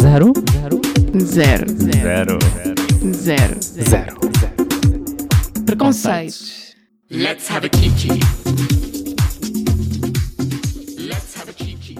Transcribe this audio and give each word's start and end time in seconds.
Zero? 0.00 0.32
Zero? 0.50 0.80
Zero. 1.20 1.66
Zero. 1.68 2.38
Zero. 3.12 3.60
Zero. 3.60 4.16
Preconceitos. 5.66 6.74
Let's 7.10 7.50
have 7.50 7.66
a 7.66 7.68
kiki. 7.68 8.08
Let's 10.98 11.36
have 11.36 11.50
a 11.50 11.52
kiki. 11.52 11.98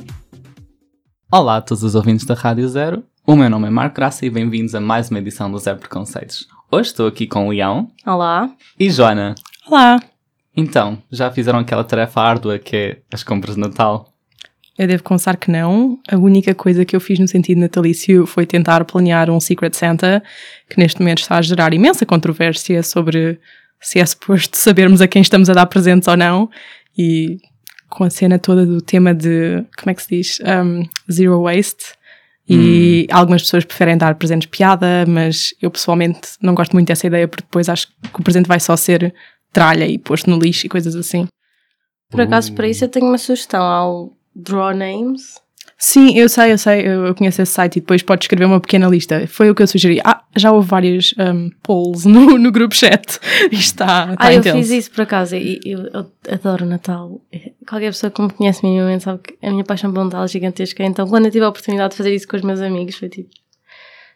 Olá 1.30 1.56
a 1.56 1.60
todos 1.60 1.82
os 1.82 1.94
ouvintes 1.94 2.24
da 2.24 2.34
Rádio 2.34 2.68
Zero. 2.68 3.04
O 3.26 3.36
meu 3.36 3.50
nome 3.50 3.66
é 3.66 3.70
Marco 3.70 3.96
Graça 3.96 4.24
e 4.24 4.30
bem-vindos 4.30 4.74
a 4.74 4.80
mais 4.80 5.10
uma 5.10 5.18
edição 5.18 5.50
do 5.50 5.58
Zero 5.58 5.78
Preconceitos. 5.78 6.46
Hoje 6.70 6.88
estou 6.90 7.06
aqui 7.06 7.26
com 7.26 7.48
Leão 7.48 7.90
Olá. 8.06 8.50
e 8.78 8.90
Joana. 8.90 9.34
Olá. 9.66 10.00
Então, 10.56 10.98
já 11.10 11.30
fizeram 11.30 11.58
aquela 11.58 11.84
tarefa 11.84 12.20
árdua 12.20 12.58
que 12.58 12.76
é 12.76 12.98
as 13.12 13.22
compras 13.22 13.54
de 13.54 13.60
Natal? 13.60 14.11
Eu 14.82 14.88
devo 14.88 15.04
confessar 15.04 15.36
que 15.36 15.48
não. 15.48 15.96
A 16.10 16.16
única 16.16 16.52
coisa 16.56 16.84
que 16.84 16.96
eu 16.96 16.98
fiz 16.98 17.16
no 17.16 17.28
sentido 17.28 17.60
natalício 17.60 18.26
foi 18.26 18.44
tentar 18.44 18.84
planear 18.84 19.30
um 19.30 19.38
Secret 19.38 19.76
Santa, 19.76 20.20
que 20.68 20.76
neste 20.76 20.98
momento 20.98 21.20
está 21.20 21.38
a 21.38 21.42
gerar 21.42 21.72
imensa 21.72 22.04
controvérsia 22.04 22.82
sobre 22.82 23.38
se 23.80 24.00
é 24.00 24.04
suposto 24.06 24.56
sabermos 24.56 25.00
a 25.00 25.06
quem 25.06 25.22
estamos 25.22 25.48
a 25.48 25.52
dar 25.52 25.66
presentes 25.66 26.08
ou 26.08 26.16
não. 26.16 26.50
E 26.98 27.38
com 27.88 28.02
a 28.02 28.10
cena 28.10 28.40
toda 28.40 28.66
do 28.66 28.80
tema 28.80 29.14
de, 29.14 29.64
como 29.78 29.92
é 29.92 29.94
que 29.94 30.02
se 30.02 30.08
diz? 30.08 30.40
Um, 30.40 30.82
zero 31.10 31.40
waste. 31.42 31.94
E 32.48 33.06
algumas 33.08 33.42
pessoas 33.42 33.64
preferem 33.64 33.96
dar 33.96 34.16
presentes 34.16 34.48
piada, 34.50 35.06
mas 35.06 35.54
eu 35.62 35.70
pessoalmente 35.70 36.30
não 36.42 36.56
gosto 36.56 36.72
muito 36.72 36.88
dessa 36.88 37.06
ideia 37.06 37.28
porque 37.28 37.44
depois 37.44 37.68
acho 37.68 37.86
que 37.86 38.20
o 38.20 38.22
presente 38.24 38.48
vai 38.48 38.58
só 38.58 38.76
ser 38.76 39.14
tralha 39.52 39.86
e 39.86 39.96
posto 39.96 40.28
no 40.28 40.40
lixo 40.40 40.66
e 40.66 40.68
coisas 40.68 40.96
assim. 40.96 41.28
Por 42.10 42.20
acaso, 42.20 42.52
para 42.52 42.66
isso 42.66 42.84
eu 42.84 42.88
tenho 42.88 43.06
uma 43.06 43.16
sugestão 43.16 43.62
ao 43.62 44.21
Draw 44.34 44.74
Names. 44.74 45.40
Sim, 45.84 46.16
eu 46.16 46.28
sei, 46.28 46.52
eu 46.52 46.58
sei, 46.58 46.86
eu 46.86 47.06
eu 47.06 47.14
conheço 47.14 47.42
esse 47.42 47.52
site 47.52 47.76
e 47.76 47.80
depois 47.80 48.02
podes 48.02 48.24
escrever 48.24 48.44
uma 48.44 48.60
pequena 48.60 48.86
lista. 48.86 49.26
Foi 49.26 49.50
o 49.50 49.54
que 49.54 49.64
eu 49.64 49.66
sugeri. 49.66 50.00
Ah, 50.04 50.22
já 50.36 50.52
houve 50.52 50.68
várias 50.68 51.12
um, 51.18 51.50
polls 51.60 52.06
no, 52.06 52.38
no 52.38 52.52
grupo 52.52 52.72
chat. 52.72 53.18
Está, 53.50 54.12
está 54.12 54.14
ah, 54.16 54.32
eu 54.32 54.38
intenso. 54.38 54.58
fiz 54.58 54.70
isso 54.70 54.90
por 54.92 55.02
acaso 55.02 55.34
e 55.34 55.60
eu, 55.64 55.80
eu 55.92 56.06
adoro 56.30 56.64
Natal. 56.64 57.20
Qualquer 57.68 57.90
pessoa 57.90 58.12
que 58.12 58.22
me 58.22 58.30
conhece 58.30 58.64
minimamente 58.64 59.02
sabe 59.02 59.22
que 59.22 59.36
a 59.44 59.50
minha 59.50 59.64
paixão 59.64 59.92
pelo 59.92 60.04
Natal 60.04 60.22
é 60.22 60.28
gigantesca. 60.28 60.84
Então, 60.84 61.08
quando 61.08 61.24
eu 61.24 61.32
tive 61.32 61.44
a 61.44 61.48
oportunidade 61.48 61.90
de 61.90 61.96
fazer 61.96 62.14
isso 62.14 62.28
com 62.28 62.36
os 62.36 62.42
meus 62.42 62.60
amigos, 62.60 62.94
foi 62.94 63.08
tipo 63.08 63.30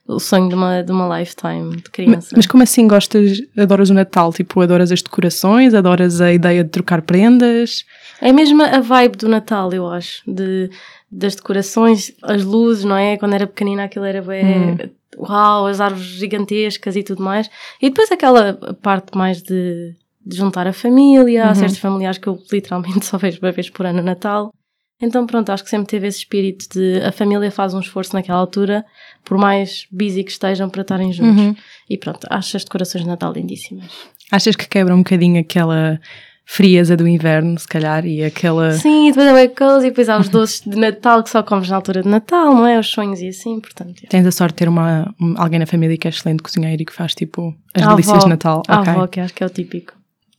o 0.06 0.20
sonho 0.20 0.48
de 0.48 0.54
uma, 0.54 0.82
de 0.82 0.92
uma 0.92 1.18
lifetime 1.18 1.76
de 1.76 1.90
criança. 1.90 2.28
mas 2.36 2.46
como 2.46 2.62
assim 2.62 2.86
gostas, 2.86 3.42
adoras 3.56 3.90
o 3.90 3.94
Natal? 3.94 4.32
Tipo, 4.32 4.60
adoras 4.60 4.92
as 4.92 5.02
decorações, 5.02 5.74
adoras 5.74 6.20
a 6.20 6.32
ideia 6.32 6.62
de 6.62 6.70
trocar 6.70 7.02
prendas? 7.02 7.84
É 8.20 8.32
mesmo 8.32 8.62
a 8.62 8.80
vibe 8.80 9.16
do 9.16 9.28
Natal, 9.28 9.72
eu 9.72 9.88
acho. 9.88 10.22
De, 10.26 10.70
das 11.10 11.34
decorações, 11.34 12.12
as 12.22 12.44
luzes, 12.44 12.84
não 12.84 12.96
é? 12.96 13.16
Quando 13.16 13.34
era 13.34 13.46
pequenina 13.46 13.84
aquilo 13.84 14.04
era 14.04 14.22
bem. 14.22 14.76
Uau, 15.18 15.66
as 15.66 15.80
árvores 15.80 16.06
gigantescas 16.06 16.96
e 16.96 17.02
tudo 17.02 17.22
mais. 17.22 17.48
E 17.80 17.88
depois 17.88 18.10
aquela 18.10 18.54
parte 18.82 19.16
mais 19.16 19.42
de, 19.42 19.94
de 20.24 20.36
juntar 20.36 20.66
a 20.66 20.72
família. 20.72 21.48
Há 21.48 21.54
certos 21.54 21.78
familiares 21.78 22.18
que 22.18 22.28
eu 22.28 22.38
literalmente 22.52 23.04
só 23.06 23.16
vejo 23.18 23.38
uma 23.40 23.52
vez 23.52 23.70
por 23.70 23.86
ano 23.86 23.98
no 23.98 24.04
Natal. 24.04 24.52
Então 25.00 25.26
pronto, 25.26 25.50
acho 25.50 25.62
que 25.62 25.68
sempre 25.68 25.88
teve 25.88 26.06
esse 26.06 26.18
espírito 26.18 26.66
de 26.72 27.02
a 27.02 27.12
família 27.12 27.50
faz 27.50 27.74
um 27.74 27.80
esforço 27.80 28.14
naquela 28.14 28.38
altura, 28.38 28.82
por 29.22 29.36
mais 29.36 29.86
busy 29.90 30.24
que 30.24 30.30
estejam 30.30 30.70
para 30.70 30.80
estarem 30.80 31.12
juntos. 31.12 31.62
E 31.88 31.98
pronto, 31.98 32.26
acho 32.30 32.56
as 32.56 32.64
decorações 32.64 33.04
de 33.04 33.10
Natal 33.10 33.30
lindíssimas. 33.32 33.90
Achas 34.32 34.56
que 34.56 34.66
quebra 34.66 34.94
um 34.94 34.98
bocadinho 34.98 35.38
aquela 35.38 36.00
frieza 36.48 36.96
do 36.96 37.08
inverno, 37.08 37.58
se 37.58 37.66
calhar, 37.66 38.06
e 38.06 38.22
aquela... 38.22 38.70
Sim, 38.72 39.08
e 39.08 39.10
depois 39.10 39.26
é 39.26 39.32
bem 39.34 39.48
cozy, 39.54 39.86
e 39.88 39.90
depois 39.90 40.08
há 40.08 40.16
os 40.16 40.28
doces 40.28 40.60
de 40.60 40.76
Natal 40.78 41.22
que 41.24 41.28
só 41.30 41.42
comes 41.42 41.68
na 41.68 41.74
altura 41.76 42.02
de 42.02 42.08
Natal, 42.08 42.54
não 42.54 42.64
é? 42.66 42.78
Os 42.78 42.86
sonhos 42.88 43.20
e 43.20 43.28
assim, 43.28 43.58
portanto. 43.60 44.02
é. 44.04 44.06
Tens 44.06 44.24
a 44.24 44.30
sorte 44.30 44.52
de 44.52 44.58
ter 44.58 44.68
uma, 44.68 45.12
um- 45.20 45.34
alguém 45.36 45.58
na 45.58 45.66
família 45.66 45.98
que 45.98 46.06
é 46.06 46.10
excelente 46.10 46.42
cozinheiro 46.44 46.80
e 46.80 46.84
que 46.86 46.92
faz, 46.92 47.14
tipo, 47.16 47.52
as 47.74 47.82
A 47.82 47.88
delícias 47.88 48.14
avó- 48.14 48.24
de 48.24 48.28
Natal. 48.30 48.62
A 48.68 48.80
Ok. 48.80 48.92
avó, 48.92 49.06
que 49.08 49.18
acho 49.20 49.34
que 49.34 49.42
é 49.42 49.46
o 49.46 49.50
típico. 49.50 49.92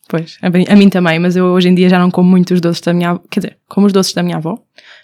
Pois, 0.10 0.38
a 0.42 0.76
mim, 0.78 0.88
também, 0.88 1.20
mas 1.20 1.36
eu 1.36 1.48
hoje 1.48 1.68
em 1.68 1.76
dia 1.76 1.90
já 1.90 2.00
não 2.00 2.10
como 2.10 2.30
muito 2.30 2.54
os 2.54 2.62
doces 2.62 2.80
da 2.80 2.94
minha 2.94 3.10
avó. 3.10 3.22
Quer 3.30 3.42
dizer, 3.42 3.58
como 3.68 3.86
os 3.88 3.92
doces 3.92 4.14
da 4.14 4.24
minha 4.24 4.38
avó. 4.38 4.58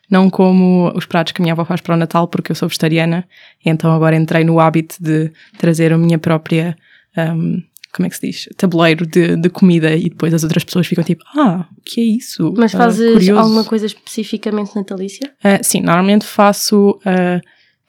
Não 0.10 0.30
como 0.30 0.94
os 0.96 1.06
pratos 1.06 1.34
que 1.34 1.42
a 1.42 1.44
minha 1.44 1.52
avó 1.52 1.66
faz 1.66 1.82
para 1.82 1.96
o 1.96 1.98
Natal, 1.98 2.26
porque 2.30 2.54
eu 2.54 2.56
sou 2.56 2.70
vegetariana. 2.70 3.26
Então 3.66 3.94
agora 3.94 4.16
entrei 4.16 4.46
no 4.46 4.62
hábito 4.62 4.96
de 5.02 5.30
trazer 5.58 5.92
a 5.92 5.98
minha 5.98 6.18
própria, 6.18 6.78
hum, 7.18 7.62
como 7.94 8.08
é 8.08 8.10
que 8.10 8.16
se 8.18 8.28
diz? 8.28 8.50
Tabuleiro 8.58 9.06
de, 9.06 9.36
de 9.36 9.50
comida 9.50 9.96
e 9.96 10.10
depois 10.10 10.34
as 10.34 10.44
outras 10.44 10.64
pessoas 10.64 10.88
ficam 10.88 11.04
tipo, 11.04 11.24
ah, 11.36 11.68
o 11.78 11.82
que 11.82 12.02
é 12.02 12.04
isso? 12.04 12.54
Mas 12.58 12.74
Ah, 12.74 12.80
fazes 12.80 13.14
curioso." 13.14 13.40
alguma 13.40 13.64
coisa 13.64 13.86
especificamente 13.86 14.76
natalícia? 14.76 15.32
Ah, 15.44 15.62
sim, 15.62 15.82
normalmente 15.82 16.26
faço 16.26 17.00
ah, 17.06 17.40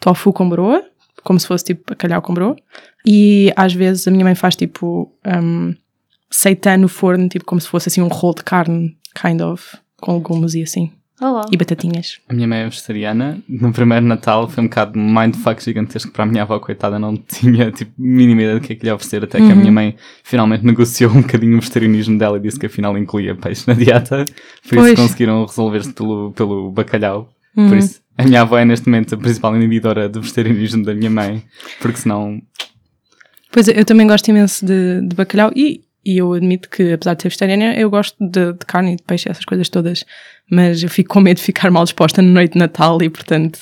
tofu 0.01 0.33
com 0.33 0.49
broa, 0.49 0.85
como 1.23 1.41
se 1.41 1.47
fosse 1.47 1.65
tipo 1.65 1.85
bacalhau 1.89 2.21
com 2.21 2.35
broa. 2.35 2.55
E 3.07 3.53
às 3.57 3.73
vezes 3.73 4.07
a 4.07 4.11
minha 4.11 4.25
mãe 4.25 4.35
faz 4.35 4.55
tipo 4.57 5.11
um, 5.27 5.75
seitan 6.31 6.77
no 6.79 6.89
forno, 6.89 7.29
tipo 7.29 7.45
como 7.45 7.61
se 7.61 7.69
fosse 7.69 7.89
assim 7.89 8.03
um 8.03 8.09
rolo 8.09 8.35
de 8.35 8.45
carne, 8.45 8.97
kind 9.15 9.41
of, 9.41 9.77
com 10.01 10.15
legumes 10.17 10.55
e 10.55 10.63
assim. 10.63 10.93
Olá. 11.21 11.47
E 11.51 11.57
batatinhas. 11.57 12.19
A 12.29 12.35
minha 12.35 12.49
mãe 12.49 12.61
é 12.61 12.65
vegetariana. 12.65 13.41
No 13.49 13.73
primeiro 13.73 14.05
Natal 14.05 14.49
foi 14.49 14.65
um 14.65 14.67
bocado 14.67 14.95
de 14.95 14.99
mindfuck 14.99 15.63
gigantesco 15.63 16.11
para 16.11 16.25
a 16.25 16.27
minha 16.27 16.43
avó, 16.43 16.59
coitada, 16.59 16.99
não 16.99 17.17
tinha 17.17 17.71
tipo 17.71 17.93
mínima 17.97 18.43
ideia 18.43 18.59
do 18.59 18.61
que 18.61 18.73
é 18.73 18.77
que 18.77 18.83
lhe 18.83 18.89
ia 18.89 18.95
oferecer, 18.95 19.23
até 19.23 19.39
que 19.39 19.51
a 19.51 19.55
minha 19.55 19.71
mãe 19.71 19.95
finalmente 20.25 20.65
negociou 20.67 21.13
um 21.13 21.23
bocadinho 21.23 21.57
o 21.57 21.61
vegetarianismo 21.61 22.19
dela 22.19 22.37
e 22.37 22.41
disse 22.41 22.59
que 22.59 22.67
afinal 22.67 22.99
incluía 22.99 23.35
peixe 23.35 23.65
na 23.67 23.75
dieta. 23.75 24.25
Por 24.69 24.79
isso 24.79 24.87
Pois. 24.87 24.95
conseguiram 24.95 25.47
resolver-se 25.47 25.93
pelo, 25.93 26.33
pelo 26.33 26.71
bacalhau. 26.73 27.31
Por 27.55 27.77
isso, 27.77 28.01
a 28.19 28.25
minha 28.25 28.41
avó 28.41 28.59
é 28.59 28.65
neste 28.65 28.89
momento 28.89 29.15
a 29.15 29.19
principal 29.19 29.55
inibidora 29.55 30.09
do 30.09 30.21
vegetarianismo 30.21 30.85
da 30.85 30.93
minha 30.93 31.11
mãe, 31.11 31.45
porque 31.81 31.99
senão 31.99 32.43
Pois 33.53 33.69
eu 33.69 33.85
também 33.85 34.05
gosto 34.09 34.27
imenso 34.27 34.67
de, 34.67 35.01
de 35.03 35.15
bacalhau 35.15 35.53
e, 35.55 35.83
e 36.05 36.19
eu 36.19 36.33
admito 36.33 36.69
que, 36.69 36.93
apesar 36.93 37.15
de 37.15 37.23
ser 37.23 37.29
vegetariana, 37.29 37.75
eu 37.75 37.89
gosto 37.89 38.17
de, 38.21 38.53
de 38.53 38.67
carne 38.67 38.93
e 38.93 38.97
de 38.97 39.03
peixe, 39.03 39.31
essas 39.31 39.45
coisas 39.45 39.69
todas. 39.69 40.05
Mas 40.51 40.83
eu 40.83 40.89
fico 40.89 41.15
com 41.15 41.21
medo 41.21 41.39
de 41.39 41.43
ficar 41.43 41.71
mal 41.71 41.85
disposta 41.85 42.21
na 42.21 42.29
noite 42.29 42.53
de 42.53 42.59
Natal 42.59 43.03
e, 43.03 43.09
portanto, 43.09 43.59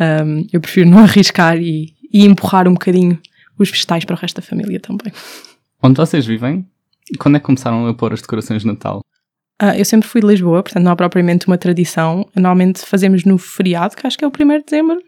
hum, 0.00 0.46
eu 0.52 0.60
prefiro 0.60 0.88
não 0.88 0.98
arriscar 1.04 1.56
e, 1.58 1.94
e 2.12 2.24
empurrar 2.24 2.66
um 2.66 2.72
bocadinho 2.72 3.18
os 3.58 3.70
vegetais 3.70 4.04
para 4.04 4.16
o 4.16 4.18
resto 4.18 4.36
da 4.36 4.42
família 4.42 4.80
também. 4.80 5.12
Onde 5.82 5.96
vocês 5.96 6.26
vivem? 6.26 6.66
Quando 7.18 7.36
é 7.36 7.38
que 7.38 7.46
começaram 7.46 7.86
a 7.86 7.94
pôr 7.94 8.12
as 8.12 8.20
decorações 8.20 8.62
de 8.62 8.68
Natal? 8.68 9.00
Ah, 9.58 9.78
eu 9.78 9.84
sempre 9.84 10.08
fui 10.08 10.20
de 10.20 10.26
Lisboa, 10.26 10.62
portanto 10.62 10.82
não 10.82 10.92
há 10.92 10.96
propriamente 10.96 11.46
uma 11.46 11.56
tradição. 11.56 12.28
Normalmente 12.34 12.80
fazemos 12.80 13.24
no 13.24 13.38
feriado, 13.38 13.96
que 13.96 14.06
acho 14.06 14.18
que 14.18 14.24
é 14.24 14.28
o 14.28 14.30
1 14.30 14.48
de 14.58 14.64
dezembro. 14.64 14.98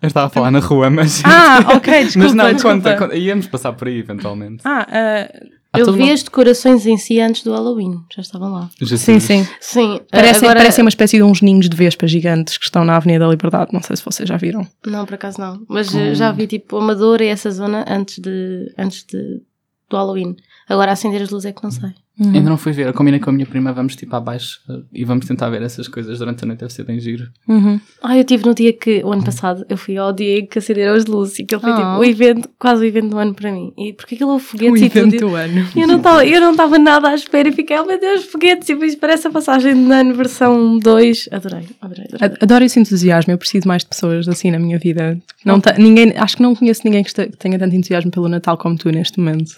Eu 0.00 0.06
estava 0.06 0.26
a 0.26 0.30
falar 0.30 0.52
na 0.52 0.60
rua, 0.60 0.88
mas. 0.88 1.22
Ah, 1.24 1.74
ok, 1.74 2.04
desculpa. 2.04 2.28
mas 2.28 2.34
não, 2.34 2.52
desculpa. 2.52 2.76
conta, 2.76 2.96
conta. 2.96 3.16
Íamos 3.16 3.48
passar 3.48 3.72
por 3.72 3.88
aí 3.88 3.98
eventualmente. 3.98 4.62
Ah, 4.64 5.28
ah, 5.72 5.78
Há 5.78 5.80
Eu 5.80 5.84
toda 5.86 5.96
vi 5.98 6.04
uma- 6.04 6.12
as 6.14 6.22
decorações 6.22 6.86
em 6.86 6.96
si 6.96 7.20
antes 7.20 7.42
do 7.42 7.52
Halloween, 7.52 8.00
já 8.14 8.22
estavam 8.22 8.50
lá. 8.52 8.70
Jesus. 8.80 9.00
sim, 9.00 9.20
sim. 9.20 9.46
Sim, 9.60 10.00
Parecem, 10.10 10.38
agora... 10.48 10.60
parecem 10.60 10.82
uma 10.84 10.88
espécie 10.88 11.16
de 11.18 11.22
uns 11.22 11.42
ninhos 11.42 11.68
de 11.68 11.76
vespa 11.76 12.06
gigantes 12.06 12.56
que 12.58 12.64
estão 12.64 12.84
na 12.84 12.96
Avenida 12.96 13.24
da 13.24 13.30
Liberdade. 13.30 13.70
Não 13.72 13.82
sei 13.82 13.96
se 13.96 14.04
vocês 14.04 14.28
já 14.28 14.36
viram. 14.36 14.66
Não, 14.86 15.04
por 15.04 15.14
acaso 15.14 15.40
não. 15.40 15.62
Mas 15.68 15.94
eh, 15.94 16.14
já 16.14 16.32
vi 16.32 16.46
tipo 16.46 16.76
Amadora 16.78 17.24
e 17.24 17.28
essa 17.28 17.50
zona 17.50 17.84
antes, 17.88 18.18
de, 18.18 18.72
antes 18.78 19.04
de, 19.04 19.42
do 19.90 19.96
Halloween. 19.96 20.36
Agora 20.68 20.92
acender 20.92 21.20
as 21.22 21.30
luzes 21.30 21.46
é 21.46 21.52
que 21.52 21.62
não 21.62 21.70
sei. 21.70 21.90
Ainda 22.20 22.50
não 22.50 22.56
fui 22.56 22.72
ver. 22.72 22.86
Eu 22.86 22.92
combinei 22.92 23.20
com 23.20 23.30
a 23.30 23.32
minha 23.32 23.46
prima, 23.46 23.72
vamos 23.72 23.94
tipo 23.94 24.14
abaixo 24.16 24.60
uh, 24.68 24.82
e 24.92 25.04
vamos 25.04 25.26
tentar 25.26 25.48
ver 25.50 25.62
essas 25.62 25.86
coisas 25.86 26.18
durante 26.18 26.42
a 26.42 26.46
noite. 26.46 26.60
Deve 26.60 26.72
ser 26.72 26.84
bem 26.84 26.98
giro. 26.98 27.28
Uhum. 27.46 27.80
Ah, 28.02 28.16
eu 28.18 28.24
tive 28.24 28.44
no 28.44 28.54
dia 28.54 28.72
que, 28.72 29.02
o 29.04 29.12
ano 29.12 29.24
passado, 29.24 29.64
eu 29.68 29.76
fui 29.76 29.96
ao 29.96 30.12
Diego 30.12 30.48
que 30.48 30.58
acenderam 30.58 30.94
as 30.94 31.06
luzes 31.06 31.38
e 31.38 31.44
que 31.44 31.54
ele 31.54 31.62
foi 31.62 31.70
Ah. 31.70 31.76
tipo 31.76 31.86
o 32.00 32.04
evento, 32.04 32.48
quase 32.58 32.82
o 32.82 32.84
evento 32.84 33.10
do 33.10 33.18
ano 33.18 33.34
para 33.34 33.52
mim. 33.52 33.72
E 33.78 33.92
porque 33.92 34.16
aquilo 34.16 34.34
O 34.34 34.38
foguetes 34.38 34.82
e 34.82 34.88
tudo. 34.90 34.98
evento 34.98 35.20
do 35.20 35.34
ano. 35.34 35.68
Eu 35.76 35.86
não 35.86 35.96
estava 35.98 36.26
eu 36.26 36.40
não 36.40 36.50
estava 36.50 36.78
nada 36.78 37.08
à 37.08 37.14
espera 37.14 37.48
e 37.48 37.52
fiquei, 37.52 37.78
oh 37.78 37.84
meu 37.86 38.00
Deus, 38.00 38.24
foguetes! 38.24 38.68
E 38.68 38.72
depois 38.74 38.94
parece 38.96 39.28
a 39.28 39.30
passagem 39.30 39.74
de 39.74 39.92
ano 39.92 40.14
versão 40.14 40.78
2. 40.78 41.28
Adorei, 41.30 41.66
adorei, 41.80 42.04
adorei. 42.06 42.26
Ad- 42.26 42.38
Adoro 42.40 42.64
esse 42.64 42.80
entusiasmo. 42.80 43.32
Eu 43.32 43.38
preciso 43.38 43.68
mais 43.68 43.82
de 43.82 43.88
pessoas 43.88 44.26
assim 44.28 44.50
na 44.50 44.58
minha 44.58 44.78
vida. 44.78 45.18
Não 45.44 45.60
ta- 45.60 45.74
ninguém, 45.78 46.12
acho 46.16 46.36
que 46.36 46.42
não 46.42 46.54
conheço 46.54 46.82
ninguém 46.84 47.04
que, 47.04 47.12
que 47.12 47.36
tenha 47.36 47.58
tanto 47.58 47.76
entusiasmo 47.76 48.10
pelo 48.10 48.28
Natal 48.28 48.56
como 48.58 48.76
tu 48.76 48.90
neste 48.90 49.20
momento. 49.20 49.52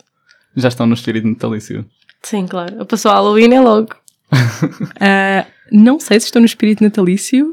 Já 0.56 0.68
estão 0.68 0.84
no 0.86 0.94
espírito 0.94 1.28
natalício. 1.28 1.84
Sim, 2.22 2.46
claro. 2.46 2.84
Passou 2.86 3.10
a 3.10 3.14
Halloween 3.14 3.54
é 3.54 3.60
logo. 3.60 3.94
Ah, 5.00 5.46
não 5.72 5.98
sei 5.98 6.20
se 6.20 6.26
estou 6.26 6.40
no 6.40 6.46
espírito 6.46 6.82
natalício, 6.84 7.52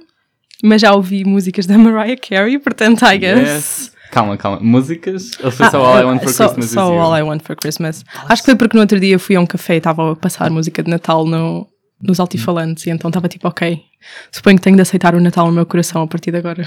mas 0.63 0.81
já 0.81 0.93
ouvi 0.93 1.23
músicas 1.23 1.65
da 1.65 1.77
Mariah 1.77 2.17
Carey, 2.19 2.59
portanto, 2.59 3.03
I 3.05 3.17
guess. 3.17 3.39
Yes. 3.39 3.91
Calma, 4.11 4.37
calma. 4.37 4.59
Músicas? 4.61 5.31
Ou 5.43 5.51
foi 5.51 5.65
Ah, 5.65 5.71
só 5.71 5.85
All 5.85 5.99
I 6.01 6.03
Want 6.05 6.23
for 6.23 6.29
só- 6.33 6.45
Christmas 6.45 6.69
só? 6.71 6.97
All 6.99 7.17
I 7.17 7.21
Want 7.23 7.41
for 7.43 7.55
Christmas. 7.55 8.03
Acho 8.27 8.41
que 8.41 8.45
foi 8.47 8.55
porque 8.55 8.75
no 8.77 8.81
outro 8.81 8.99
dia 8.99 9.17
fui 9.19 9.35
a 9.35 9.39
um 9.39 9.45
café 9.45 9.75
e 9.75 9.77
estava 9.77 10.11
a 10.13 10.15
passar 10.15 10.49
música 10.49 10.81
de 10.83 10.89
Natal 10.89 11.25
no, 11.25 11.67
nos 12.01 12.19
altifalantes 12.19 12.85
e 12.85 12.89
então 12.89 13.09
estava 13.09 13.27
tipo, 13.27 13.47
ok, 13.47 13.79
suponho 14.31 14.55
que 14.57 14.63
tenho 14.63 14.75
de 14.75 14.81
aceitar 14.81 15.13
o 15.15 15.19
Natal 15.19 15.47
no 15.47 15.53
meu 15.53 15.65
coração 15.65 16.01
a 16.03 16.07
partir 16.07 16.31
de 16.31 16.37
agora. 16.37 16.65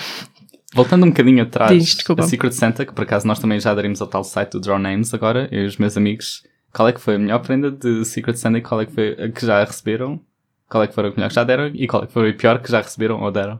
Voltando 0.75 1.05
um 1.05 1.08
bocadinho 1.08 1.43
atrás, 1.43 1.73
Diz, 1.73 1.99
a 2.17 2.23
Secret 2.23 2.52
Santa, 2.52 2.85
que 2.87 2.93
por 2.93 3.02
acaso 3.02 3.26
nós 3.26 3.38
também 3.41 3.58
já 3.58 3.70
aderimos 3.73 4.00
ao 4.00 4.06
tal 4.06 4.23
site 4.23 4.52
do 4.52 4.61
Draw 4.61 4.79
Names 4.79 5.12
agora, 5.14 5.49
eu 5.50 5.64
e 5.64 5.67
os 5.67 5.76
meus 5.79 5.97
amigos. 5.97 6.43
Qual 6.72 6.88
é 6.88 6.93
que 6.93 7.00
foi 7.00 7.17
a 7.17 7.19
melhor 7.19 7.40
prenda 7.40 7.70
de 7.70 8.05
Secret 8.05 8.37
Santa 8.37 8.58
e 8.58 8.62
qual 8.62 8.81
é 8.81 8.87
que 8.87 8.93
foi 8.93 9.12
a 9.20 9.28
que 9.28 9.44
já 9.44 9.64
receberam? 9.64 10.20
Qual 10.69 10.82
é 10.82 10.87
que 10.87 10.94
foi 10.94 11.06
a 11.08 11.11
melhor 11.11 11.28
que 11.28 11.34
já 11.34 11.44
deram 11.44 11.67
e 11.75 11.87
qual 11.88 12.05
é 12.05 12.06
que 12.06 12.12
foi 12.12 12.31
a 12.31 12.34
pior 12.34 12.61
que 12.62 12.70
já 12.70 12.81
receberam 12.81 13.20
ou 13.20 13.31
deram? 13.32 13.55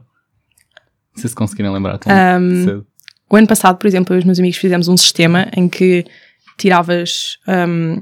Não 1.13 1.21
sei 1.21 1.29
se 1.29 1.35
conseguirem 1.35 1.71
lembrar 1.73 1.97
tão 1.97 2.11
Um, 2.13 2.63
cedo. 2.63 2.87
o 3.29 3.35
ano 3.35 3.47
passado, 3.47 3.77
por 3.77 3.85
exemplo, 3.87 4.13
eu 4.13 4.17
e 4.17 4.19
os 4.19 4.25
meus 4.25 4.39
amigos 4.39 4.57
fizemos 4.57 4.87
um 4.87 4.95
sistema 4.95 5.47
em 5.55 5.67
que 5.67 6.05
tiravas 6.57 7.37
um, 7.47 8.01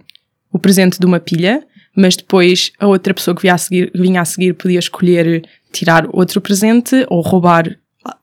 o 0.52 0.60
presente 0.60 1.00
de 1.00 1.06
uma 1.08 1.20
pilha, 1.20 1.66
mas 1.96 2.16
depois 2.16 2.72
a 2.80 2.86
outra 2.88 3.14
pessoa 3.14 3.34
que 3.36 3.42
vinha 3.42 3.56
a 3.56 3.58
seguir, 3.58 3.92
vinha 3.96 4.22
a 4.22 4.26
seguir 4.26 4.54
podia 4.54 4.78
escolher 4.80 5.44
tirar 5.72 6.06
outro 6.14 6.40
presente 6.40 7.06
ou 7.10 7.22
roubar 7.22 7.66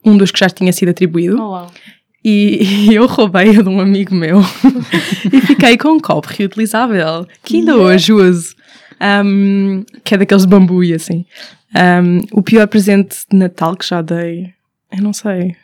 um 0.04 0.16
dos 0.16 0.30
que 0.30 0.38
já 0.38 0.48
tinha 0.48 0.72
sido 0.72 0.90
atribuído. 0.90 1.36
Oh, 1.40 1.50
uau. 1.50 1.70
E, 2.28 2.58
e 2.90 2.94
eu 2.96 3.06
roubei 3.06 3.52
de 3.52 3.68
um 3.68 3.78
amigo 3.78 4.12
meu 4.12 4.40
e 5.32 5.40
fiquei 5.40 5.78
com 5.78 5.90
um 5.90 6.00
copo 6.00 6.26
reutilizável, 6.28 7.24
que 7.44 7.58
ainda 7.58 7.76
hoje 7.76 8.12
uso, 8.12 8.56
um, 9.24 9.84
que 10.02 10.14
é 10.14 10.18
daqueles 10.18 10.44
bambu 10.44 10.82
e 10.82 10.92
assim. 10.92 11.24
Um, 11.72 12.20
o 12.32 12.42
pior 12.42 12.66
presente 12.66 13.18
de 13.30 13.36
Natal 13.38 13.76
que 13.76 13.86
já 13.86 14.02
dei, 14.02 14.52
eu 14.90 15.02
não 15.02 15.12
sei. 15.12 15.54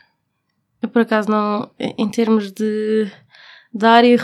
Eu 0.81 0.89
por 0.89 1.03
acaso 1.03 1.29
não, 1.29 1.69
em 1.81 2.09
termos 2.09 2.53
de 2.53 3.09
dar 3.75 4.05
e 4.05 4.17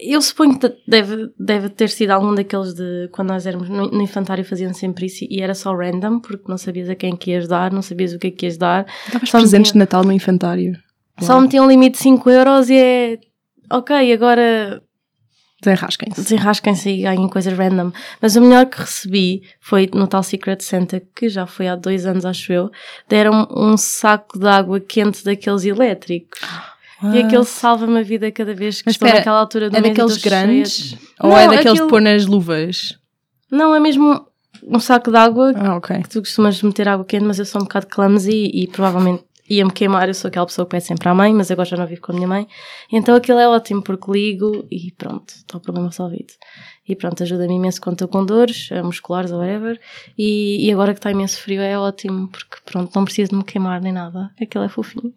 eu 0.00 0.20
suponho 0.20 0.58
que 0.58 0.72
deve, 0.86 1.30
deve 1.38 1.68
ter 1.68 1.88
sido 1.88 2.10
algum 2.10 2.34
daqueles 2.34 2.74
de 2.74 3.08
quando 3.12 3.28
nós 3.28 3.46
éramos 3.46 3.68
no, 3.68 3.90
no 3.90 4.02
infantário 4.02 4.44
faziam 4.44 4.72
sempre 4.72 5.06
isso 5.06 5.24
e 5.28 5.40
era 5.40 5.54
só 5.54 5.74
random 5.74 6.20
porque 6.20 6.44
não 6.48 6.58
sabias 6.58 6.88
a 6.88 6.94
quem 6.94 7.16
que 7.16 7.30
ias 7.32 7.46
dar, 7.48 7.72
não 7.72 7.82
sabias 7.82 8.12
o 8.12 8.18
que 8.18 8.28
é 8.28 8.30
que 8.30 8.46
ias 8.46 8.56
dar. 8.56 8.86
Davas 9.12 9.30
presentes 9.30 9.52
metiam- 9.52 9.72
de 9.72 9.78
Natal 9.78 10.04
no 10.04 10.12
infantário. 10.12 10.72
Só 11.20 11.40
metiam 11.40 11.64
um 11.64 11.68
limite 11.68 11.96
de 11.96 12.02
5 12.02 12.30
euros 12.30 12.70
e 12.70 12.76
é 12.76 13.18
ok, 13.70 14.12
agora 14.12 14.82
Desenrasquem-se. 15.60 16.22
desenrasquem-se 16.22 16.88
e 16.90 17.02
ganhem 17.02 17.28
coisas 17.28 17.52
random. 17.56 17.90
Mas 18.22 18.36
o 18.36 18.40
melhor 18.40 18.66
que 18.66 18.78
recebi 18.80 19.42
foi 19.60 19.88
no 19.92 20.06
tal 20.06 20.22
Secret 20.22 20.60
Santa, 20.62 21.02
que 21.16 21.28
já 21.28 21.46
foi 21.46 21.66
há 21.66 21.74
dois 21.74 22.06
anos, 22.06 22.24
acho 22.24 22.52
eu, 22.52 22.70
deram 23.08 23.46
um 23.50 23.76
saco 23.76 24.38
de 24.38 24.46
água 24.46 24.78
quente 24.78 25.24
daqueles 25.24 25.64
elétricos. 25.64 26.40
E 27.12 27.18
aquele 27.20 27.44
salva-me 27.44 27.98
a 28.00 28.02
vida 28.02 28.30
cada 28.32 28.52
vez 28.54 28.80
que 28.82 28.86
Mas 28.88 28.94
estou 28.96 29.06
espera, 29.06 29.18
naquela 29.20 29.38
altura 29.40 29.70
do 29.70 29.76
É 29.76 29.80
mês 29.80 29.92
e 29.92 29.96
daqueles 29.96 30.16
grandes? 30.22 30.96
Ou 31.20 31.30
Não, 31.30 31.36
é 31.38 31.42
daqueles 31.46 31.66
aquilo- 31.72 31.86
de 31.86 31.90
pôr 31.90 32.00
nas 32.00 32.26
luvas? 32.26 32.98
Não, 33.50 33.74
é 33.74 33.78
mesmo 33.80 34.26
um 34.64 34.80
saco 34.80 35.10
de 35.10 35.16
água 35.16 35.52
Ah, 35.56 35.76
ok. 35.76 36.02
que 36.02 36.08
tu 36.08 36.18
costumas 36.20 36.60
meter 36.62 36.88
água 36.88 37.04
quente, 37.04 37.24
mas 37.24 37.38
eu 37.38 37.44
sou 37.44 37.60
um 37.60 37.64
bocado 37.64 37.86
clumsy 37.86 38.50
e 38.52 38.66
provavelmente 38.66 39.22
ia-me 39.48 39.70
queimar. 39.72 40.08
Eu 40.08 40.14
sou 40.14 40.28
aquela 40.28 40.46
pessoa 40.46 40.64
que 40.66 40.70
pede 40.72 40.84
sempre 40.84 41.08
à 41.08 41.14
mãe, 41.14 41.32
mas 41.32 41.50
agora 41.50 41.68
já 41.68 41.76
não 41.76 41.86
vivo 41.86 42.00
com 42.00 42.12
a 42.12 42.14
minha 42.14 42.28
mãe. 42.28 42.46
Então 42.92 43.14
aquilo 43.14 43.38
é 43.38 43.48
ótimo 43.48 43.82
porque 43.82 44.10
ligo 44.10 44.66
e 44.70 44.92
pronto, 44.92 45.28
está 45.30 45.58
o 45.58 45.60
problema 45.60 45.88
resolvido. 45.88 46.32
E 46.88 46.96
pronto, 46.96 47.22
ajuda-me 47.22 47.54
imenso 47.54 47.80
quando 47.80 47.94
estou 47.96 48.08
com 48.08 48.24
dores, 48.24 48.68
eh, 48.72 48.82
musculares 48.82 49.30
ou 49.30 49.38
whatever. 49.40 49.78
E, 50.16 50.66
e 50.66 50.72
agora 50.72 50.92
que 50.94 50.98
está 50.98 51.10
imenso 51.10 51.40
frio 51.40 51.60
é 51.60 51.78
ótimo 51.78 52.28
porque 52.28 52.56
pronto, 52.64 52.90
não 52.96 53.04
preciso 53.04 53.30
de 53.30 53.36
me 53.36 53.44
queimar 53.44 53.80
nem 53.80 53.92
nada. 53.92 54.30
Aquilo 54.40 54.64
é 54.64 54.68
fofinho. 54.68 55.12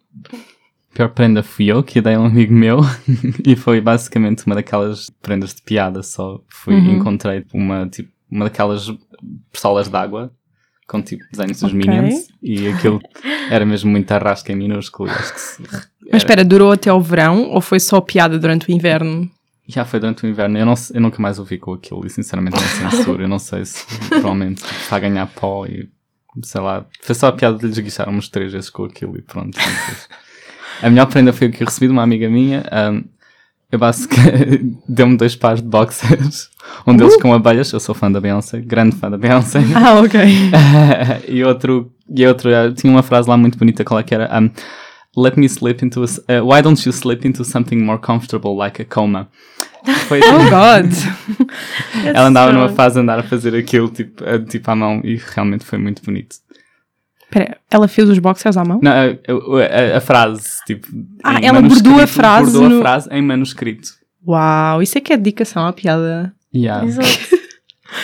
pior 0.94 1.10
prenda 1.10 1.42
fui 1.42 1.68
eu 1.72 1.82
que 1.82 2.02
dei 2.02 2.16
a 2.16 2.20
um 2.20 2.26
amigo 2.26 2.54
meu 2.54 2.80
e 3.48 3.56
foi 3.56 3.80
basicamente 3.80 4.46
uma 4.46 4.56
daquelas 4.56 5.10
prendas 5.22 5.54
de 5.54 5.62
piada 5.62 6.04
só. 6.04 6.42
Fui, 6.50 6.74
Uhum. 6.76 6.98
encontrei 6.98 7.46
uma, 7.54 7.88
tipo, 7.88 8.12
uma 8.30 8.46
daquelas 8.46 8.88
pistolas 9.52 9.88
de 9.88 9.96
água 9.96 10.32
com 10.92 11.02
tipo 11.02 11.24
desenhos 11.32 11.60
dos 11.62 11.72
Ok. 11.74 11.78
Minions 11.78 12.28
e 12.44 12.68
aquilo 12.68 13.02
era 13.50 13.66
mesmo 13.66 13.90
muito 13.90 14.12
arrasca 14.12 14.52
em 14.52 14.56
minúsculo 14.56 15.10
acho 15.10 15.34
que 15.34 15.40
se- 15.40 15.64
Mas 16.12 16.22
espera, 16.24 16.44
durou 16.44 16.72
até 16.74 16.90
ao 16.90 17.02
verão 17.02 17.44
ou 17.50 17.62
foi 17.62 17.80
só 17.80 18.02
piada 18.02 18.38
durante 18.38 18.70
o 18.70 18.72
inverno? 18.74 19.30
já 19.68 19.86
foi 19.86 20.02
durante 20.02 20.26
o 20.26 20.28
inverno. 20.28 20.58
Eu, 20.58 20.66
não, 20.66 20.74
eu 20.94 21.00
nunca 21.00 21.22
mais 21.22 21.40
ouvi 21.40 21.58
com 21.58 21.72
aquilo 21.74 22.06
e 22.06 22.10
sinceramente 22.10 22.58
não 22.60 22.90
censuro. 22.92 23.22
Eu 23.24 23.30
não 23.30 23.40
sei 23.40 23.64
se 23.64 23.86
provavelmente 24.10 24.62
está 24.66 24.98
a 24.98 25.00
ganhar 25.00 25.26
pó 25.28 25.66
e 25.66 25.88
sei 26.44 26.60
lá. 26.60 26.86
Foi 27.02 27.16
só 27.16 27.28
a 27.28 27.32
piada 27.32 27.58
de 27.58 27.68
lhes 27.68 27.80
guichar 27.80 28.10
umas 28.10 28.28
três 28.28 28.52
vezes 28.52 28.70
com 28.70 28.84
aquilo 28.84 29.18
e 29.18 29.22
pronto. 29.22 29.58
A 30.82 30.90
melhor 30.90 31.06
prenda 31.06 31.32
foi 31.32 31.48
o 31.48 31.52
que 31.52 31.64
eu 31.64 31.68
recebi 31.68 31.86
de 31.88 31.94
uma 31.94 32.04
amiga 32.04 32.28
minha. 32.30 32.66
ahm, 32.70 33.04
eu 33.72 33.80
basicamente 33.80 34.76
deu-me 34.88 35.18
dois 35.18 35.36
pares 35.36 35.62
de 35.62 35.68
boxers, 35.68 36.50
um 36.86 36.96
deles 36.96 37.16
com 37.22 37.34
abelhas. 37.34 37.72
Eu 37.72 37.80
sou 37.80 37.96
fã 37.96 38.12
da 38.12 38.20
Beyoncé, 38.20 38.60
grande 38.60 38.96
fã 38.96 39.10
da 39.10 39.18
Beyoncé. 39.18 39.60
Ah, 39.76 40.00
ok. 40.00 40.20
e 41.28 41.44
outro, 41.44 41.92
e 42.14 42.26
outro 42.28 42.50
eh, 42.50 42.72
tinha 42.74 42.92
uma 42.92 43.04
frase 43.04 43.30
lá 43.30 43.38
muito 43.38 43.58
bonita, 43.58 43.84
qual 43.84 44.00
é 44.00 44.04
que 44.04 44.14
era? 44.14 44.30
Um, 44.40 44.50
Let 45.18 45.36
me 45.36 45.46
slip 45.50 45.84
into 45.84 46.02
a, 46.06 46.40
uh, 46.40 46.46
why 46.50 46.62
don't 46.62 46.82
you 46.88 46.94
slip 46.94 47.28
into 47.28 47.44
something 47.44 47.76
more 47.76 48.00
comfortable 48.00 48.56
like 48.56 48.82
a 48.82 48.86
coma? 48.86 49.28
Foi, 50.08 50.22
Oh, 50.24 50.50
God. 50.50 50.90
ela 52.14 52.28
andava 52.28 52.54
numa 52.54 52.70
fase 52.70 52.96
de 52.96 53.02
andar 53.02 53.20
a 53.20 53.24
fazer 53.24 53.54
aquilo 53.54 53.90
tipo, 53.90 54.24
a- 54.24 54.40
tipo 54.40 54.72
à 54.72 54.76
mão 54.76 55.02
e 55.04 55.20
realmente 55.36 55.66
foi 55.66 55.78
muito 55.78 56.02
bonito. 56.02 56.38
Espera, 57.34 57.58
ela 57.70 57.88
fez 57.88 58.10
os 58.10 58.20
boxers 58.20 58.58
à 58.58 58.66
mão? 58.66 58.80
Não, 58.84 58.92
a, 58.92 58.96
a- 59.06 59.94
a- 59.94 59.98
a 59.98 60.02
frase, 60.02 60.50
tipo. 60.68 60.86
Ah, 61.24 61.40
ela 61.42 61.62
bordou 61.62 62.00
a 62.02 62.06
frase 62.08 62.52
Bordou 62.52 62.70
no- 62.70 62.78
a 62.80 62.82
frase 62.82 63.08
em 63.12 63.22
manuscrito. 63.22 63.90
Uau, 64.28 64.82
isso 64.84 64.98
é 64.98 65.02
que 65.02 65.14
é 65.14 65.18
dedicação 65.18 65.66
à 65.66 65.72
piada. 65.74 66.34
Yeah. 66.54 66.86
Exato. 66.86 67.08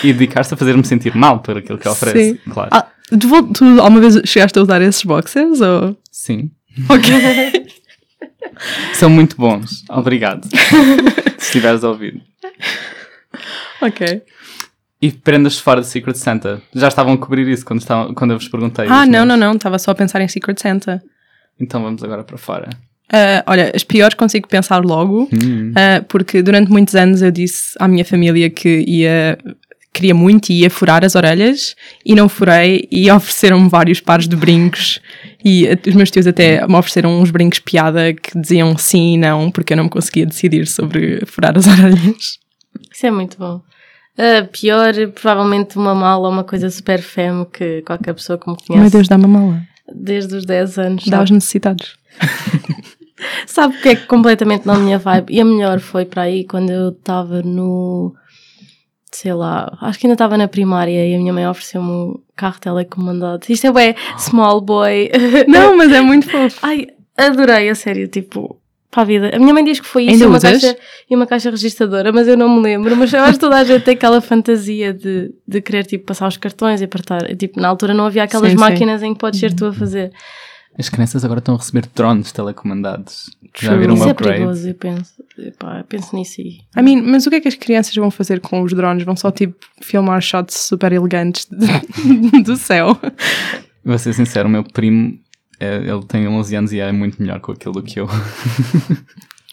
E 0.04 0.12
dedicar-se 0.12 0.54
a 0.54 0.58
fazer-me 0.58 0.84
sentir 0.84 1.16
mal 1.16 1.40
por 1.40 1.58
aquilo 1.58 1.78
que 1.78 1.88
oferece. 1.88 2.34
Sim. 2.44 2.52
Claro. 2.52 2.70
Ah, 2.74 2.88
tu, 3.10 3.54
tu 3.54 3.64
alguma 3.82 4.02
vez 4.02 4.20
chegaste 4.26 4.60
a 4.60 4.62
usar 4.62 4.82
esses 4.82 5.02
boxers? 5.02 5.62
Ou... 5.62 5.98
Sim. 6.12 6.52
Ok. 6.90 7.10
São 8.94 9.10
muito 9.10 9.38
bons. 9.38 9.86
Obrigado. 9.90 10.46
Se 11.40 11.46
estiveres 11.46 11.86
a 11.86 11.90
ouvir. 11.90 12.22
ok. 13.82 14.22
E 15.02 15.12
prendas 15.12 15.60
fora 15.60 15.82
de 15.82 15.88
Secret 15.88 16.16
Santa. 16.18 16.62
Já 16.74 16.88
estavam 16.88 17.14
a 17.14 17.18
cobrir 17.18 17.48
isso 17.48 17.64
quando, 17.66 17.80
estavam, 17.82 18.14
quando 18.16 18.32
eu 18.32 18.40
vos 18.40 18.48
perguntei. 18.48 18.86
Ah, 18.90 19.06
não, 19.06 19.26
meus. 19.26 19.28
não, 19.28 19.38
não. 19.38 19.54
Estava 19.54 19.78
só 19.78 19.92
a 19.92 19.96
pensar 19.96 20.22
em 20.22 20.28
Secret 20.28 20.60
Santa. 20.60 21.02
Então 21.60 21.82
vamos 21.84 22.04
agora 22.04 22.24
para 22.24 22.38
fora. 22.38 22.70
Ah, 23.12 23.44
olha, 23.48 23.72
as 23.76 23.84
piores 23.84 24.16
consigo 24.16 24.48
pensar 24.48 24.84
logo, 24.84 25.30
Hum. 25.32 25.72
ah, 25.76 26.04
porque 26.08 26.42
durante 26.42 26.70
muitos 26.72 26.96
anos 26.96 27.22
eu 27.22 27.32
disse 27.32 27.76
à 27.80 27.88
minha 27.88 28.04
família 28.04 28.50
que 28.50 28.84
ia, 28.88 29.38
queria 29.94 30.14
muito 30.14 30.50
e 30.52 30.62
ia 30.62 30.70
furar 30.70 31.06
as 31.06 31.16
orelhas 31.16 31.76
e 32.06 32.14
não 32.16 32.28
furei 32.28 32.88
e 32.92 33.10
ofereceram-me 33.12 33.70
vários 33.70 34.02
pares 34.02 34.28
de 34.28 34.36
brincos 34.36 35.00
e 35.46 35.68
os 35.88 35.96
meus 35.96 36.12
tios 36.12 36.28
até 36.28 36.66
me 36.68 36.76
ofereceram 36.76 37.22
uns 37.22 37.32
brincos 37.32 37.60
piada 37.60 38.14
que 38.14 38.38
diziam 38.38 38.76
sim 38.78 39.14
e 39.14 39.18
não, 39.18 39.50
porque 39.52 39.72
eu 39.74 39.78
não 39.78 39.86
me 39.86 39.90
conseguia 39.90 40.26
decidir 40.26 40.68
sobre 40.68 41.24
furar 41.28 41.56
as 41.58 41.66
orelhas. 41.70 42.40
Isso 42.94 43.06
é 43.06 43.12
muito 43.12 43.38
bom. 43.38 43.62
A 44.18 44.44
pior, 44.46 44.94
provavelmente 45.14 45.78
uma 45.78 45.94
mala, 45.94 46.28
uma 46.30 46.44
coisa 46.44 46.70
super 46.70 47.00
femme 47.02 47.46
que 47.46 47.82
qualquer 47.84 48.14
pessoa 48.14 48.38
que 48.40 48.50
me 48.50 48.56
conhece 48.58 48.82
Meu 48.82 48.90
Deus, 48.90 49.08
dá-me 49.08 49.26
a 49.26 49.28
mala. 49.28 49.62
desde 49.94 50.36
os 50.36 50.46
10 50.46 50.80
anos 50.80 51.06
Dá 51.06 51.18
aos 51.20 51.30
sabe, 51.30 51.36
necessitados. 51.36 51.98
sabe 53.46 53.78
que 53.82 53.90
é 53.90 53.96
completamente 53.96 54.66
na 54.66 54.76
minha 54.76 54.98
vibe. 54.98 55.34
E 55.34 55.40
a 55.42 55.46
melhor 55.46 55.80
foi 55.80 56.06
para 56.06 56.24
aí 56.24 56.44
quando 56.46 56.70
eu 56.72 56.90
estava 56.90 57.42
no. 57.42 58.14
Sei 59.12 59.34
lá, 59.34 59.76
acho 59.82 59.98
que 60.00 60.06
ainda 60.06 60.16
estava 60.16 60.38
na 60.38 60.48
primária 60.48 61.08
e 61.08 61.16
a 61.16 61.18
minha 61.18 61.34
mãe 61.34 61.48
ofereceu-me 61.48 61.90
um 61.90 62.20
carro 62.36 62.60
telecomandado. 62.60 63.46
Isto 63.50 63.68
é 63.68 63.72
bem 63.72 63.96
small 64.20 64.62
boy. 64.62 65.10
Não, 65.48 65.78
mas 65.78 65.92
é 65.92 66.02
muito 66.02 66.28
fofo. 66.30 66.60
Ai, 66.62 66.88
adorei, 67.18 67.70
a 67.70 67.76
sério, 67.76 68.08
tipo, 68.08 68.60
para 68.90 69.02
a 69.02 69.06
vida. 69.06 69.32
A 69.36 69.40
minha 69.40 69.54
mãe 69.54 69.64
diz 69.64 69.80
que 69.80 69.86
foi 69.86 70.04
isso 70.06 70.24
e 70.24 70.26
uma, 70.28 70.40
caixa, 70.40 70.78
e 71.10 71.16
uma 71.16 71.28
caixa 71.28 71.50
registradora, 71.50 72.12
mas 72.12 72.28
eu 72.28 72.38
não 72.38 72.50
me 72.56 72.62
lembro. 72.62 72.96
Mas 72.96 73.12
eu 73.14 73.22
acho 73.22 73.34
que 73.34 73.40
toda 73.40 73.58
a 73.58 73.64
gente 73.64 73.84
tem 73.84 73.94
aquela 73.96 74.22
fantasia 74.22 74.94
de, 74.94 75.32
de 75.48 75.62
querer, 75.62 75.86
tipo, 75.86 76.06
passar 76.06 76.28
os 76.28 76.38
cartões 76.38 76.82
e 76.82 76.86
apertar. 76.86 77.36
Tipo, 77.36 77.60
na 77.60 77.68
altura 77.68 77.94
não 77.94 78.06
havia 78.06 78.24
aquelas 78.24 78.52
Sim, 78.52 78.58
sim. 78.58 78.64
máquinas 78.64 79.04
em 79.04 79.14
que 79.14 79.20
podes 79.20 79.40
ser 79.40 79.54
tu 79.54 79.66
a 79.66 79.74
fazer. 79.74 80.12
As 80.80 80.90
crianças 80.90 81.26
agora 81.26 81.40
estão 81.40 81.56
a 81.56 81.58
receber 81.58 81.86
drones 81.96 82.32
telecomandados. 82.32 83.32
Já 83.60 83.70
True. 83.70 83.80
viram 83.80 83.94
um 83.94 83.98
isso 83.98 84.08
é 84.08 84.12
upgrade? 84.12 84.36
perigoso, 84.38 84.68
eu 84.70 84.76
penso. 84.76 85.14
Epá, 85.40 85.80
eu 85.80 85.84
penso 85.86 86.16
nisso 86.16 86.40
e... 86.40 86.60
I 86.78 86.84
mean, 86.84 87.02
mas 87.02 87.26
o 87.26 87.30
que 87.32 87.38
é 87.38 87.42
que 87.42 87.48
as 87.48 87.56
crianças 87.56 87.96
vão 87.96 88.12
fazer 88.12 88.40
com 88.40 88.62
os 88.62 88.74
drones? 88.74 89.04
Vão 89.04 89.16
só 89.16 89.32
tipo 89.32 89.56
filmar 89.82 90.22
shots 90.22 90.56
super 90.56 90.92
elegantes 90.94 91.48
de- 91.50 92.42
do 92.44 92.56
céu. 92.56 92.96
Vou 93.84 93.98
ser 93.98 94.14
sincero, 94.14 94.48
o 94.48 94.52
meu 94.52 94.64
primo, 94.64 95.18
é, 95.60 95.76
ele 95.78 96.04
tem 96.08 96.28
11 96.28 96.56
anos 96.56 96.74
e 96.74 96.80
é 96.80 96.92
muito 96.92 97.22
melhor 97.22 97.40
com 97.40 97.52
aquilo 97.52 97.74
do 97.74 97.84
que 97.84 98.00
eu. 98.00 98.08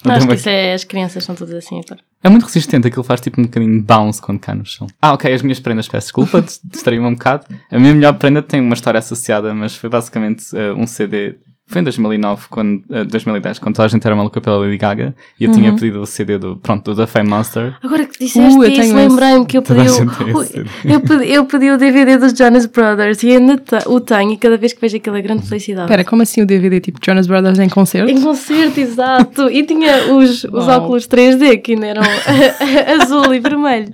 Não, 0.05 0.15
acho 0.17 0.27
que 0.29 0.35
isso 0.35 0.49
é, 0.51 0.75
as 0.75 0.85
crianças 0.85 1.25
são 1.25 1.35
todas 1.35 1.55
assim 1.55 1.81
agora. 1.83 2.01
É 2.23 2.29
muito 2.29 2.45
resistente, 2.45 2.87
aquilo 2.87 3.03
faz 3.03 3.23
tipo 3.23 3.41
um 3.41 3.45
bocadinho 3.45 3.73
de 3.73 3.81
bounce 3.81 4.21
quando 4.21 4.39
cai 4.39 4.55
no 4.55 4.65
chão. 4.67 4.87
Ah, 5.01 5.15
ok, 5.15 5.33
as 5.33 5.41
minhas 5.41 5.61
prendas, 5.61 5.89
peço 5.89 6.07
desculpa, 6.09 6.43
dis- 6.43 6.61
distraí-me 6.65 7.07
um 7.07 7.15
bocado. 7.15 7.47
A 7.71 7.79
minha 7.79 7.95
melhor 7.95 8.13
prenda 8.19 8.43
tem 8.43 8.61
uma 8.61 8.75
história 8.75 8.99
associada, 8.99 9.55
mas 9.55 9.75
foi 9.77 9.89
basicamente 9.89 10.45
eh, 10.55 10.73
um 10.75 10.87
CD. 10.87 11.37
Foi 11.75 11.81
em 11.81 11.85
2009, 11.85 12.47
quando, 12.51 12.85
eh, 12.89 13.03
2010, 13.03 13.59
quando 13.59 13.75
toda 13.75 13.87
a 13.87 13.89
gente 13.89 14.07
era 14.07 14.15
maluca 14.15 14.41
pela 14.41 14.59
Lady 14.59 14.77
Gaga, 14.77 15.13
e 15.41 15.45
eu 15.45 15.51
tinha 15.51 15.73
pedido 15.73 16.03
o 16.03 16.07
CD 16.07 16.39
do, 16.39 16.55
pronto, 16.57 16.95
do 16.95 16.97
The 16.97 17.05
Fame 17.09 17.29
Monster. 17.29 17.75
Agora 17.83 18.05
que 18.05 18.17
disseste 18.17 18.57
Uh, 18.57 18.63
eu 18.63 18.71
isso, 18.71 18.95
lembrei-me 18.95 19.45
que 19.45 19.59
eu 19.59 19.63
pedi, 19.63 19.81
o, 19.81 20.45
eu, 20.85 21.01
pedi, 21.01 21.33
eu 21.33 21.45
pedi 21.45 21.71
o 21.73 21.77
DVD 21.77 22.17
dos 22.17 22.33
Jonas 22.33 22.67
Brothers 22.67 23.25
e 23.25 23.31
ainda 23.33 23.61
o 23.87 23.99
tenho 23.99 24.31
e 24.31 24.37
cada 24.37 24.57
vez 24.57 24.73
que 24.73 24.81
vejo 24.81 24.99
aquilo 24.99 25.17
é 25.17 25.23
grande 25.23 25.49
felicidade. 25.49 25.87
Espera, 25.87 26.05
como 26.05 26.23
assim 26.23 26.43
o 26.43 26.47
DVD 26.47 26.79
tipo 26.79 27.01
Jonas 27.05 27.27
Brothers 27.27 27.59
em 27.59 27.69
concerto? 27.69 28.09
Em 28.09 28.21
concerto, 28.21 28.79
exato. 28.79 29.51
E 29.51 29.65
tinha 29.65 30.15
os, 30.15 30.45
os 30.45 30.67
Uau. 30.69 30.83
óculos 30.83 31.09
3D 31.09 31.61
que 31.61 31.73
ainda 31.73 31.87
eram 31.89 32.03
azul 33.03 33.35
e 33.35 33.41
vermelho. 33.41 33.93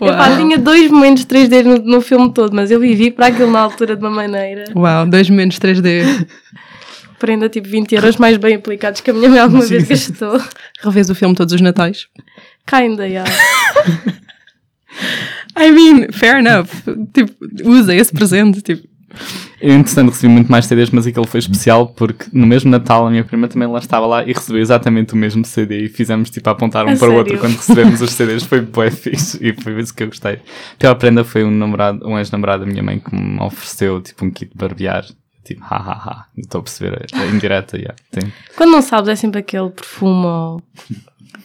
Uau. 0.00 0.12
Epá, 0.12 0.36
tinha 0.36 0.58
dois 0.58 0.88
momentos 0.88 1.26
3D 1.26 1.64
no, 1.64 1.78
no 1.78 2.00
filme 2.00 2.32
todo, 2.32 2.54
mas 2.54 2.70
eu 2.70 2.78
vivi 2.78 3.10
para 3.10 3.26
aquilo 3.26 3.50
na 3.50 3.58
altura 3.58 3.96
de 3.96 4.02
uma 4.02 4.12
maneira. 4.12 4.66
Uau, 4.76 5.04
dois 5.06 5.28
momentos 5.28 5.58
3D. 5.58 6.04
Prenda 7.18 7.48
tipo 7.48 7.68
20 7.68 7.94
euros 7.94 8.16
mais 8.16 8.36
bem 8.36 8.54
aplicados 8.56 9.00
que 9.00 9.10
a 9.10 9.14
minha 9.14 9.28
mãe 9.28 9.38
alguma 9.38 9.64
vez 9.64 9.86
gastou. 9.88 10.40
Revês 10.82 11.10
o 11.10 11.14
filme 11.14 11.34
todos 11.34 11.54
os 11.54 11.60
natais. 11.60 12.06
Kinda, 12.66 13.06
yeah. 13.06 13.30
I 15.58 15.70
mean, 15.70 16.12
fair 16.12 16.36
enough. 16.38 16.68
Tipo, 17.12 17.32
usa 17.64 17.94
esse 17.94 18.12
presente. 18.12 18.60
Tipo, 18.62 18.86
Eu, 19.60 19.72
entretanto, 19.74 20.10
recebi 20.10 20.32
muito 20.32 20.50
mais 20.50 20.66
CDs, 20.66 20.90
mas 20.90 21.06
aquele 21.06 21.26
foi 21.26 21.38
especial 21.40 21.88
porque 21.88 22.26
no 22.32 22.46
mesmo 22.46 22.70
Natal 22.70 23.06
a 23.06 23.10
minha 23.10 23.24
prima 23.24 23.48
também 23.48 23.66
lá 23.68 23.78
estava 23.78 24.06
lá 24.06 24.22
e 24.22 24.32
recebeu 24.32 24.60
exatamente 24.60 25.14
o 25.14 25.16
mesmo 25.16 25.44
CD 25.44 25.84
e 25.84 25.88
fizemos 25.88 26.28
tipo 26.28 26.48
a 26.48 26.52
apontar 26.52 26.84
um 26.84 26.90
A 26.92 26.96
para 26.96 27.10
o 27.10 27.14
outro 27.14 27.34
sério? 27.34 27.40
quando 27.40 27.56
recebemos 27.56 28.00
os 28.02 28.10
CDs. 28.10 28.42
Foi 28.44 28.60
bué 28.60 28.90
fixe 28.90 29.38
e 29.40 29.54
foi 29.62 29.80
isso 29.80 29.94
que 29.94 30.02
eu 30.02 30.08
gostei. 30.08 30.34
A 30.34 30.76
pior 30.78 30.94
prenda 30.96 31.24
foi 31.24 31.44
um 31.44 31.50
namorado, 31.50 32.06
um 32.06 32.18
ex-namorado 32.18 32.64
da 32.64 32.70
minha 32.70 32.82
mãe 32.82 32.98
que 32.98 33.14
me 33.14 33.40
ofereceu 33.40 34.00
tipo 34.02 34.24
um 34.24 34.30
kit 34.30 34.50
de 34.50 34.58
barbear. 34.58 35.06
Tipo, 35.46 35.62
ha 35.62 35.76
ha 35.76 35.92
ha. 35.92 36.26
Estou 36.36 36.58
a 36.58 36.62
perceber 36.62 37.06
a, 37.14 37.20
a 37.20 37.26
indireta, 37.26 37.76
yeah. 37.76 37.94
Tem. 38.10 38.32
Quando 38.56 38.72
não 38.72 38.82
sabes, 38.82 39.08
é 39.08 39.14
sempre 39.16 39.38
aquele 39.40 39.70
perfume 39.70 40.26
ou 40.26 40.62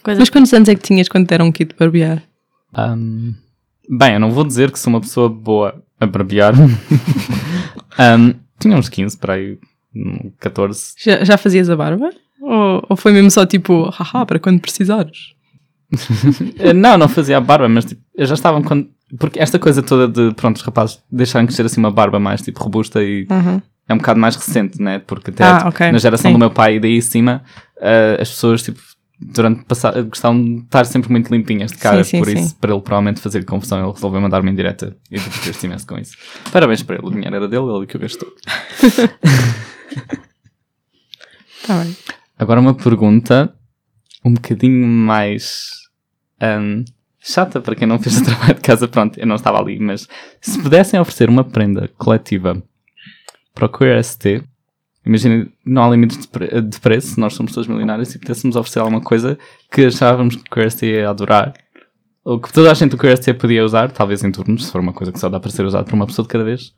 coisa 0.01 0.19
mas 0.19 0.29
quantos 0.29 0.51
anos 0.53 0.67
é 0.69 0.73
que 0.75 0.81
tinhas 0.81 1.07
quando 1.07 1.25
te 1.25 1.29
deram 1.29 1.45
um 1.45 1.51
kit 1.51 1.71
de 1.71 1.77
barbear? 1.77 2.23
Um, 2.75 3.33
bem, 3.89 4.13
eu 4.15 4.19
não 4.19 4.31
vou 4.31 4.43
dizer 4.43 4.71
que 4.71 4.79
sou 4.79 4.91
uma 4.91 5.01
pessoa 5.01 5.29
boa 5.29 5.75
a 5.99 6.05
barbear. 6.07 6.53
um, 7.99 8.33
tinha 8.59 8.75
uns 8.75 8.89
15 8.89 9.17
para 9.17 9.33
aí, 9.35 9.57
hum, 9.95 10.31
14. 10.39 10.93
Já, 10.97 11.23
já 11.23 11.37
fazias 11.37 11.69
a 11.69 11.75
barba? 11.75 12.09
Ou, 12.41 12.83
ou 12.89 12.97
foi 12.97 13.11
mesmo 13.11 13.29
só 13.29 13.45
tipo, 13.45 13.89
haha, 13.89 14.25
para 14.25 14.39
quando 14.39 14.59
precisares? 14.59 15.33
Eh, 16.57 16.73
Não, 16.73 16.97
não 16.97 17.09
fazia 17.09 17.37
a 17.37 17.41
barba, 17.41 17.67
mas 17.67 17.85
tipo, 17.85 18.01
eu 18.15 18.25
já 18.25 18.33
estava 18.33 18.61
quando. 18.63 18.87
Porque 19.19 19.39
esta 19.39 19.59
coisa 19.59 19.83
toda 19.83 20.07
de, 20.07 20.33
pronto, 20.35 20.55
os 20.55 20.61
rapazes 20.61 21.03
deixarem 21.11 21.45
crescer 21.45 21.65
assim 21.65 21.81
uma 21.81 21.91
barba 21.91 22.17
mais 22.17 22.41
tipo 22.41 22.63
robusta 22.63 23.03
e 23.03 23.27
Uhum. 23.29 23.61
É 23.87 23.93
um 23.93 23.97
bocado 23.97 24.19
mais 24.19 24.35
recente, 24.35 24.81
né? 24.81 24.99
Porque 24.99 25.31
até 25.31 25.43
Ah, 25.43 25.57
tipo, 25.57 25.69
ok. 25.69 25.91
na 25.91 25.97
geração 25.97 26.29
Sim. 26.29 26.33
do 26.33 26.39
meu 26.39 26.49
pai 26.51 26.75
e 26.75 26.79
daí 26.79 26.97
em 26.97 27.01
cima, 27.01 27.43
eh, 27.79 28.17
as 28.19 28.29
pessoas 28.29 28.63
tipo, 28.63 28.79
durante 29.19 29.63
passar, 29.65 30.01
gostavam 30.03 30.43
de 30.43 30.61
estar 30.61 30.83
sempre 30.85 31.11
muito 31.11 31.31
limpinhas 31.33 31.71
de 31.71 31.77
cara, 31.77 32.03
Sim, 32.03 32.09
sim, 32.11 32.19
por 32.19 32.27
sim. 32.29 32.39
isso, 32.39 32.55
para 32.55 32.71
ele 32.73 32.81
provavelmente 32.81 33.19
fazer 33.21 33.45
confusão, 33.45 33.83
ele 33.83 33.91
resolveu 33.91 34.19
mandar-me 34.21 34.49
em 34.49 34.55
direta 34.55 34.95
e 35.11 35.15
eu 35.15 35.21
diverti 35.21 35.65
imenso 35.65 35.85
com 35.85 35.97
isso. 35.97 36.15
Parabéns 36.51 36.81
para 36.83 36.95
ele, 36.97 37.05
o 37.05 37.11
dinheiro 37.11 37.35
era 37.35 37.47
dele, 37.47 37.65
ele 37.75 37.85
que 37.85 37.97
o 37.97 37.99
gastou. 37.99 38.29
Tá 41.65 41.83
bem. 41.83 41.95
Agora 42.39 42.59
uma 42.59 42.73
pergunta 42.73 43.53
um 44.25 44.33
bocadinho 44.33 44.87
mais 44.87 45.69
hum, 46.41 46.83
chata 47.19 47.61
para 47.61 47.75
quem 47.75 47.87
não 47.87 47.99
fez 47.99 48.17
o 48.19 48.23
trabalho 48.25 48.55
de 48.55 48.61
casa. 48.61 48.87
Pronto, 48.87 49.19
eu 49.19 49.27
não 49.27 49.35
estava 49.35 49.59
ali, 49.59 49.79
mas 49.79 50.07
se 50.39 50.59
pudessem 50.61 50.99
oferecer 50.99 51.29
uma 51.29 51.43
prenda 51.43 51.87
coletiva 51.97 52.61
para 53.53 53.65
o 53.65 53.69
Queer 53.69 54.03
ST, 54.03 54.43
imagina, 55.05 55.47
não 55.65 55.83
há 55.83 55.89
limites 55.89 56.17
de, 56.17 56.27
pre- 56.27 56.61
de 56.61 56.79
preço, 56.79 57.19
nós 57.19 57.33
somos 57.33 57.53
todos 57.53 57.67
milionários 57.67 58.13
e 58.15 58.19
pudéssemos 58.19 58.55
oferecer 58.55 58.79
alguma 58.79 59.01
coisa 59.01 59.37
que 59.71 59.85
achávamos 59.85 60.35
que 60.35 60.41
o 60.41 60.53
Queer 60.53 60.71
ST 60.71 60.85
ia 60.85 61.09
adorar. 61.09 61.53
Ou 62.23 62.39
que 62.39 62.53
toda 62.53 62.69
a 62.71 62.73
gente 62.75 62.91
do 62.91 62.97
Queer 62.97 63.17
ST 63.17 63.33
podia 63.33 63.65
usar, 63.65 63.91
talvez 63.91 64.23
em 64.23 64.31
turnos, 64.31 64.65
se 64.65 64.71
for 64.71 64.79
uma 64.79 64.93
coisa 64.93 65.11
que 65.11 65.19
só 65.19 65.27
dá 65.27 65.39
para 65.39 65.49
ser 65.49 65.65
usada 65.65 65.83
por 65.85 65.95
uma 65.95 66.05
pessoa 66.05 66.23
de 66.23 66.29
cada 66.29 66.43
vez. 66.43 66.73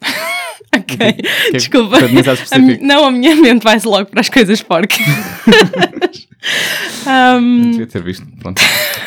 Ok, 0.76 0.96
Que- 0.96 1.52
desculpa. 1.52 1.98
que 1.98 2.04
é 2.04 2.08
demasiado 2.08 2.36
A 2.36 2.58
mi- 2.58 2.72
específico. 2.72 2.84
não, 2.84 3.04
a 3.06 3.10
minha 3.12 3.36
mente 3.36 3.62
vai-se 3.62 3.86
logo 3.86 4.06
para 4.10 4.20
as 4.20 4.28
coisas 4.28 4.60
porcas. 4.60 4.98
um, 7.06 7.70
Devia 7.70 7.86
ter 7.86 8.02
visto, 8.02 8.26
pronto. 8.40 8.60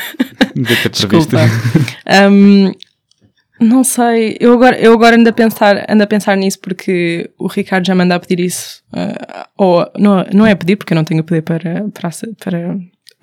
Devia 0.56 0.78
ter 0.78 0.90
previsto. 0.90 1.36
Desculpa. 1.36 1.40
Um, 2.32 2.72
não 3.60 3.84
sei, 3.84 4.38
eu 4.40 4.54
agora, 4.54 4.78
eu 4.80 4.94
agora 4.94 5.16
ando, 5.16 5.30
a 5.30 5.34
pensar, 5.34 5.86
ando 5.90 6.04
a 6.04 6.08
pensar 6.08 6.36
nisso 6.38 6.60
porque 6.60 7.30
o 7.38 7.48
Ricardo 7.48 7.86
já 7.86 7.96
manda 7.96 8.16
a 8.16 8.20
pedir 8.20 8.40
isso. 8.40 8.84
uh, 8.94 9.48
ou 9.58 9.90
não, 9.98 10.26
não 10.34 10.46
é 10.46 10.52
a 10.52 10.56
pedir, 10.56 10.76
porque 10.76 10.94
eu 10.94 10.96
não 10.96 11.04
tenho 11.04 11.24
poder 11.24 11.42
para, 11.42 11.86
para, 11.90 12.10
para 12.40 12.78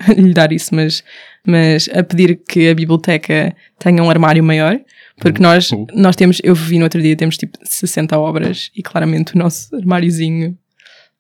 lhe 0.17 0.35
dar 0.35 0.53
isso, 0.53 0.75
mas, 0.75 1.05
mas 1.47 1.89
a 1.95 2.03
pedir 2.03 2.41
que 2.49 2.69
a 2.69 2.75
biblioteca 2.75 3.55
tenha 3.79 4.03
um 4.03 4.11
armário 4.11 4.43
maior. 4.43 4.81
Porque 5.21 5.41
nós, 5.41 5.71
Uh. 5.71 5.87
nós 5.95 6.17
temos, 6.17 6.41
eu 6.43 6.55
vi 6.55 6.79
no 6.79 6.85
outro 6.85 7.01
dia, 7.01 7.15
temos 7.15 7.37
tipo 7.37 7.57
60 7.63 8.19
obras 8.19 8.71
e 8.75 8.83
claramente 8.83 9.35
o 9.35 9.39
nosso 9.39 9.75
armáriozinho 9.77 10.59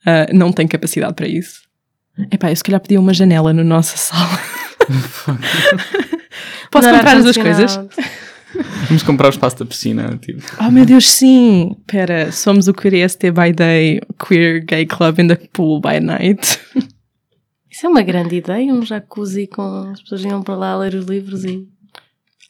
uh, 0.05 0.37
não 0.37 0.53
tem 0.53 0.67
capacidade 0.67 1.15
para 1.15 1.29
isso. 1.29 1.63
Epá, 2.31 2.51
eu 2.51 2.57
se 2.57 2.63
calhar 2.65 2.81
pedia 2.81 2.99
uma 3.01 3.15
janela 3.15 3.53
na 3.53 3.63
nossa 3.63 3.97
sala. 3.97 4.39
Posso 6.71 6.89
Não 6.89 6.97
comprar 6.97 7.17
as 7.17 7.23
duas 7.23 7.37
coisas? 7.37 7.79
Vamos 8.87 9.03
comprar 9.03 9.29
o 9.29 9.31
espaço 9.31 9.59
da 9.59 9.67
piscina, 9.67 10.19
tipo. 10.21 10.43
Oh 10.61 10.71
meu 10.71 10.85
Deus, 10.85 11.09
sim! 11.09 11.77
Pera, 11.87 12.31
somos 12.33 12.69
o 12.69 12.75
Queer 12.75 13.09
ST 13.09 13.31
by 13.31 13.53
Day, 13.53 14.01
Queer 14.27 14.65
Gay 14.65 14.87
Club 14.87 15.19
in 15.21 15.29
the 15.29 15.37
Pool 15.53 15.81
by 15.81 16.01
Night. 16.01 16.61
Isso 17.71 17.87
é 17.87 17.89
uma 17.89 18.03
grande 18.03 18.37
ideia, 18.37 18.73
um 18.73 18.83
jacuzzi 18.83 19.49
com 19.49 19.91
as 19.91 20.01
pessoas 20.01 20.25
iam 20.25 20.43
para 20.43 20.55
lá 20.55 20.77
ler 20.79 20.95
os 20.95 21.07
livros 21.07 21.45
e. 21.45 21.67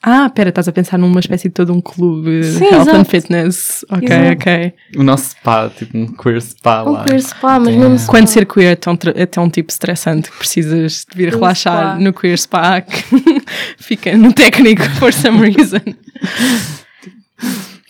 Ah, 0.07 0.29
pera, 0.29 0.51
estás 0.51 0.69
a 0.69 0.73
pensar 0.73 0.99
numa 0.99 1.19
espécie 1.19 1.49
de 1.49 1.55
todo 1.55 1.73
um 1.73 1.81
clube 1.81 2.45
Sim, 2.45 2.65
Health 2.65 2.75
and 2.89 2.91
exato. 2.91 3.05
Fitness. 3.11 3.85
Ok, 3.91 4.07
Exato. 4.07 4.33
ok. 4.33 4.73
O 4.99 5.03
nosso 5.03 5.31
spa, 5.31 5.71
tipo 5.71 5.97
um 5.97 6.07
queer 6.09 6.43
spa 6.43 6.83
Um 6.85 6.91
lá. 6.93 7.05
queer 7.05 7.23
spa, 7.23 7.59
mas 7.59 7.75
É. 7.75 7.79
mesmo. 7.79 8.07
Quando 8.09 8.27
ser 8.27 8.45
queer 8.45 8.73
é 8.73 8.77
tão, 8.77 8.99
é 9.15 9.25
tão 9.25 9.49
tipo 9.49 9.71
estressante 9.73 10.31
que 10.31 10.37
precisas 10.37 11.07
de 11.11 11.17
vir 11.17 11.29
Um 11.35 11.39
relaxar 11.39 11.93
spa. 11.95 11.99
no 12.05 12.13
queer 12.13 12.39
spa 12.39 12.81
que 12.83 13.03
fica 13.79 14.15
no 14.17 14.31
técnico 14.35 14.83
for 14.99 15.11
some 15.13 15.39
reason. 15.51 15.81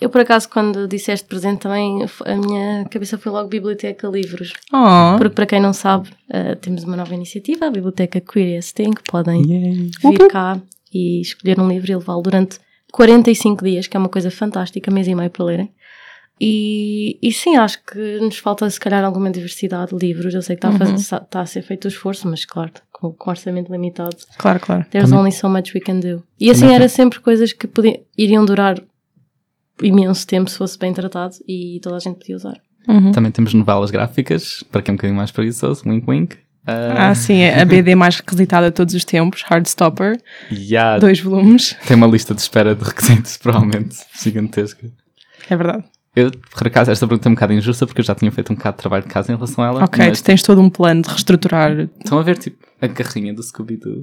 Eu, 0.00 0.10
por 0.10 0.20
acaso, 0.20 0.48
quando 0.50 0.86
disseste 0.86 1.26
presente 1.26 1.60
também, 1.60 2.04
a 2.26 2.36
minha 2.36 2.84
cabeça 2.90 3.16
foi 3.16 3.32
logo 3.32 3.48
Biblioteca 3.48 4.06
Livros. 4.08 4.52
Oh, 4.72 5.16
Porque, 5.16 5.34
para 5.34 5.46
quem 5.46 5.60
não 5.60 5.72
sabe, 5.72 6.10
eh, 6.30 6.56
temos 6.56 6.84
uma 6.84 6.96
nova 6.96 7.14
iniciativa, 7.14 7.66
a 7.66 7.70
Biblioteca 7.70 8.20
Queer 8.20 8.60
ST, 8.62 8.82
em 8.82 8.90
que 8.92 9.02
podem 9.10 9.40
Yay. 9.50 9.90
vir 10.02 10.28
cá 10.28 10.58
e 10.94 11.20
escolher 11.20 11.58
um 11.60 11.68
livro 11.68 11.90
e 11.90 11.96
levá-lo 11.96 12.22
durante 12.22 12.58
45 12.92 13.64
dias, 13.64 13.86
que 13.88 13.96
é 13.96 14.00
uma 14.00 14.08
coisa 14.08 14.30
fantástica, 14.30 14.90
mês 14.90 15.08
e 15.08 15.14
meio 15.14 15.28
para 15.30 15.44
lerem. 15.44 15.72
E, 16.40 17.18
e 17.22 17.32
sim, 17.32 17.56
acho 17.56 17.82
que 17.84 18.18
nos 18.20 18.38
falta 18.38 18.68
se 18.68 18.78
calhar 18.80 19.04
alguma 19.04 19.30
diversidade 19.30 19.96
de 19.96 20.06
livros. 20.06 20.34
Eu 20.34 20.42
sei 20.42 20.56
que 20.56 20.66
está, 20.66 20.74
a, 20.74 20.78
fazer- 20.78 20.94
está 21.22 21.40
a 21.40 21.46
ser 21.46 21.62
feito 21.62 21.84
o 21.84 21.88
esforço, 21.88 22.28
mas 22.28 22.44
claro, 22.44 22.72
com, 22.92 23.12
com 23.12 23.30
orçamento 23.30 23.70
limitado, 23.72 24.16
claro, 24.38 24.58
claro. 24.60 24.84
there's 24.90 25.10
Também- 25.10 25.20
only 25.20 25.32
so 25.32 25.48
much 25.48 25.72
we 25.74 25.80
can 25.80 26.00
do. 26.00 26.22
E 26.40 26.50
assim 26.50 26.62
Também 26.62 26.76
era 26.76 26.88
sempre 26.88 27.20
coisas 27.20 27.52
que 27.52 27.66
podiam, 27.68 28.00
iriam 28.18 28.44
durar 28.44 28.82
imenso 29.82 30.26
tempo 30.26 30.50
se 30.50 30.58
fosse 30.58 30.78
bem 30.78 30.92
tratado 30.92 31.34
e 31.48 31.78
toda 31.82 31.96
a 31.96 32.00
gente 32.00 32.18
podia 32.18 32.36
usar. 32.36 32.60
Uhum. 32.88 33.12
Também 33.12 33.30
temos 33.32 33.54
novelas 33.54 33.90
gráficas, 33.90 34.62
para 34.70 34.82
quem 34.82 34.92
é 34.92 34.94
um 34.94 34.96
bocadinho 34.96 35.16
mais 35.16 35.30
preguiçoso, 35.30 35.88
wink 35.88 36.04
wink. 36.08 36.36
Ah, 36.66 37.10
Uh, 37.12 37.14
sim, 37.14 37.40
é 37.40 37.60
a 37.60 37.64
BD 37.64 37.94
mais 37.94 38.16
requisitada 38.16 38.66
de 38.70 38.72
todos 38.74 38.94
os 38.94 39.04
tempos, 39.04 39.42
Hardstopper, 39.42 40.18
há- 40.78 40.98
dois 40.98 41.20
volumes. 41.20 41.76
tem 41.86 41.94
uma 41.96 42.06
lista 42.06 42.34
de 42.34 42.40
espera 42.40 42.74
de 42.74 42.82
requisitos, 42.82 43.36
provavelmente 43.36 43.96
gigantesca. 44.22 44.90
É 45.50 45.56
verdade. 45.56 45.84
Eu, 46.16 46.30
por 46.30 46.66
acaso, 46.66 46.90
esta 46.90 47.06
pergunta 47.06 47.28
é 47.28 47.30
um 47.30 47.34
bocado 47.34 47.52
injusta 47.52 47.86
porque 47.86 48.00
eu 48.00 48.04
já 48.04 48.14
tinha 48.14 48.30
feito 48.32 48.52
um 48.52 48.56
bocado 48.56 48.76
de 48.76 48.80
trabalho 48.80 49.02
de 49.02 49.08
casa 49.10 49.32
em 49.32 49.34
relação 49.34 49.62
a 49.64 49.66
ela. 49.66 49.84
Ok, 49.84 50.06
mas 50.08 50.20
tu 50.22 50.24
tens 50.24 50.42
todo 50.42 50.60
um 50.60 50.70
plano 50.70 51.02
de 51.02 51.08
reestruturar. 51.08 51.72
Estão 52.02 52.18
a 52.18 52.22
ver, 52.22 52.38
tipo, 52.38 52.64
a 52.80 52.88
carrinha 52.88 53.34
do 53.34 53.42
Scooby-Doo. 53.42 54.02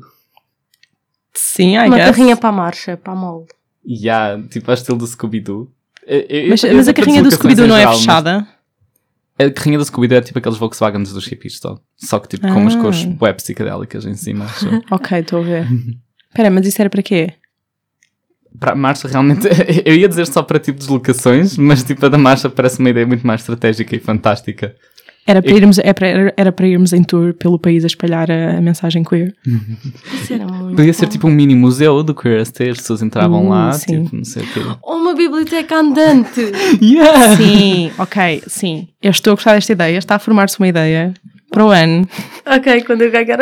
Sim, 1.33 1.75
I 1.77 1.87
uma 1.87 1.95
guess. 1.97 2.05
carrinha 2.15 2.35
para 2.37 2.49
a 2.49 2.51
marcha, 2.51 2.97
para 2.97 3.13
a 3.13 3.15
mole. 3.15 3.45
E 3.85 4.09
há, 4.09 4.37
tipo, 4.49 4.69
ao 4.69 4.75
estilo 4.75 4.97
do 4.97 5.07
Scooby-Doo. 5.07 5.71
Mas, 6.49 6.63
eu 6.63 6.75
mas 6.75 6.87
a 6.87 6.93
carrinha 6.93 7.23
do 7.23 7.31
Scooby-Doo 7.31 7.67
não 7.67 7.75
é 7.75 7.79
geral, 7.79 7.93
mas 7.93 7.99
fechada? 8.01 8.47
A 9.39 9.49
carrinha 9.49 9.77
do 9.77 9.85
Scooby-Doo 9.85 10.17
é 10.17 10.21
tipo 10.21 10.37
aqueles 10.37 10.57
Volkswagens 10.57 11.11
dos 11.13 11.25
hippies 11.25 11.57
só. 11.59 11.79
Só 11.97 12.19
que 12.19 12.27
tipo 12.27 12.47
com 12.53 12.67
as 12.67 12.75
Ah. 12.75 12.79
cores 12.81 13.05
web 13.19 13.35
psicadélicas 13.37 14.05
em 14.05 14.13
cima. 14.15 14.45
Ok, 14.91 15.17
estou 15.19 15.39
a 15.39 15.43
ver. 15.43 15.67
Espera, 16.29 16.49
mas 16.51 16.65
isso 16.67 16.81
era 16.81 16.89
para 16.89 17.01
quê? 17.01 17.33
para 18.59 18.73
a 18.73 18.75
marcha 18.75 19.07
realmente, 19.07 19.47
eu 19.85 19.95
ia 19.95 20.09
dizer 20.09 20.27
só 20.27 20.43
para 20.43 20.59
tipo 20.59 20.77
deslocações, 20.77 21.57
mas 21.57 21.83
tipo 21.83 22.05
a 22.05 22.09
da 22.09 22.17
marcha 22.17 22.49
parece 22.49 22.79
uma 22.79 22.89
ideia 22.89 23.07
muito 23.07 23.25
mais 23.25 23.39
estratégica 23.41 23.95
e 23.95 23.99
fantástica. 23.99 24.75
Era 25.27 25.41
para 25.41 25.51
irmos, 25.55 25.77
é 25.79 25.93
para- 25.93 26.33
era 26.35 26.51
para 26.51 26.67
irmos 26.67 26.93
em 26.93 27.03
tour 27.03 27.33
pelo 27.35 27.59
país 27.59 27.83
a 27.83 27.87
espalhar 27.87 28.29
a, 28.31 28.57
a 28.57 28.61
mensagem 28.61 29.03
queer. 29.03 29.33
Isso 30.13 30.33
era 30.33 30.45
muito 30.47 30.75
Podia 30.75 30.93
ser 30.93 31.07
tipo 31.07 31.27
um 31.27 31.31
mini 31.31 31.53
museu 31.55 32.01
do 32.03 32.13
Queer 32.15 32.43
ST, 32.45 32.69
as 32.69 32.77
pessoas 32.79 33.01
entravam 33.03 33.45
Uh, 33.45 33.49
lá, 33.49 33.71
sim. 33.73 34.03
tipo, 34.03 34.15
não 34.15 34.23
sei 34.25 34.43
o 34.43 34.47
quê. 34.47 34.59
Ou 34.81 34.95
uma 34.97 35.13
biblioteca 35.13 35.75
andante. 35.77 36.41
Yeah! 36.81 37.37
Sim, 37.37 37.91
ok, 37.99 38.43
sim. 38.47 38.87
Eu 39.01 39.11
estou 39.11 39.33
a 39.33 39.35
gostar 39.35 39.53
desta 39.53 39.71
ideia, 39.71 39.97
está 39.97 40.15
a 40.15 40.19
formar-se 40.19 40.57
uma 40.59 40.67
ideia 40.67 41.13
para 41.51 41.65
o 41.65 41.69
ano. 41.69 42.07
ok, 42.45 42.81
quando 42.83 43.03
eu 43.03 43.11
ganhar. 43.11 43.37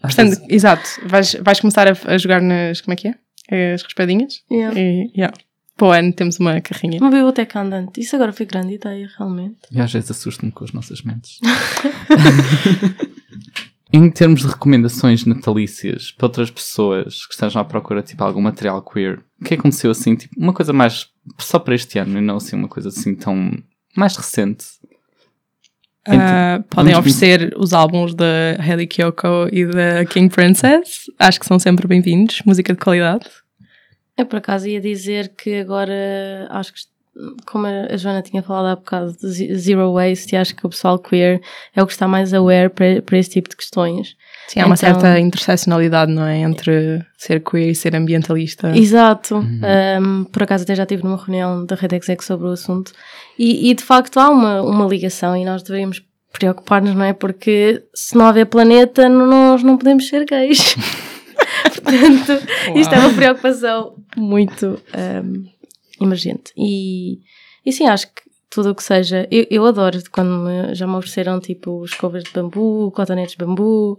Portanto, 0.00 0.36
exato, 0.48 0.82
vais, 1.06 1.34
vais 1.40 1.60
começar 1.60 1.88
a, 1.88 1.96
a 2.06 2.18
jogar 2.18 2.40
nas. 2.42 2.80
Como 2.80 2.92
é 2.92 2.96
que 2.96 3.08
é? 3.08 3.74
As 3.74 3.82
raspadinhas? 3.82 4.34
Yeah. 4.50 4.78
E, 4.78 5.10
yeah. 5.16 5.34
Para 5.82 5.88
o 5.88 5.90
ano 5.90 6.12
temos 6.12 6.38
uma 6.38 6.60
carrinha. 6.60 7.00
Uma 7.00 7.10
biblioteca 7.10 7.60
andante. 7.60 8.00
Isso 8.00 8.14
agora 8.14 8.32
foi 8.32 8.46
grande 8.46 8.74
ideia, 8.74 9.10
realmente. 9.18 9.56
E 9.68 9.80
às 9.80 9.92
vezes 9.92 10.12
assusto-me 10.12 10.52
com 10.52 10.62
as 10.62 10.70
nossas 10.70 11.02
mentes. 11.02 11.40
em 13.92 14.08
termos 14.08 14.42
de 14.42 14.46
recomendações 14.46 15.24
natalícias 15.24 16.12
para 16.12 16.26
outras 16.26 16.52
pessoas 16.52 17.26
que 17.26 17.34
estejam 17.34 17.60
à 17.60 17.64
procura 17.64 18.00
tipo 18.00 18.22
algum 18.22 18.40
material 18.40 18.80
queer, 18.80 19.24
o 19.40 19.44
que 19.44 19.54
aconteceu 19.54 19.90
assim? 19.90 20.14
Tipo, 20.14 20.38
uma 20.38 20.52
coisa 20.52 20.72
mais 20.72 21.08
só 21.36 21.58
para 21.58 21.74
este 21.74 21.98
ano 21.98 22.16
e 22.16 22.20
não 22.20 22.36
assim 22.36 22.54
uma 22.54 22.68
coisa 22.68 22.88
assim 22.88 23.16
tão 23.16 23.50
mais 23.96 24.16
recente. 24.16 24.64
Ah, 26.06 26.62
podem 26.70 26.94
oferecer 26.94 27.54
os 27.56 27.72
álbuns 27.72 28.14
da 28.14 28.56
Hayley 28.60 28.86
Kiyoko 28.86 29.48
e 29.50 29.66
da 29.66 30.04
King 30.04 30.32
Princess. 30.32 31.10
Acho 31.18 31.40
que 31.40 31.46
são 31.46 31.58
sempre 31.58 31.88
bem-vindos. 31.88 32.40
Música 32.46 32.72
de 32.72 32.78
qualidade. 32.78 33.41
Eu 34.16 34.26
por 34.26 34.36
acaso 34.36 34.68
ia 34.68 34.80
dizer 34.80 35.32
que 35.36 35.60
agora 35.60 36.46
acho 36.50 36.72
que 36.74 36.80
como 37.46 37.66
a 37.66 37.94
Joana 37.98 38.22
tinha 38.22 38.42
falado 38.42 38.68
há 38.72 38.76
bocado 38.76 39.12
de 39.12 39.28
ze- 39.28 39.54
zero 39.54 39.92
waste 39.92 40.34
e 40.34 40.38
acho 40.38 40.56
que 40.56 40.64
o 40.66 40.70
pessoal 40.70 40.98
queer 40.98 41.42
é 41.76 41.82
o 41.82 41.86
que 41.86 41.92
está 41.92 42.08
mais 42.08 42.32
aware 42.32 42.70
para, 42.70 43.02
para 43.02 43.18
esse 43.18 43.28
tipo 43.28 43.50
de 43.50 43.56
questões. 43.56 44.16
Sim, 44.48 44.60
há 44.60 44.66
uma 44.66 44.74
Então- 44.74 44.76
certa 44.94 45.20
interseccionalidade, 45.20 46.10
não 46.10 46.24
é? 46.26 46.38
Entre 46.38 47.04
ser 47.18 47.40
queer 47.42 47.68
e 47.70 47.74
ser 47.74 47.94
ambientalista. 47.94 48.74
Exato. 48.74 49.36
Um, 49.36 50.24
por 50.24 50.42
acaso 50.42 50.64
até 50.64 50.74
já 50.74 50.84
estive 50.84 51.04
numa 51.04 51.18
reunião 51.22 51.66
da 51.66 51.74
Rede 51.76 51.96
Exec 51.96 52.24
sobre 52.24 52.46
o 52.46 52.50
assunto 52.52 52.92
e, 53.38 53.70
e, 53.70 53.74
de 53.74 53.82
facto 53.84 54.18
há 54.18 54.30
uma, 54.30 54.62
uma 54.62 54.86
ligação 54.86 55.36
e 55.36 55.44
nós 55.44 55.62
deveríamos 55.62 56.02
preocupar-nos, 56.32 56.94
não 56.94 57.04
é? 57.04 57.12
Porque 57.12 57.82
se 57.94 58.16
não 58.16 58.26
houver 58.26 58.46
planeta, 58.46 59.06
não- 59.06 59.26
nós 59.26 59.62
não 59.62 59.76
podemos 59.76 60.08
ser 60.08 60.24
gays. 60.24 60.74
Portanto, 61.62 62.42
isto 62.76 62.94
é 62.94 62.98
uma 62.98 63.12
preocupação 63.12 63.94
muito 64.16 64.80
um, 65.24 65.44
emergente. 66.00 66.52
E, 66.56 67.20
e 67.64 67.72
sim, 67.72 67.86
acho 67.86 68.06
que 68.08 68.22
tudo 68.50 68.70
o 68.70 68.74
que 68.74 68.82
seja. 68.82 69.26
Eu, 69.30 69.46
eu 69.50 69.66
adoro 69.66 69.98
quando 70.10 70.44
me- 70.44 70.74
já 70.74 70.86
me 70.86 70.94
ofereceram 70.94 71.40
tipo 71.40 71.84
escovas 71.84 72.22
de 72.24 72.30
bambu, 72.32 72.90
cotonetes 72.94 73.36
de 73.36 73.44
bambu. 73.44 73.98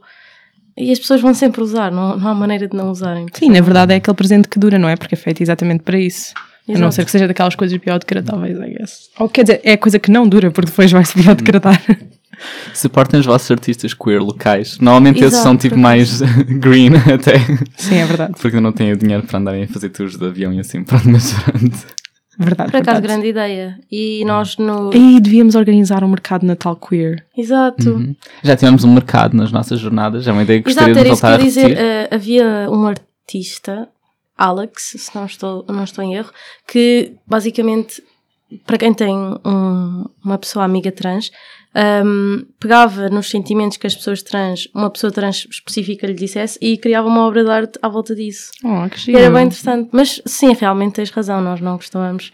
E 0.76 0.92
as 0.92 0.98
pessoas 1.00 1.22
vão 1.22 1.34
sempre 1.36 1.62
usar, 1.62 1.92
não, 1.92 2.18
não 2.18 2.28
há 2.30 2.34
maneira 2.34 2.68
de 2.68 2.76
não 2.76 2.90
usarem. 2.90 3.28
Sim, 3.34 3.50
na 3.50 3.62
verdade 3.62 3.94
é 3.94 3.98
aquele 3.98 4.18
presente 4.18 4.48
que 4.48 4.58
dura, 4.58 4.80
não 4.80 4.90
é? 4.90 4.96
Porque 4.96 5.14
é 5.14 5.18
feito 5.18 5.42
exatamente 5.42 5.84
para 5.84 6.00
isso. 6.00 6.34
A 6.68 6.72
não 6.72 6.76
Exato. 6.78 6.96
ser 6.96 7.06
que 7.06 7.12
seja 7.12 7.28
daquelas 7.28 7.56
coisas 7.56 7.78
biodegradáveis, 7.78 8.58
I 8.58 8.74
guess. 8.78 9.10
Ou 9.20 9.28
quer 9.30 9.44
dizer, 9.44 9.62
é 9.64 9.76
coisa 9.78 10.00
que 10.00 10.10
não 10.10 10.28
dura, 10.28 10.50
porque 10.50 10.70
depois 10.72 10.92
vai-se 10.92 11.16
biodegradar. 11.22 11.80
Suportem 12.74 13.20
os 13.20 13.26
vossos 13.26 13.50
artistas 13.52 13.94
queer 13.94 14.22
locais. 14.22 14.78
Normalmente 14.80 15.18
esses 15.20 15.34
Exato, 15.34 15.44
são 15.44 15.58
tipo 15.58 15.78
mais 15.78 16.22
green 16.60 16.92
até. 17.14 17.40
Sim, 17.78 17.96
é 17.98 18.06
verdade. 18.06 18.34
Porque 18.42 18.60
não 18.60 18.72
têm 18.72 18.92
o 18.92 18.98
dinheiro 18.98 19.24
para 19.24 19.40
andarem 19.40 19.64
a 19.64 19.68
fazer 19.68 19.90
tours 19.90 20.18
de 20.18 20.26
avião 20.26 20.54
e 20.54 20.60
assim. 20.60 20.84
Pronto, 20.84 21.10
mas 21.10 21.34
pronto. 21.34 21.78
Verdade, 22.36 22.72
Por 22.72 22.78
acaso, 22.82 22.96
verdade. 23.00 23.08
grande 23.08 23.28
ideia. 23.28 23.80
E 23.92 24.26
nós 24.26 24.58
no. 24.58 24.92
E 24.92 25.20
devíamos 25.20 25.54
organizar 25.54 26.04
um 26.04 26.08
mercado 26.08 26.42
de 26.42 26.48
Natal 26.48 26.76
queer. 26.76 27.24
Exato. 27.38 27.92
Uhum. 27.92 28.16
Já 28.44 28.56
tivemos 28.56 28.84
um 28.84 28.92
mercado 28.92 29.38
nas 29.38 29.52
nossas 29.52 29.80
jornadas. 29.80 30.28
É 30.28 30.32
uma 30.32 30.42
ideia 30.42 30.60
que 30.64 30.70
Exato, 30.70 30.88
gostaria 30.88 30.94
de 30.96 31.00
era 31.00 31.14
isso 31.14 31.22
que 31.22 31.28
voltar 31.28 31.40
eu 31.40 31.44
a 31.44 31.48
dizer. 31.48 31.78
eh, 31.78 32.10
havia 32.12 32.68
um 32.72 32.88
artista, 32.88 33.88
Alex, 34.36 34.96
se 34.98 35.16
não 35.16 35.26
estou, 35.28 35.64
não 35.70 35.84
estou 35.84 36.04
em 36.04 36.16
erro, 36.16 36.32
que 36.68 37.14
basicamente, 37.28 38.02
para 38.66 38.80
quem 38.80 38.94
tem 38.96 39.16
um- 39.16 40.06
uma 40.26 40.40
pessoa 40.40 40.66
amiga 40.66 40.92
trans, 40.92 41.30
ahm, 41.76 42.46
pegava 42.60 43.10
nos 43.10 43.30
sentimentos 43.30 43.78
que 43.78 43.88
as 43.88 43.96
pessoas 43.96 44.22
trans, 44.22 44.68
uma 44.74 44.90
pessoa 44.90 45.12
trans 45.12 45.48
específica 45.50 46.06
lhe 46.08 46.14
dissesse 46.14 46.58
e 46.62 46.78
criava 46.78 47.08
uma 47.08 47.26
obra 47.26 47.44
de 47.44 47.50
arte 47.50 47.80
à 47.82 47.90
volta 47.90 48.16
disso. 48.16 48.52
Oh, 48.64 48.90
que 48.90 48.98
E 48.98 49.00
giro. 49.00 49.18
era 49.20 49.32
bem 49.32 49.46
interessante. 49.46 49.90
Mas 49.92 50.22
sim, 50.26 50.54
realmente 50.54 50.94
tens 50.96 51.10
razão, 51.10 51.42
nós 51.42 51.60
não 51.62 51.78
costumamos 51.78 52.32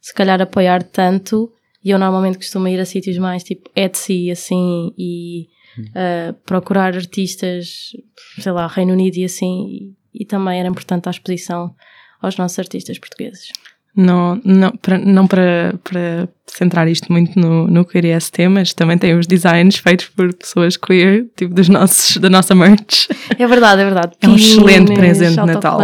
se 0.00 0.12
calhar 0.14 0.40
apoiar 0.40 0.82
tanto. 0.82 1.52
E 1.84 1.90
eu 1.90 1.98
normalmente 1.98 2.36
costumo 2.38 2.68
ir 2.68 2.78
a 2.78 2.84
sítios 2.84 3.18
mais 3.18 3.42
tipo 3.42 3.68
Etsy 3.74 4.30
assim 4.30 4.92
e 4.96 5.48
uh, 5.78 6.32
procurar 6.46 6.94
artistas, 6.94 7.90
sei 8.38 8.52
lá, 8.52 8.68
Reino 8.68 8.92
Unido 8.92 9.16
e 9.16 9.24
assim. 9.24 9.66
E, 10.14 10.22
e 10.22 10.24
também 10.24 10.60
era 10.60 10.68
importante 10.68 11.08
a 11.08 11.10
exposição 11.10 11.74
aos 12.20 12.36
nossos 12.36 12.56
artistas 12.60 13.00
portugueses. 13.00 13.48
Não, 13.94 14.40
não, 14.42 14.70
para, 14.72 14.96
não 14.98 15.26
para, 15.26 15.74
para 15.84 16.26
centrar 16.46 16.88
isto 16.88 17.12
muito 17.12 17.38
no, 17.38 17.66
no 17.68 17.84
queer 17.84 18.18
ST, 18.18 18.48
mas 18.48 18.72
também 18.72 18.96
tem 18.96 19.14
os 19.18 19.26
designs 19.26 19.76
feitos 19.76 20.06
por 20.08 20.32
pessoas 20.32 20.78
queer, 20.78 21.26
tipo 21.36 21.52
dos 21.52 21.68
nossos, 21.68 22.16
da 22.16 22.30
nossa 22.30 22.54
merch. 22.54 23.08
É 23.38 23.46
verdade, 23.46 23.82
é 23.82 23.84
verdade. 23.84 24.12
É 24.20 24.28
um 24.28 24.34
Pines, 24.34 24.50
excelente 24.52 24.94
presente 24.94 25.38
de 25.38 25.46
Natal. 25.46 25.78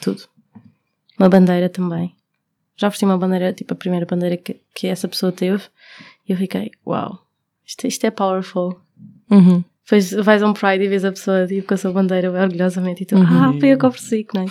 Tudo. 0.00 0.22
Uma 1.18 1.28
bandeira 1.28 1.68
também. 1.68 2.12
Já 2.76 2.88
ofereci 2.88 3.04
uma 3.04 3.18
bandeira, 3.18 3.52
tipo 3.52 3.72
a 3.74 3.76
primeira 3.76 4.04
bandeira 4.06 4.36
que, 4.36 4.56
que 4.74 4.86
essa 4.88 5.06
pessoa 5.08 5.30
teve. 5.32 5.62
E 6.28 6.32
eu 6.32 6.36
fiquei, 6.36 6.70
uau, 6.86 7.18
isto, 7.66 7.86
isto 7.86 8.04
é 8.06 8.10
powerful. 8.10 8.76
Uhum. 9.30 9.62
Depois 9.84 10.12
vais 10.12 10.42
a 10.42 10.46
um 10.46 10.52
Pride 10.52 10.84
e 10.84 10.88
vês 10.88 11.04
a 11.04 11.10
pessoa 11.12 11.46
tipo, 11.46 11.66
com 11.66 11.74
a 11.74 11.76
sua 11.76 11.92
bandeira 11.92 12.30
orgulhosamente 12.30 13.02
e 13.04 13.06
tu, 13.06 13.16
Uhum. 13.16 13.22
ah, 13.24 13.52
foi 13.58 13.70
eu 13.70 13.78
que 13.78 13.86
ofereci, 13.86 14.24
que 14.24 14.36
não 14.36 14.44
é? 14.44 14.46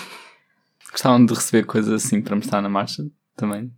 Gostavam 0.92 1.26
de 1.26 1.34
receber 1.34 1.64
coisas 1.66 1.92
assim 2.06 2.22
para 2.22 2.36
mostrar 2.36 2.62
na 2.62 2.70
marcha 2.70 3.04
também. 3.36 3.72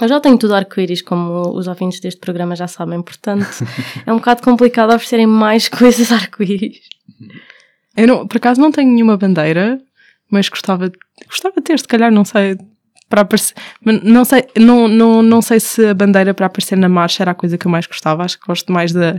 Eu 0.00 0.08
já 0.08 0.18
tenho 0.20 0.38
tudo 0.38 0.54
arco-íris, 0.54 1.02
como 1.02 1.50
os 1.56 1.66
ouvintes 1.68 2.00
deste 2.00 2.18
programa 2.20 2.56
já 2.56 2.66
sabem, 2.66 3.02
portanto 3.02 3.46
é 4.06 4.12
um 4.12 4.16
bocado 4.16 4.42
complicado 4.42 4.88
oferecerem 4.90 5.26
mais 5.26 5.68
coisas 5.68 6.10
arco-íris. 6.10 6.80
Eu 7.96 8.06
não, 8.08 8.26
por 8.26 8.38
acaso 8.38 8.60
não 8.60 8.72
tenho 8.72 8.90
nenhuma 8.90 9.16
bandeira, 9.16 9.78
mas 10.30 10.48
gostava, 10.48 10.90
gostava 11.26 11.56
de 11.56 11.62
ter, 11.62 11.78
se 11.78 11.86
calhar, 11.86 12.10
não 12.10 12.24
sei, 12.24 12.56
para 13.08 13.20
aparecer. 13.20 13.54
mas 13.84 14.02
Não 14.02 14.24
sei, 14.24 14.44
não, 14.58 14.88
não, 14.88 15.22
não 15.22 15.42
sei 15.42 15.60
se 15.60 15.86
a 15.86 15.92
bandeira 15.94 16.32
para 16.32 16.46
aparecer 16.46 16.76
na 16.78 16.88
marcha 16.88 17.22
era 17.22 17.32
a 17.32 17.34
coisa 17.34 17.58
que 17.58 17.66
eu 17.66 17.70
mais 17.70 17.86
gostava. 17.86 18.24
Acho 18.24 18.40
que 18.40 18.46
gosto 18.46 18.72
mais 18.72 18.92
da. 18.92 19.18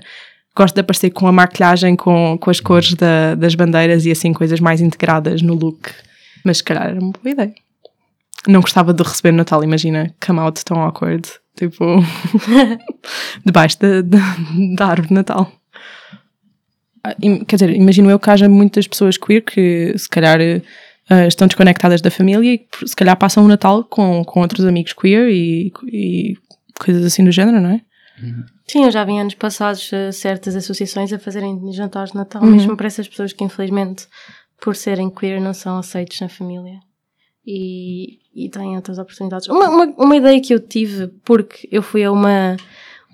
Gosto 0.55 0.73
de 0.75 0.81
aparecer 0.81 1.11
com 1.11 1.27
a 1.27 1.31
maquilhagem, 1.31 1.95
com, 1.95 2.37
com 2.39 2.49
as 2.49 2.59
cores 2.59 2.93
da- 2.95 3.33
das 3.35 3.53
bandeiras 3.55 4.05
e 4.05 4.11
assim 4.11 4.33
coisas 4.33 4.59
mais 4.59 4.81
integradas 4.81 5.41
no 5.43 5.53
look. 5.53 5.89
Mas 6.43 6.57
se 6.57 6.63
calhar 6.63 6.87
era 6.89 6.99
uma 6.99 7.11
boa 7.11 7.31
ideia. 7.31 7.53
Não 8.47 8.61
gostava 8.61 8.93
de 8.93 9.01
receber 9.03 9.31
Natal, 9.31 9.63
imagina, 9.63 10.13
come 10.25 10.39
out 10.39 10.63
tão 10.65 10.81
awkward. 10.81 11.27
Tipo, 11.55 11.85
debaixo 13.45 13.79
da, 13.79 14.01
da, 14.01 14.17
da 14.75 14.85
árvore 14.87 15.07
de 15.09 15.13
Natal. 15.13 15.51
Ah, 17.03 17.15
Quer 17.47 17.55
dizer, 17.57 17.69
imagino 17.75 18.09
eu 18.09 18.19
que 18.19 18.29
haja 18.29 18.47
muitas 18.49 18.87
pessoas 18.87 19.17
queer 19.17 19.41
que 19.41 19.93
se 19.97 20.07
calhar 20.09 20.39
eh, 20.41 20.61
estão 21.27 21.47
desconectadas 21.47 22.01
da 22.01 22.09
família 22.11 22.53
e 22.55 22.87
se 22.87 22.95
calhar 22.95 23.15
passam 23.17 23.43
o 23.43 23.47
Natal 23.47 23.83
com, 23.83 24.23
com 24.23 24.39
outros 24.41 24.65
amigos 24.65 24.93
queer 24.93 25.29
e, 25.29 25.71
e 25.91 26.37
coisas 26.79 27.05
assim 27.05 27.23
do 27.23 27.31
género, 27.31 27.59
não 27.61 27.71
é? 27.71 27.81
Sim, 28.67 28.85
eu 28.85 28.91
já 28.91 29.03
vi 29.03 29.17
anos 29.17 29.33
passados 29.35 29.91
eh, 29.91 30.11
certas 30.11 30.55
associações 30.55 31.11
a 31.11 31.19
fazerem 31.19 31.59
jantares 31.73 32.11
de 32.11 32.17
Natal, 32.17 32.41
Uhum. 32.41 32.51
mesmo 32.51 32.77
para 32.77 32.87
essas 32.87 33.07
pessoas 33.07 33.33
que 33.33 33.43
infelizmente, 33.43 34.07
por 34.63 34.77
serem 34.77 35.09
queer, 35.09 35.41
não 35.41 35.53
são 35.53 35.77
aceitos 35.77 36.21
na 36.21 36.29
família. 36.29 36.79
E, 37.45 38.19
e 38.33 38.49
têm 38.49 38.77
outras 38.77 38.97
oportunidades. 38.97 39.49
Uma, 39.49 39.67
uma, 39.67 39.85
uma 39.97 40.15
ideia 40.15 40.39
que 40.41 40.53
eu 40.53 40.59
tive, 40.61 41.07
porque 41.25 41.67
eu 41.69 41.81
fui 41.81 42.01
a 42.05 42.09
uma, 42.09 42.55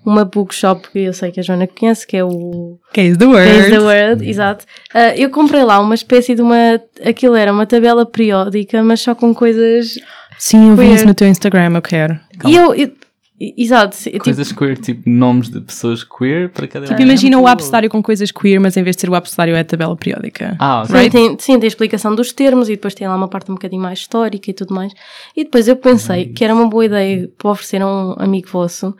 uma 0.05 0.23
bookshop 0.23 0.87
que 0.91 0.99
eu 0.99 1.13
sei 1.13 1.31
que 1.31 1.39
a 1.39 1.43
Joana 1.43 1.65
conhece, 1.65 2.05
que 2.05 2.15
é 2.15 2.23
o 2.23 2.77
Case 2.93 3.17
the 3.17 3.25
word. 3.25 3.51
Case 3.51 3.69
the 3.71 3.79
Word, 3.79 4.29
exato. 4.29 4.65
Ah, 4.93 5.17
eu 5.17 5.31
comprei 5.31 5.63
lá 5.63 5.79
uma 5.79 5.95
espécie 5.95 6.35
de 6.35 6.41
uma. 6.43 6.79
Aquilo 7.03 7.35
era 7.35 7.51
uma 7.51 7.65
tabela 7.65 8.05
periódica, 8.05 8.83
mas 8.83 9.01
só 9.01 9.15
com 9.15 9.33
coisas. 9.33 9.95
Sim, 10.37 10.69
eu 10.69 10.75
vi 10.75 10.93
isso 10.93 11.07
no 11.07 11.15
teu 11.15 11.27
Instagram, 11.27 11.71
eu 11.73 11.81
quero. 11.81 12.19
E 12.45 12.55
eu. 12.55 12.75
eu- 12.75 12.98
exato. 13.39 13.97
tipo, 13.97 14.23
Coisas 14.23 14.51
queer, 14.51 14.77
tipo 14.77 15.09
nomes 15.09 15.49
de 15.49 15.61
pessoas 15.61 16.03
queer 16.03 16.49
para 16.49 16.67
cada 16.67 16.85
Tipo, 16.87 17.01
imagina 17.01 17.37
o 17.39 17.47
abecedário 17.47 17.89
com 17.89 18.01
coisas 18.03 18.31
queer, 18.31 18.59
mas 18.59 18.75
em 18.75 18.83
vez 18.83 18.95
de 18.95 19.01
ser 19.01 19.09
o 19.09 19.15
abecedário 19.15 19.55
é 19.55 19.59
a 19.59 19.63
tabela 19.63 19.95
periódica. 19.95 20.55
Ah, 20.59 20.83
Sim, 20.85 20.93
ok. 20.93 21.09
tem, 21.09 21.29
sim, 21.39 21.59
tem 21.59 21.63
a 21.63 21.67
explicação 21.67 22.13
dos 22.13 22.33
termos 22.33 22.69
e 22.69 22.73
depois 22.73 22.93
tem 22.93 23.07
lá 23.07 23.15
uma 23.15 23.27
parte 23.27 23.49
um 23.51 23.55
bocadinho 23.55 23.81
mais 23.81 23.99
histórica 23.99 24.49
e 24.49 24.53
tudo 24.53 24.73
mais. 24.73 24.93
E 25.35 25.43
depois 25.43 25.67
eu 25.67 25.75
pensei 25.75 26.27
que 26.27 26.43
era 26.43 26.53
uma 26.53 26.67
boa 26.67 26.85
ideia 26.85 27.29
para 27.37 27.51
oferecer 27.51 27.81
a 27.81 27.87
um 27.87 28.15
amigo 28.17 28.49
vosso, 28.49 28.95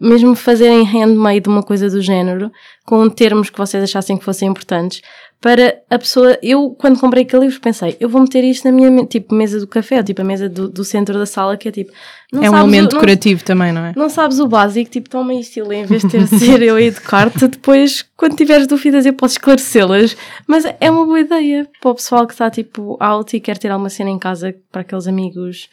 mesmo 0.00 0.34
fazerem 0.34 0.84
handmade 0.84 1.48
uma 1.48 1.62
coisa 1.62 1.88
do 1.88 2.00
género, 2.00 2.50
com 2.84 3.08
termos 3.08 3.48
que 3.50 3.58
vocês 3.58 3.82
achassem 3.82 4.16
que 4.16 4.24
fossem 4.24 4.48
importantes, 4.48 5.00
para 5.44 5.78
a 5.90 5.98
pessoa. 5.98 6.38
Eu, 6.42 6.70
quando 6.70 6.98
comprei 6.98 7.22
aquele 7.22 7.44
livro, 7.44 7.60
pensei, 7.60 7.98
eu 8.00 8.08
vou 8.08 8.22
meter 8.22 8.42
isto 8.42 8.64
na 8.64 8.72
minha 8.72 9.04
tipo, 9.04 9.34
mesa 9.34 9.60
do 9.60 9.66
café, 9.66 9.98
ou, 9.98 10.02
tipo 10.02 10.22
a 10.22 10.24
mesa 10.24 10.48
do, 10.48 10.70
do 10.70 10.82
centro 10.82 11.18
da 11.18 11.26
sala, 11.26 11.54
que 11.58 11.68
é 11.68 11.70
tipo. 11.70 11.92
é 12.32 12.38
um 12.38 12.40
sabes 12.40 12.52
o- 12.52 12.56
elemento 12.56 12.82
não- 12.84 12.88
decorativo 13.00 13.44
também, 13.44 13.70
não 13.70 13.84
é? 13.84 13.92
não 13.94 14.08
sabes 14.08 14.38
o 14.40 14.48
básico, 14.48 14.90
tipo, 14.90 15.10
toma 15.10 15.34
isto 15.34 15.58
e 15.58 15.62
lê, 15.62 15.76
em 15.82 15.84
vez 15.84 16.00
de 16.00 16.08
ter 16.08 16.24
de 16.24 16.38
ser 16.38 16.62
eu 16.62 16.76
a 16.76 16.80
educar-te, 16.82 17.46
depois, 17.46 18.02
quando 18.16 18.36
tiveres 18.36 18.66
dúvidas, 18.66 19.04
eu 19.04 19.12
posso 19.12 19.34
esclarecê-las. 19.34 20.16
Mas 20.46 20.64
é 20.80 20.90
uma 20.90 21.04
boa 21.04 21.20
ideia 21.20 21.68
para 21.78 21.90
o 21.90 21.94
pessoal 21.94 22.26
que 22.26 22.32
está, 22.32 22.50
tipo, 22.50 22.96
out 22.98 23.36
e 23.36 23.40
quer 23.40 23.58
ter 23.58 23.70
alguma 23.70 23.90
cena 23.90 24.08
em 24.08 24.18
casa 24.18 24.54
para 24.72 24.80
aqueles 24.80 25.06
amigos. 25.06 25.68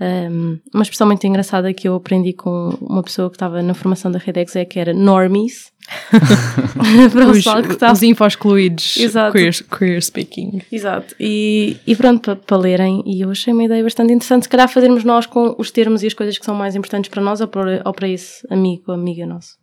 Um, 0.00 0.58
uma 0.74 0.82
expressão 0.82 1.06
muito 1.06 1.24
engraçada 1.24 1.72
que 1.72 1.86
eu 1.88 1.94
aprendi 1.94 2.32
com 2.32 2.76
uma 2.80 3.00
pessoa 3.02 3.30
que 3.30 3.36
estava 3.36 3.62
na 3.62 3.74
formação 3.74 4.10
da 4.10 4.18
Redex 4.18 4.54
é 4.56 4.64
que 4.64 4.78
era 4.80 4.92
normies. 4.92 5.72
para 7.12 7.26
o 7.26 7.30
Os, 7.30 7.46
está 7.70 7.92
os 7.92 8.02
infos 8.02 8.26
excluídos 8.28 8.96
Exato. 8.96 9.32
queer, 9.32 9.52
queer 9.78 10.02
speaking. 10.02 10.62
Exato. 10.70 11.14
E, 11.18 11.76
e 11.86 11.94
pronto, 11.94 12.20
para, 12.20 12.36
para 12.36 12.56
lerem, 12.56 13.02
e 13.06 13.20
eu 13.20 13.30
achei 13.30 13.52
uma 13.52 13.64
ideia 13.64 13.82
bastante 13.82 14.12
interessante, 14.12 14.44
se 14.44 14.48
calhar 14.48 14.68
fazermos 14.68 15.04
nós 15.04 15.26
com 15.26 15.54
os 15.58 15.70
termos 15.70 16.02
e 16.02 16.06
as 16.06 16.14
coisas 16.14 16.38
que 16.38 16.44
são 16.44 16.54
mais 16.54 16.74
importantes 16.74 17.10
para 17.10 17.22
nós 17.22 17.40
ou 17.40 17.48
para, 17.48 17.82
ou 17.84 17.92
para 17.92 18.08
esse 18.08 18.46
amigo 18.50 18.84
ou 18.88 18.94
amiga 18.94 19.26
nosso. 19.26 19.56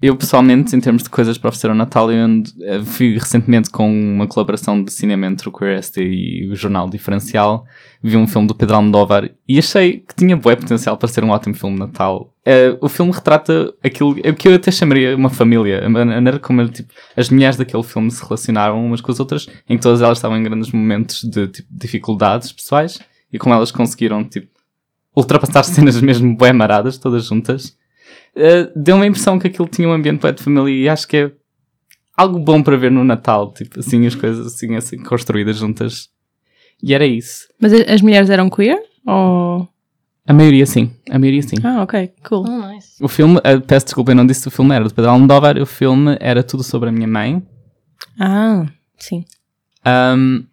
Eu 0.00 0.16
pessoalmente, 0.16 0.76
em 0.76 0.80
termos 0.80 1.02
de 1.02 1.10
coisas 1.10 1.36
para 1.36 1.48
oferecer 1.48 1.68
ao 1.68 1.74
Natal, 1.74 2.10
eu 2.12 2.42
eh, 2.62 2.80
fui 2.84 3.14
recentemente 3.18 3.68
com 3.68 3.90
uma 3.90 4.28
colaboração 4.28 4.82
de 4.82 4.92
cinema 4.92 5.26
entre 5.26 5.48
o 5.48 5.52
Queer 5.52 5.82
ST 5.82 6.00
e 6.00 6.48
o 6.48 6.54
Jornal 6.54 6.88
Diferencial. 6.88 7.66
Vi 8.00 8.16
um 8.16 8.26
filme 8.26 8.46
do 8.46 8.54
Pedro 8.54 8.76
Almodóvar 8.76 9.28
e 9.48 9.58
achei 9.58 9.98
que 9.98 10.14
tinha 10.14 10.36
bué 10.36 10.54
potencial 10.54 10.96
para 10.96 11.08
ser 11.08 11.24
um 11.24 11.30
ótimo 11.30 11.54
filme 11.54 11.74
de 11.74 11.80
Natal. 11.80 12.32
Eh, 12.46 12.78
o 12.80 12.88
filme 12.88 13.10
retrata 13.10 13.74
aquilo 13.82 14.16
é 14.22 14.32
que 14.32 14.46
eu 14.46 14.54
até 14.54 14.70
chamaria 14.70 15.16
uma 15.16 15.30
família. 15.30 15.84
A 15.84 15.88
maneira 15.88 16.38
como 16.38 16.66
tipo, 16.68 16.92
as 17.16 17.28
mulheres 17.28 17.56
daquele 17.56 17.82
filme 17.82 18.08
se 18.10 18.22
relacionaram 18.22 18.84
umas 18.86 19.00
com 19.00 19.10
as 19.10 19.18
outras, 19.18 19.48
em 19.68 19.76
que 19.76 19.82
todas 19.82 20.00
elas 20.00 20.18
estavam 20.18 20.38
em 20.38 20.44
grandes 20.44 20.70
momentos 20.70 21.24
de 21.24 21.48
tipo, 21.48 21.68
dificuldades 21.72 22.52
pessoais 22.52 23.00
e 23.32 23.38
como 23.38 23.52
elas 23.52 23.72
conseguiram 23.72 24.22
tipo, 24.22 24.48
ultrapassar 25.16 25.64
cenas 25.66 26.00
mesmo 26.00 26.36
bué 26.36 26.52
maradas, 26.52 26.98
todas 26.98 27.24
juntas. 27.24 27.76
Uh, 28.36 28.70
deu-me 28.76 29.04
a 29.04 29.06
impressão 29.06 29.38
que 29.38 29.48
aquilo 29.48 29.68
tinha 29.68 29.88
um 29.88 29.92
ambiente 29.92 30.20
bué 30.20 30.32
de 30.32 30.42
família 30.42 30.72
e 30.72 30.88
acho 30.88 31.08
que 31.08 31.16
é 31.16 31.32
algo 32.16 32.38
bom 32.38 32.62
para 32.62 32.76
ver 32.76 32.90
no 32.90 33.04
Natal, 33.04 33.52
tipo 33.52 33.80
assim, 33.80 34.06
as 34.06 34.14
coisas 34.14 34.46
assim, 34.46 34.74
assim 34.76 34.98
construídas 35.02 35.56
juntas. 35.56 36.08
E 36.82 36.94
era 36.94 37.06
isso. 37.06 37.48
Mas 37.60 37.72
as 37.72 38.00
mulheres 38.00 38.30
eram 38.30 38.48
queer? 38.48 38.78
Ou... 39.06 39.68
A 40.26 40.32
maioria 40.32 40.66
sim, 40.66 40.92
a 41.10 41.18
maioria 41.18 41.42
sim. 41.42 41.56
Ah, 41.64 41.82
ok, 41.82 42.12
cool. 42.28 42.44
Oh, 42.46 42.68
nice. 42.68 43.02
O 43.02 43.08
filme, 43.08 43.38
uh, 43.38 43.60
peço 43.66 43.86
desculpa, 43.86 44.12
eu 44.12 44.16
não 44.16 44.26
disse 44.26 44.42
que 44.42 44.48
o 44.48 44.50
filme 44.50 44.74
era 44.74 44.84
de 44.84 44.92
Pedro 44.92 45.10
Almodóvar, 45.10 45.56
o 45.58 45.66
filme 45.66 46.16
era 46.20 46.42
tudo 46.42 46.62
sobre 46.62 46.90
a 46.90 46.92
minha 46.92 47.08
mãe. 47.08 47.42
Ah, 48.20 48.66
sim. 48.98 49.24
Um, 49.86 50.44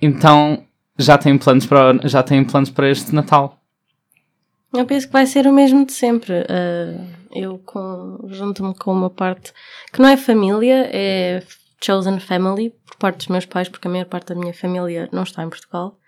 então 0.00 0.64
já 0.98 1.16
tenho 1.16 1.38
planos 1.38 1.64
para 1.64 2.06
já 2.06 2.22
tenho 2.22 2.44
planos 2.44 2.70
para 2.70 2.90
este 2.90 3.14
Natal. 3.14 3.63
Eu 4.74 4.84
penso 4.86 5.06
que 5.06 5.12
vai 5.12 5.26
ser 5.26 5.46
o 5.46 5.52
mesmo 5.52 5.86
de 5.86 5.92
sempre. 5.92 6.44
Ah, 6.48 7.06
eu 7.32 7.62
junto-me 8.28 8.74
com 8.74 8.92
uma 8.92 9.10
parte 9.10 9.52
que 9.92 10.00
não 10.00 10.08
é 10.08 10.16
família, 10.16 10.88
é 10.92 11.42
chosen 11.82 12.18
family, 12.18 12.70
por 12.86 12.96
parte 12.96 13.18
dos 13.18 13.28
meus 13.28 13.46
pais, 13.46 13.68
porque 13.68 13.86
a 13.86 13.90
maior 13.90 14.06
parte 14.06 14.28
da 14.28 14.34
minha 14.34 14.54
família 14.54 15.08
não 15.12 15.22
está 15.22 15.42
em 15.42 15.48
Portugal. 15.48 15.98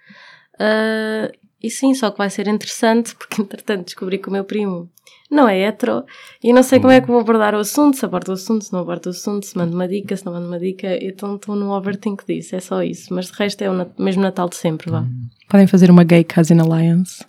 Ah, 0.58 1.30
e 1.62 1.70
sim, 1.70 1.94
só 1.94 2.10
que 2.10 2.18
vai 2.18 2.28
ser 2.28 2.48
interessante, 2.48 3.14
porque 3.14 3.40
entretanto 3.42 3.84
descobri 3.84 4.18
que 4.18 4.28
o 4.28 4.32
meu 4.32 4.44
primo 4.44 4.90
não 5.30 5.48
é 5.48 5.58
hetero 5.58 6.04
e 6.42 6.52
não 6.52 6.62
sei 6.62 6.78
como 6.78 6.92
é 6.92 7.00
que 7.00 7.08
vou 7.08 7.18
abordar 7.18 7.54
o 7.54 7.58
assunto, 7.58 7.96
se 7.96 8.04
abordo 8.04 8.28
o 8.28 8.32
assunto, 8.32 8.64
se 8.64 8.72
não 8.72 8.80
abordo 8.80 9.06
o 9.06 9.10
assunto, 9.10 9.44
se 9.44 9.56
mando 9.56 9.74
uma 9.74 9.88
dica, 9.88 10.16
se 10.16 10.24
não 10.24 10.32
mando 10.32 10.46
uma 10.46 10.58
dica, 10.58 10.96
então 11.02 11.36
estou 11.36 11.56
no 11.56 11.72
overthink 11.72 12.24
disso, 12.24 12.54
é 12.54 12.60
só 12.60 12.82
isso. 12.82 13.12
Mas 13.12 13.26
de 13.26 13.32
resto 13.32 13.62
é 13.62 13.70
o 13.70 13.90
mesmo 13.98 14.22
Natal 14.22 14.48
de 14.48 14.56
sempre, 14.56 14.90
vá. 14.90 15.04
Podem 15.48 15.66
fazer 15.66 15.90
uma 15.90 16.04
gay 16.04 16.22
cousin 16.22 16.60
alliance. 16.60 17.24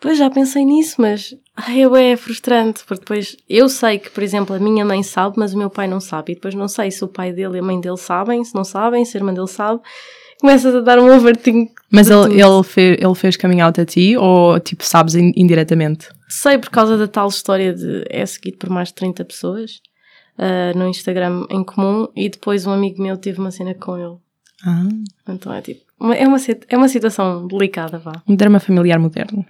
Pois 0.00 0.18
já 0.18 0.28
pensei 0.30 0.64
nisso, 0.64 0.96
mas 1.00 1.34
ai, 1.56 1.82
é, 1.82 2.12
é 2.12 2.16
frustrante, 2.16 2.84
porque 2.86 3.00
depois 3.00 3.36
eu 3.48 3.68
sei 3.68 3.98
que, 3.98 4.10
por 4.10 4.22
exemplo, 4.22 4.54
a 4.54 4.58
minha 4.58 4.84
mãe 4.84 5.02
sabe, 5.02 5.36
mas 5.38 5.54
o 5.54 5.58
meu 5.58 5.70
pai 5.70 5.88
não 5.88 6.00
sabe, 6.00 6.32
e 6.32 6.34
depois 6.34 6.54
não 6.54 6.68
sei 6.68 6.90
se 6.90 7.02
o 7.02 7.08
pai 7.08 7.32
dele 7.32 7.56
e 7.56 7.60
a 7.60 7.62
mãe 7.62 7.80
dele 7.80 7.96
sabem, 7.96 8.44
se 8.44 8.54
não 8.54 8.64
sabem, 8.64 9.04
se 9.04 9.16
a 9.16 9.20
irmã 9.20 9.32
dele 9.32 9.48
sabe. 9.48 9.80
Começas 10.38 10.74
a 10.74 10.80
dar 10.80 10.98
um 10.98 11.10
overthink. 11.16 11.72
Mas 11.90 12.10
ele, 12.10 12.22
tudo. 12.24 12.34
ele, 12.34 12.62
fez, 12.62 12.98
ele 13.00 13.14
fez 13.14 13.36
coming 13.38 13.60
out 13.62 13.80
a 13.80 13.86
ti 13.86 14.16
ou 14.18 14.60
tipo 14.60 14.84
sabes 14.84 15.14
in- 15.14 15.32
indiretamente? 15.34 16.08
Sei 16.28 16.58
por 16.58 16.68
causa 16.68 16.98
da 16.98 17.08
tal 17.08 17.28
história 17.28 17.72
de 17.72 18.04
é 18.10 18.26
seguido 18.26 18.58
por 18.58 18.68
mais 18.68 18.88
de 18.88 18.94
30 18.96 19.24
pessoas 19.24 19.80
ah, 20.36 20.72
no 20.76 20.86
Instagram 20.88 21.46
em 21.48 21.64
comum, 21.64 22.06
e 22.14 22.28
depois 22.28 22.66
um 22.66 22.70
amigo 22.72 23.02
meu 23.02 23.16
teve 23.16 23.38
uma 23.40 23.50
cena 23.50 23.72
com 23.74 23.96
ele. 23.96 24.16
Ah. 24.62 24.84
Então 25.26 25.52
é 25.52 25.62
tipo, 25.62 25.85
é 26.00 26.26
uma, 26.26 26.36
é 26.68 26.76
uma 26.76 26.88
situação 26.88 27.46
delicada, 27.46 27.98
vá. 27.98 28.12
Um 28.28 28.36
drama 28.36 28.60
familiar 28.60 28.98
moderno. 28.98 29.44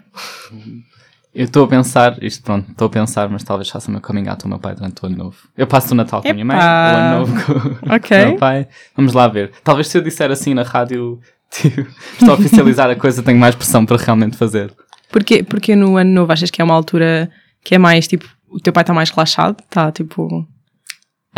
Eu 1.35 1.45
estou 1.45 1.65
a 1.65 1.69
pensar, 1.69 2.17
isto 2.23 2.43
pronto, 2.43 2.71
estou 2.71 2.87
a 2.87 2.91
pensar, 2.91 3.29
mas 3.29 3.45
talvez 3.45 3.69
faça 3.69 3.89
o 3.89 3.93
meu 3.93 4.01
coming 4.01 4.27
out 4.29 4.43
ao 4.45 4.49
meu 4.49 4.59
pai 4.59 4.75
durante 4.75 5.03
o 5.03 5.07
ano 5.07 5.17
novo. 5.17 5.37
Eu 5.57 5.67
passo 5.67 5.93
o 5.93 5.97
Natal 5.97 6.23
com 6.23 6.29
a 6.29 6.33
minha 6.33 6.45
mãe, 6.47 6.57
o 6.57 6.61
ano 6.61 7.19
novo 7.19 7.45
com, 7.45 7.53
Ok. 7.95 8.09
com 8.19 8.25
o 8.25 8.29
meu 8.29 8.37
pai. 8.39 8.69
Vamos 8.97 9.13
lá 9.13 9.29
ver. 9.29 9.53
Talvez 9.63 9.89
se 9.89 9.99
eu 9.99 10.03
disser 10.03 10.31
assim 10.31 10.55
na 10.55 10.63
rádio, 10.63 11.21
tipo, 11.51 11.87
estou 12.15 12.31
a 12.31 12.35
oficializar 12.35 12.89
a 12.89 12.97
coisa, 12.97 13.23
tenho 13.23 13.39
mais 13.39 13.55
pressão 13.55 13.85
para 13.85 13.99
realmente 13.99 14.37
fazer. 14.37 14.73
Porque, 15.11 15.43
porque 15.43 15.77
no 15.77 15.97
ano 15.99 16.11
novo 16.11 16.33
achas 16.33 16.51
que 16.51 16.63
é 16.63 16.65
uma 16.65 16.75
altura 16.75 17.31
que 17.63 17.75
é 17.75 17.79
mais 17.79 18.09
tipo, 18.09 18.25
o 18.49 18.59
teu 18.59 18.73
pai 18.73 18.83
está 18.83 18.95
mais 18.95 19.11
relaxado? 19.11 19.61
Está 19.61 19.93
tipo. 19.93 20.47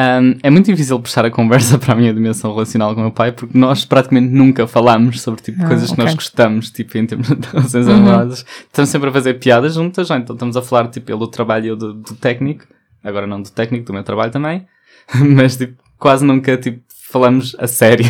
Ahm, 0.01 0.39
é 0.45 0.49
muito 0.51 0.67
difícil 0.67 1.01
puxar 1.01 1.25
a 1.25 1.31
conversa 1.31 1.77
para 1.81 1.93
a 1.93 1.97
minha 1.97 2.15
dimensão 2.15 2.53
relacional 2.53 2.95
com 2.95 3.01
o 3.01 3.05
meu 3.05 3.13
pai, 3.13 3.33
porque 3.33 3.59
nós 3.59 3.85
praticamente 3.85 4.29
nunca 4.33 4.67
falamos 4.67 5.21
sobre 5.21 5.43
tipo, 5.43 5.61
Ah, 5.63 5.67
coisas 5.67 5.91
que 5.91 5.99
nós 5.99 6.15
gostamos, 6.15 6.71
tipo, 6.71 6.97
em 6.97 7.05
termos 7.05 7.27
de 7.37 7.49
relações 7.49 7.87
Uhum. 7.89 7.95
amorosas. 7.95 8.47
Estamos 8.67 8.91
sempre 8.91 9.09
a 9.09 9.13
fazer 9.13 9.35
piadas 9.35 9.75
juntas, 9.75 10.09
então 10.11 10.35
estamos 10.37 10.57
a 10.57 10.63
falar, 10.63 10.87
tipo, 10.89 11.11
ele 11.11 11.19
do 11.19 11.27
trabalho 11.27 11.65
e 11.65 11.69
eu 11.69 11.77
do, 11.77 11.95
do 11.95 12.15
técnico. 12.15 12.65
Agora 13.03 13.27
não 13.27 13.43
do 13.43 13.51
técnico, 13.51 13.87
do 13.87 13.93
meu 13.93 14.05
trabalho 14.05 14.31
também. 14.31 14.67
Mas, 15.35 15.57
tipo, 15.57 15.83
quase 15.99 16.25
nunca, 16.25 16.57
tipo, 16.57 16.81
falamos 17.11 17.57
a 17.59 17.67
sério 17.67 18.07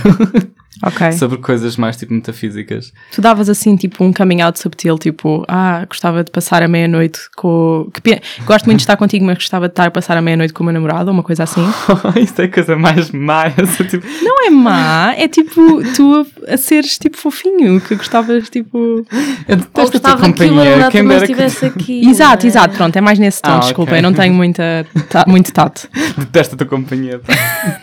Ok. 0.83 1.13
sobre 1.13 1.39
coisas 1.39 1.77
mais, 1.77 1.97
tipo, 1.97 2.13
metafísicas. 2.13 2.93
Tu 3.13 3.21
davas 3.21 3.49
assim 3.49 3.77
tipo 3.77 4.05
um 4.05 4.13
coming 4.13 4.41
out 4.43 4.59
subtil, 4.59 4.97
tipo, 4.99 5.45
ah, 5.49 5.85
gostava 5.89 6.23
de 6.23 6.31
passar 6.31 6.63
a 6.63 6.69
meia-noite 6.69 7.19
com. 7.37 7.89
Que 7.93 8.01
pe- 8.01 8.23
Gosto 8.45 8.67
muito 8.67 8.79
de 8.79 8.83
estar 8.85 8.97
contigo, 8.97 9.25
mas 9.25 9.37
gostava 9.39 9.67
de 9.69 9.73
estar 9.73 9.87
a 9.87 9.91
passar 9.91 10.17
a 10.17 10.23
meia-noite 10.23 10.53
com 10.53 10.63
o 10.63 10.67
meu 10.67 10.73
namorado, 10.75 11.09
ou 11.09 11.15
uma 11.15 11.23
coisa 11.23 11.43
assim. 11.45 11.63
Isso 12.23 12.41
é 12.41 12.45
a 12.45 12.49
coisa 12.51 12.77
mais 12.77 13.11
má. 13.11 13.47
essa, 13.57 13.85
tipo, 13.85 14.07
Não 14.23 14.47
é 14.47 14.51
má, 14.51 15.15
é 15.17 15.27
tipo 15.29 15.83
tu 15.95 16.27
a, 16.49 16.55
a 16.55 16.57
seres 16.57 16.97
tipo 16.99 17.17
fofinho, 17.17 17.81
que 17.81 17.95
gostavas 17.97 18.49
tipo. 18.49 19.05
eu 19.49 19.57
detesto 19.57 19.97
a 19.97 20.01
tua 20.01 20.13
gostava 20.13 20.23
companhia. 20.23 20.89
Quem 20.91 21.07
dera 21.07 21.27
que 21.27 21.33
estivesse 21.33 21.67
aqui. 21.67 22.07
Exato, 22.09 22.43
não 22.43 22.45
é? 22.45 22.47
exato, 22.47 22.77
pronto, 22.77 22.97
é 22.97 23.01
mais 23.01 23.19
nesse 23.19 23.43
tom, 23.43 23.51
Ah, 23.53 23.59
desculpa, 23.59 23.91
ok. 23.93 23.99
eu 23.99 24.03
não 24.03 24.13
tenho 24.13 24.35
muita, 24.35 24.87
ta- 25.09 25.25
muito 25.27 25.53
tato. 25.53 25.89
detesto 26.19 26.55
a 26.55 26.59
tua 26.59 26.67
companhia. 26.67 27.19
pá. 27.19 27.33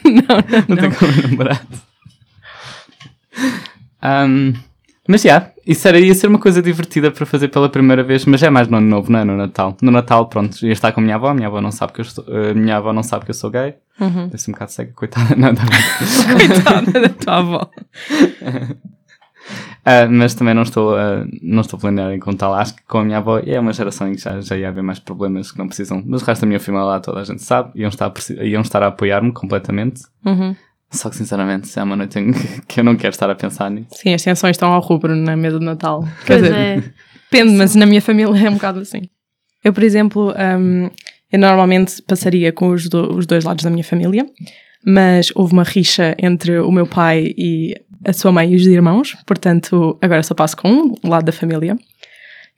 não, 0.03 0.13
não, 0.13 0.65
Não 0.69 0.77
tem 0.77 0.91
como 0.91 1.11
namorado. 1.21 1.59
Ahm, 4.01 4.53
mas 5.07 5.21
já, 5.21 5.51
isso 5.65 5.87
era, 5.87 5.99
ia 5.99 6.13
ser 6.15 6.27
uma 6.27 6.39
coisa 6.39 6.61
divertida 6.61 7.11
para 7.11 7.25
fazer 7.25 7.47
pela 7.49 7.69
primeira 7.69 8.03
vez, 8.03 8.25
mas 8.25 8.41
é 8.41 8.49
mais 8.49 8.67
no 8.67 8.77
ano 8.77 8.87
novo, 8.87 9.11
não 9.11 9.19
é 9.19 9.23
no 9.23 9.37
Natal. 9.37 9.77
No 9.81 9.91
Natal, 9.91 10.27
pronto, 10.27 10.65
ia 10.65 10.71
estar 10.71 10.91
com 10.91 10.99
a 10.99 11.03
minha 11.03 11.15
avó, 11.15 11.29
a 11.29 11.33
minha 11.33 11.47
avó 11.47 11.61
não 11.61 11.71
sabe 11.71 11.93
que 11.93 12.01
eu 12.01 12.05
estou, 12.05 12.25
minha 12.55 12.77
avó 12.77 12.91
não 12.91 13.03
sabe 13.03 13.25
que 13.25 13.31
eu 13.31 13.35
sou 13.35 13.51
gay. 13.51 13.75
Uhum. 13.99 14.27
Deve 14.27 14.37
ser 14.37 14.51
um 14.51 14.53
bocado 14.53 14.71
cega, 14.71 14.91
coitada, 14.93 15.35
não. 15.35 15.53
Coitada 16.37 17.01
da 17.01 17.09
tua 17.09 17.37
avó. 17.37 17.69
Ah, 19.87 20.07
mas 20.09 20.33
também 20.33 20.55
não 20.55 20.63
estou, 20.63 20.97
a 20.97 21.23
não 21.43 21.61
estou 21.61 21.77
a 21.77 21.81
planear 21.81 22.11
em 22.11 22.19
contá-la. 22.19 22.59
Acho 22.59 22.75
que 22.75 22.81
com 22.87 22.97
a 22.97 23.05
minha 23.05 23.19
avó 23.19 23.37
é 23.37 23.59
uma 23.59 23.71
geração 23.71 24.07
em 24.07 24.15
que 24.15 24.21
já, 24.21 24.41
já 24.41 24.57
ia 24.57 24.69
haver 24.69 24.81
mais 24.81 24.97
problemas 24.97 25.51
que 25.51 25.59
não 25.59 25.67
precisam. 25.67 26.01
Mas 26.03 26.23
o 26.23 26.25
resto 26.25 26.41
da 26.41 26.47
minha 26.47 26.59
família 26.59 26.85
lá, 26.85 26.99
toda 26.99 27.19
a 27.19 27.23
gente 27.23 27.43
sabe, 27.43 27.71
iam 27.75 27.89
estar, 27.89 28.07
a 28.07 28.43
iam 28.43 28.63
estar 28.63 28.81
a 28.81 28.87
apoiar-me 28.87 29.31
completamente. 29.31 30.01
Uhum. 30.25 30.55
Só 30.91 31.09
que 31.09 31.15
sinceramente, 31.17 31.67
se 31.67 31.79
é 31.79 31.83
uma 31.83 31.95
noite 31.95 32.17
em 32.19 32.31
que- 32.67 32.79
eu 32.79 32.83
não 32.83 32.95
quero 32.95 33.09
estar 33.13 33.29
a 33.29 33.35
pensar 33.35 33.69
nisso. 33.71 33.87
Sim, 33.93 34.13
as 34.13 34.23
tensões 34.23 34.55
estão 34.55 34.71
ao 34.71 34.81
rubro 34.81 35.15
na 35.15 35.35
mesa 35.35 35.59
de 35.59 35.65
Natal. 35.65 36.03
Quer 36.25 36.39
Pois 36.39 36.41
dizer, 36.43 36.55
é. 36.55 36.83
Depende, 37.31 37.53
mas 37.57 37.75
na 37.75 37.85
minha 37.85 38.01
família 38.01 38.47
é 38.47 38.49
um 38.49 38.53
bocado 38.53 38.79
assim. 38.79 39.01
Eu, 39.63 39.73
por 39.73 39.83
exemplo, 39.83 40.33
hum, 40.59 40.89
eu 41.31 41.39
normalmente 41.39 42.01
passaria 42.03 42.51
com 42.53 42.69
os, 42.69 42.87
do- 42.87 43.15
os 43.17 43.25
dois 43.25 43.43
lados 43.43 43.63
da 43.63 43.69
minha 43.69 43.83
família, 43.83 44.25
mas 44.85 45.31
houve 45.35 45.53
uma 45.53 45.63
rixa 45.63 46.15
entre 46.19 46.59
o 46.59 46.71
meu 46.71 46.85
pai 46.87 47.33
e 47.37 47.73
a 48.05 48.13
sua 48.13 48.31
mãe 48.31 48.53
e 48.53 48.55
os 48.55 48.65
irmãos, 48.67 49.17
portanto, 49.25 49.97
agora 50.01 50.21
só 50.21 50.35
passo 50.35 50.55
com 50.55 50.95
um 51.03 51.09
lado 51.09 51.25
da 51.25 51.31
família. 51.31 51.75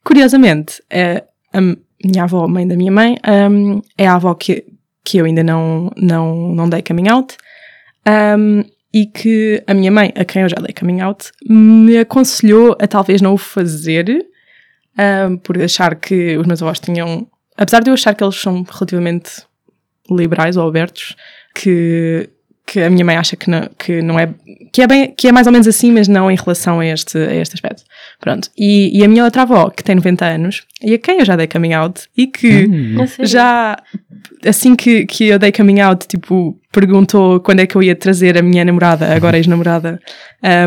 Curiosamente, 0.03 0.81
a, 0.91 1.23
a 1.57 1.61
minha 1.61 2.23
avó, 2.23 2.47
mãe 2.47 2.67
da 2.67 2.75
minha 2.75 2.91
mãe, 2.91 3.17
hum, 3.49 3.81
é 3.97 4.07
a 4.07 4.15
avó 4.15 4.33
que, 4.35 4.65
que 5.03 5.17
eu 5.17 5.25
ainda 5.25 5.43
não, 5.43 5.89
não, 5.97 6.53
não 6.53 6.69
dei 6.69 6.81
coming 6.81 7.07
out. 7.09 7.35
Hum, 8.07 8.63
e 8.93 9.05
que 9.05 9.63
a 9.67 9.73
minha 9.73 9.91
mãe, 9.91 10.11
a 10.15 10.25
quem 10.25 10.41
eu 10.41 10.49
já 10.49 10.55
dei 10.55 10.73
coming 10.73 11.01
out, 11.01 11.31
me 11.47 11.97
aconselhou 11.97 12.75
a 12.79 12.87
talvez 12.87 13.21
não 13.21 13.33
o 13.33 13.37
fazer, 13.37 14.25
um, 15.29 15.37
por 15.37 15.61
achar 15.61 15.95
que 15.95 16.37
os 16.37 16.47
meus 16.47 16.61
avós 16.61 16.79
tinham. 16.79 17.27
Apesar 17.55 17.83
de 17.83 17.89
eu 17.89 17.93
achar 17.93 18.15
que 18.15 18.23
eles 18.23 18.35
são 18.35 18.63
relativamente 18.63 19.43
liberais 20.09 20.57
ou 20.57 20.67
abertos, 20.67 21.15
que, 21.53 22.29
que 22.67 22.81
a 22.81 22.89
minha 22.89 23.05
mãe 23.05 23.15
acha 23.15 23.37
que 23.37 23.49
não, 23.49 23.61
que 23.79 24.01
não 24.01 24.19
é. 24.19 24.29
Que 24.73 24.81
é, 24.81 24.87
bem, 24.87 25.13
que 25.15 25.29
é 25.29 25.31
mais 25.31 25.47
ou 25.47 25.53
menos 25.53 25.67
assim, 25.67 25.89
mas 25.89 26.09
não 26.09 26.29
em 26.29 26.35
relação 26.35 26.81
a 26.81 26.85
este, 26.85 27.17
a 27.17 27.33
este 27.33 27.55
aspecto. 27.55 27.83
Pronto. 28.19 28.49
E, 28.57 28.99
e 28.99 29.03
a 29.05 29.07
minha 29.07 29.23
outra 29.23 29.43
avó, 29.43 29.69
que 29.69 29.81
tem 29.81 29.95
90 29.95 30.25
anos, 30.25 30.63
e 30.83 30.93
a 30.93 30.97
quem 30.97 31.19
eu 31.19 31.25
já 31.25 31.37
dei 31.37 31.47
coming 31.47 31.73
out, 31.73 32.01
e 32.15 32.27
que 32.27 32.67
A 33.01 33.07
sério? 33.07 33.25
já 33.25 33.81
assim 34.45 34.75
que, 34.75 35.05
que 35.05 35.27
eu 35.27 35.39
dei 35.39 35.51
coming 35.51 35.79
out, 35.79 36.05
tipo, 36.07 36.59
perguntou 36.71 37.39
quando 37.39 37.61
é 37.61 37.65
que 37.65 37.75
eu 37.75 37.81
ia 37.81 37.95
trazer 37.95 38.37
a 38.37 38.41
minha 38.41 38.65
namorada, 38.65 39.15
agora 39.15 39.37
ex-namorada, 39.37 39.99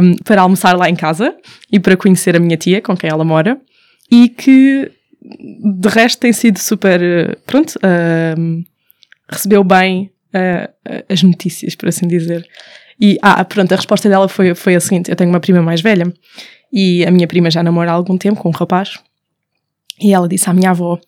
um, 0.02 0.16
para 0.24 0.40
almoçar 0.40 0.76
lá 0.76 0.88
em 0.88 0.96
casa 0.96 1.36
e 1.70 1.78
para 1.78 1.98
conhecer 1.98 2.34
a 2.34 2.40
minha 2.40 2.56
tia, 2.56 2.80
com 2.80 2.96
quem 2.96 3.10
ela 3.10 3.24
mora, 3.24 3.60
e 4.10 4.30
que 4.30 4.90
de 5.22 5.88
resto 5.88 6.18
tem 6.18 6.32
sido 6.32 6.58
super, 6.58 7.38
pronto, 7.46 7.78
um, 8.38 8.64
recebeu 9.30 9.62
bem 9.62 10.10
eh, 10.32 10.70
as 11.08 11.22
notícias, 11.22 11.74
por 11.74 11.88
assim 11.88 12.06
dizer. 12.06 12.46
E, 13.00 13.18
ah, 13.22 13.44
pronto, 13.44 13.72
a 13.72 13.76
resposta 13.76 14.08
dela 14.08 14.28
foi, 14.28 14.54
foi 14.54 14.74
a 14.74 14.80
seguinte: 14.80 15.10
eu 15.10 15.16
tenho 15.16 15.30
uma 15.30 15.40
prima 15.40 15.62
mais 15.62 15.80
velha 15.80 16.12
e 16.72 17.04
a 17.04 17.10
minha 17.10 17.26
prima 17.26 17.50
já 17.50 17.62
namora 17.62 17.90
há 17.90 17.94
algum 17.94 18.16
tempo 18.16 18.40
com 18.40 18.48
um 18.48 18.52
rapaz. 18.52 18.98
E 20.00 20.12
ela 20.12 20.28
disse 20.28 20.48
à 20.48 20.52
minha 20.52 20.70
avó: 20.70 20.98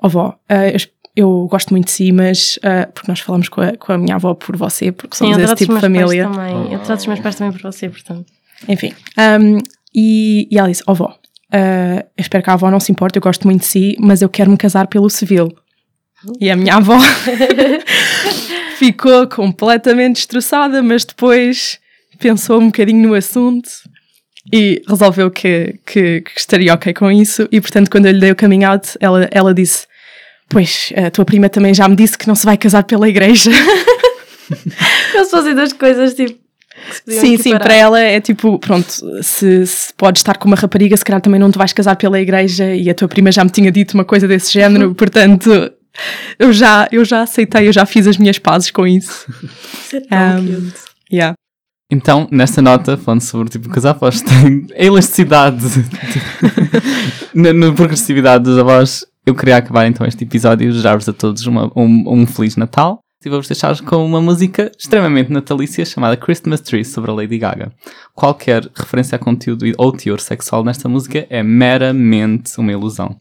Ó 0.00 0.06
avó, 0.06 0.38
eh, 0.48 0.76
eu 1.14 1.46
gosto 1.50 1.70
muito 1.70 1.86
de 1.86 1.92
si, 1.92 2.12
mas 2.12 2.58
ah, 2.62 2.88
porque 2.92 3.10
nós 3.10 3.20
falamos 3.20 3.48
com 3.48 3.60
a, 3.60 3.76
com 3.76 3.92
a 3.92 3.98
minha 3.98 4.16
avó 4.16 4.34
por 4.34 4.56
você, 4.56 4.90
porque 4.90 5.16
Sim, 5.16 5.24
somos 5.26 5.38
eu 5.38 5.44
esse 5.44 5.56
tipo 5.56 5.74
de 5.74 5.80
família. 5.80 6.28
também. 6.28 6.72
Eu 6.72 6.78
trato 6.80 7.00
os 7.00 7.06
meus 7.06 7.20
pais 7.20 7.34
também 7.36 7.52
por 7.52 7.62
você, 7.62 7.88
portanto. 7.88 8.26
Enfim. 8.68 8.92
Um, 9.18 9.58
e, 9.94 10.48
e 10.50 10.58
ela 10.58 10.68
disse: 10.68 10.82
Ó 10.86 10.94
vó, 10.94 11.06
uh, 11.52 12.00
eu 12.00 12.04
espero 12.18 12.42
que 12.42 12.50
a 12.50 12.54
avó 12.54 12.70
não 12.70 12.80
se 12.80 12.90
importe, 12.90 13.16
eu 13.16 13.22
gosto 13.22 13.46
muito 13.46 13.60
de 13.60 13.66
si, 13.66 13.96
mas 14.00 14.22
eu 14.22 14.28
quero 14.28 14.50
me 14.50 14.56
casar 14.56 14.86
pelo 14.86 15.10
civil. 15.10 15.54
E 16.40 16.50
a 16.50 16.56
minha 16.56 16.76
avó 16.76 16.98
ficou 18.78 19.26
completamente 19.28 20.16
destroçada, 20.16 20.82
mas 20.82 21.04
depois 21.04 21.78
pensou 22.18 22.60
um 22.60 22.66
bocadinho 22.66 23.08
no 23.08 23.14
assunto 23.14 23.68
e 24.52 24.82
resolveu 24.88 25.30
que, 25.30 25.78
que, 25.84 26.20
que 26.20 26.30
estaria 26.36 26.72
ok 26.74 26.94
com 26.94 27.10
isso. 27.10 27.48
E 27.50 27.60
portanto, 27.60 27.90
quando 27.90 28.06
eu 28.06 28.12
lhe 28.12 28.20
dei 28.20 28.30
o 28.30 28.36
coming 28.36 28.64
out, 28.64 28.96
ela, 29.00 29.28
ela 29.30 29.52
disse: 29.52 29.86
Pois, 30.48 30.92
a 30.96 31.10
tua 31.10 31.24
prima 31.24 31.48
também 31.48 31.74
já 31.74 31.88
me 31.88 31.96
disse 31.96 32.16
que 32.16 32.28
não 32.28 32.34
se 32.34 32.44
vai 32.44 32.56
casar 32.56 32.84
pela 32.84 33.08
igreja. 33.08 33.50
Eles 35.14 35.30
fazem 35.30 35.54
duas 35.54 35.72
coisas 35.72 36.14
tipo. 36.14 36.40
Sim, 37.06 37.36
sim, 37.36 37.56
para 37.58 37.74
ela 37.74 38.00
é 38.00 38.20
tipo, 38.20 38.58
pronto, 38.58 38.90
se, 39.22 39.66
se 39.66 39.92
podes 39.94 40.20
estar 40.20 40.36
com 40.36 40.48
uma 40.48 40.56
rapariga, 40.56 40.96
se 40.96 41.04
calhar 41.04 41.20
também 41.20 41.38
não 41.38 41.50
te 41.50 41.58
vais 41.58 41.72
casar 41.72 41.94
pela 41.96 42.18
igreja 42.18 42.74
e 42.74 42.90
a 42.90 42.94
tua 42.94 43.06
prima 43.06 43.30
já 43.30 43.44
me 43.44 43.50
tinha 43.50 43.70
dito 43.70 43.92
uma 43.94 44.04
coisa 44.04 44.26
desse 44.26 44.52
género, 44.52 44.92
portanto, 44.96 45.70
eu 46.38 46.52
já, 46.52 46.88
eu 46.92 47.04
já 47.04 47.22
aceitei, 47.22 47.68
eu 47.68 47.72
já 47.72 47.84
fiz 47.86 48.06
as 48.06 48.16
minhas 48.16 48.38
pazes 48.38 48.70
com 48.70 48.86
isso. 48.86 49.26
Isso 49.74 49.96
é 49.96 50.00
tão 50.00 50.38
Um, 50.40 50.46
cute. 50.46 50.80
Yeah. 51.12 51.34
Então, 51.90 52.26
nesta 52.30 52.62
nota, 52.62 52.96
falando 52.96 53.20
sobre 53.20 53.50
tipo, 53.50 53.68
que 53.70 53.78
os 53.78 53.84
avós 53.84 54.22
têm 54.22 54.66
a 54.74 54.82
elasticidade 54.84 55.62
na, 57.34 57.52
na 57.52 57.72
progressividade 57.72 58.44
dos 58.44 58.58
avós, 58.58 59.04
eu 59.26 59.34
queria 59.34 59.56
acabar 59.56 59.86
então 59.86 60.06
este 60.06 60.24
episódio 60.24 60.64
e 60.64 60.68
desejar-vos 60.70 61.08
a 61.08 61.12
todos 61.12 61.46
uma- 61.46 61.70
um, 61.76 62.04
um 62.06 62.26
Feliz 62.26 62.56
Natal. 62.56 62.98
E 63.24 63.28
vou-vos 63.28 63.46
deixar 63.46 63.78
com 63.82 64.04
uma 64.04 64.20
música 64.20 64.72
extremamente 64.76 65.30
natalícia 65.30 65.84
chamada 65.84 66.16
Christmas 66.16 66.60
Tree 66.60 66.84
sobre 66.84 67.08
a 67.10 67.14
Lady 67.14 67.38
Gaga. 67.38 67.70
Qualquer 68.14 68.68
referência 68.74 69.14
a 69.14 69.18
conteúdo 69.18 69.64
ou 69.78 69.92
teor 69.92 70.18
sexual 70.18 70.64
nesta 70.64 70.88
música 70.88 71.24
é 71.30 71.40
meramente 71.40 72.58
uma 72.58 72.72
ilusão. 72.72 73.14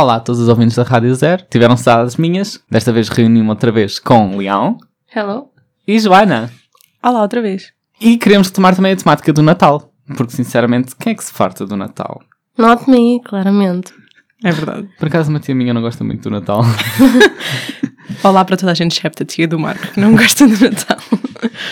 Olá 0.00 0.14
a 0.14 0.20
todos 0.20 0.40
os 0.40 0.46
ouvintes 0.48 0.76
da 0.76 0.84
Rádio 0.84 1.12
Zero. 1.12 1.44
Tiveram 1.50 1.76
saudades 1.76 2.14
minhas. 2.16 2.62
Desta 2.70 2.92
vez 2.92 3.08
reuni-me 3.08 3.48
outra 3.48 3.72
vez 3.72 3.98
com 3.98 4.36
Leão 4.36 4.78
Hello? 5.12 5.50
e 5.88 5.98
Joana. 5.98 6.52
Olá, 7.02 7.20
outra 7.20 7.42
vez. 7.42 7.72
E 8.00 8.16
queremos 8.16 8.46
retomar 8.46 8.76
também 8.76 8.92
a 8.92 8.96
temática 8.96 9.32
do 9.32 9.42
Natal. 9.42 9.92
Porque, 10.16 10.36
sinceramente, 10.36 10.94
quem 10.94 11.10
é 11.10 11.16
que 11.16 11.24
se 11.24 11.32
farta 11.32 11.66
do 11.66 11.76
Natal? 11.76 12.22
Not 12.56 12.88
me, 12.88 13.20
claramente. 13.24 13.92
É 14.44 14.52
verdade. 14.52 14.88
Por 15.00 15.08
acaso, 15.08 15.30
uma 15.30 15.40
tia 15.40 15.52
minha 15.52 15.74
não 15.74 15.82
gosta 15.82 16.04
muito 16.04 16.22
do 16.22 16.30
Natal. 16.30 16.62
Olá 18.22 18.44
para 18.44 18.56
toda 18.56 18.70
a 18.70 18.74
gente, 18.76 18.96
excepto 18.96 19.24
a 19.24 19.26
tia 19.26 19.48
do 19.48 19.58
Marco, 19.58 19.84
que 19.88 19.98
não 19.98 20.14
gosta 20.14 20.46
de 20.46 20.62
Natal. 20.62 20.98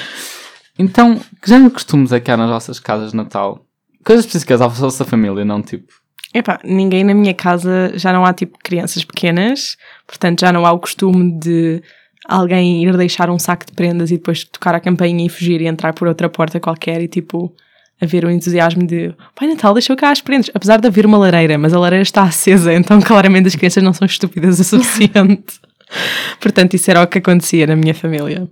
então, 0.77 1.21
que 1.41 1.57
de 1.57 1.71
costumes 1.71 2.11
é 2.11 2.19
que 2.19 2.33
há 2.33 2.37
nas 2.37 2.51
vossas 2.51 2.81
casas 2.81 3.13
de 3.13 3.17
Natal? 3.17 3.65
Coisas 4.05 4.25
específicas 4.25 4.61
à 4.61 4.67
vossa 4.67 5.05
família, 5.05 5.45
não 5.45 5.63
tipo. 5.63 5.93
Epá, 6.35 6.61
ninguém 6.65 7.05
na 7.05 7.15
minha 7.15 7.33
casa 7.33 7.93
já 7.95 8.13
não 8.13 8.25
há 8.25 8.33
tipo 8.33 8.59
crianças 8.63 9.05
pequenas, 9.05 9.77
portanto 10.07 10.41
já 10.41 10.53
não 10.53 10.67
há 10.67 10.73
o 10.73 10.79
costume 10.79 11.33
de 11.39 11.83
alguém 12.29 12.83
ir 12.83 12.97
deixar 12.97 13.31
um 13.31 13.39
saco 13.39 13.67
de 13.67 13.73
prendas 13.73 14.11
e 14.11 14.17
depois 14.17 14.45
tocar 14.45 14.75
a 14.75 14.81
campainha 14.81 15.25
e 15.25 15.29
fugir 15.29 15.61
e 15.61 15.67
entrar 15.67 15.93
por 15.95 16.09
outra 16.09 16.29
porta 16.29 16.61
qualquer 16.61 17.01
e 17.01 17.09
tipo 17.09 17.55
haver 18.01 18.25
o 18.25 18.31
entusiasmo 18.31 18.87
de 18.87 19.15
Pai 19.35 19.49
Natal 19.49 19.73
deixou 19.73 19.97
cá 19.97 20.11
as 20.11 20.21
prendas, 20.21 20.51
apesar 20.53 20.81
de 20.81 20.87
haver 20.87 21.07
uma 21.07 21.17
lareira, 21.17 21.57
mas 21.57 21.73
a 21.73 21.79
lareira 21.79 22.03
está 22.03 22.23
acesa, 22.23 22.73
então 22.75 23.01
claramente 23.01 23.47
as 23.47 23.57
crianças 23.57 23.83
não 23.83 23.93
são 23.93 24.07
estúpidas 24.07 24.61
o 24.61 24.65
suficiente. 24.65 25.61
portanto, 26.41 26.75
isso 26.75 26.91
era 26.91 27.03
o 27.03 27.07
que 27.07 27.19
acontecia 27.19 27.67
na 27.67 27.77
minha 27.77 27.95
família. 27.95 28.49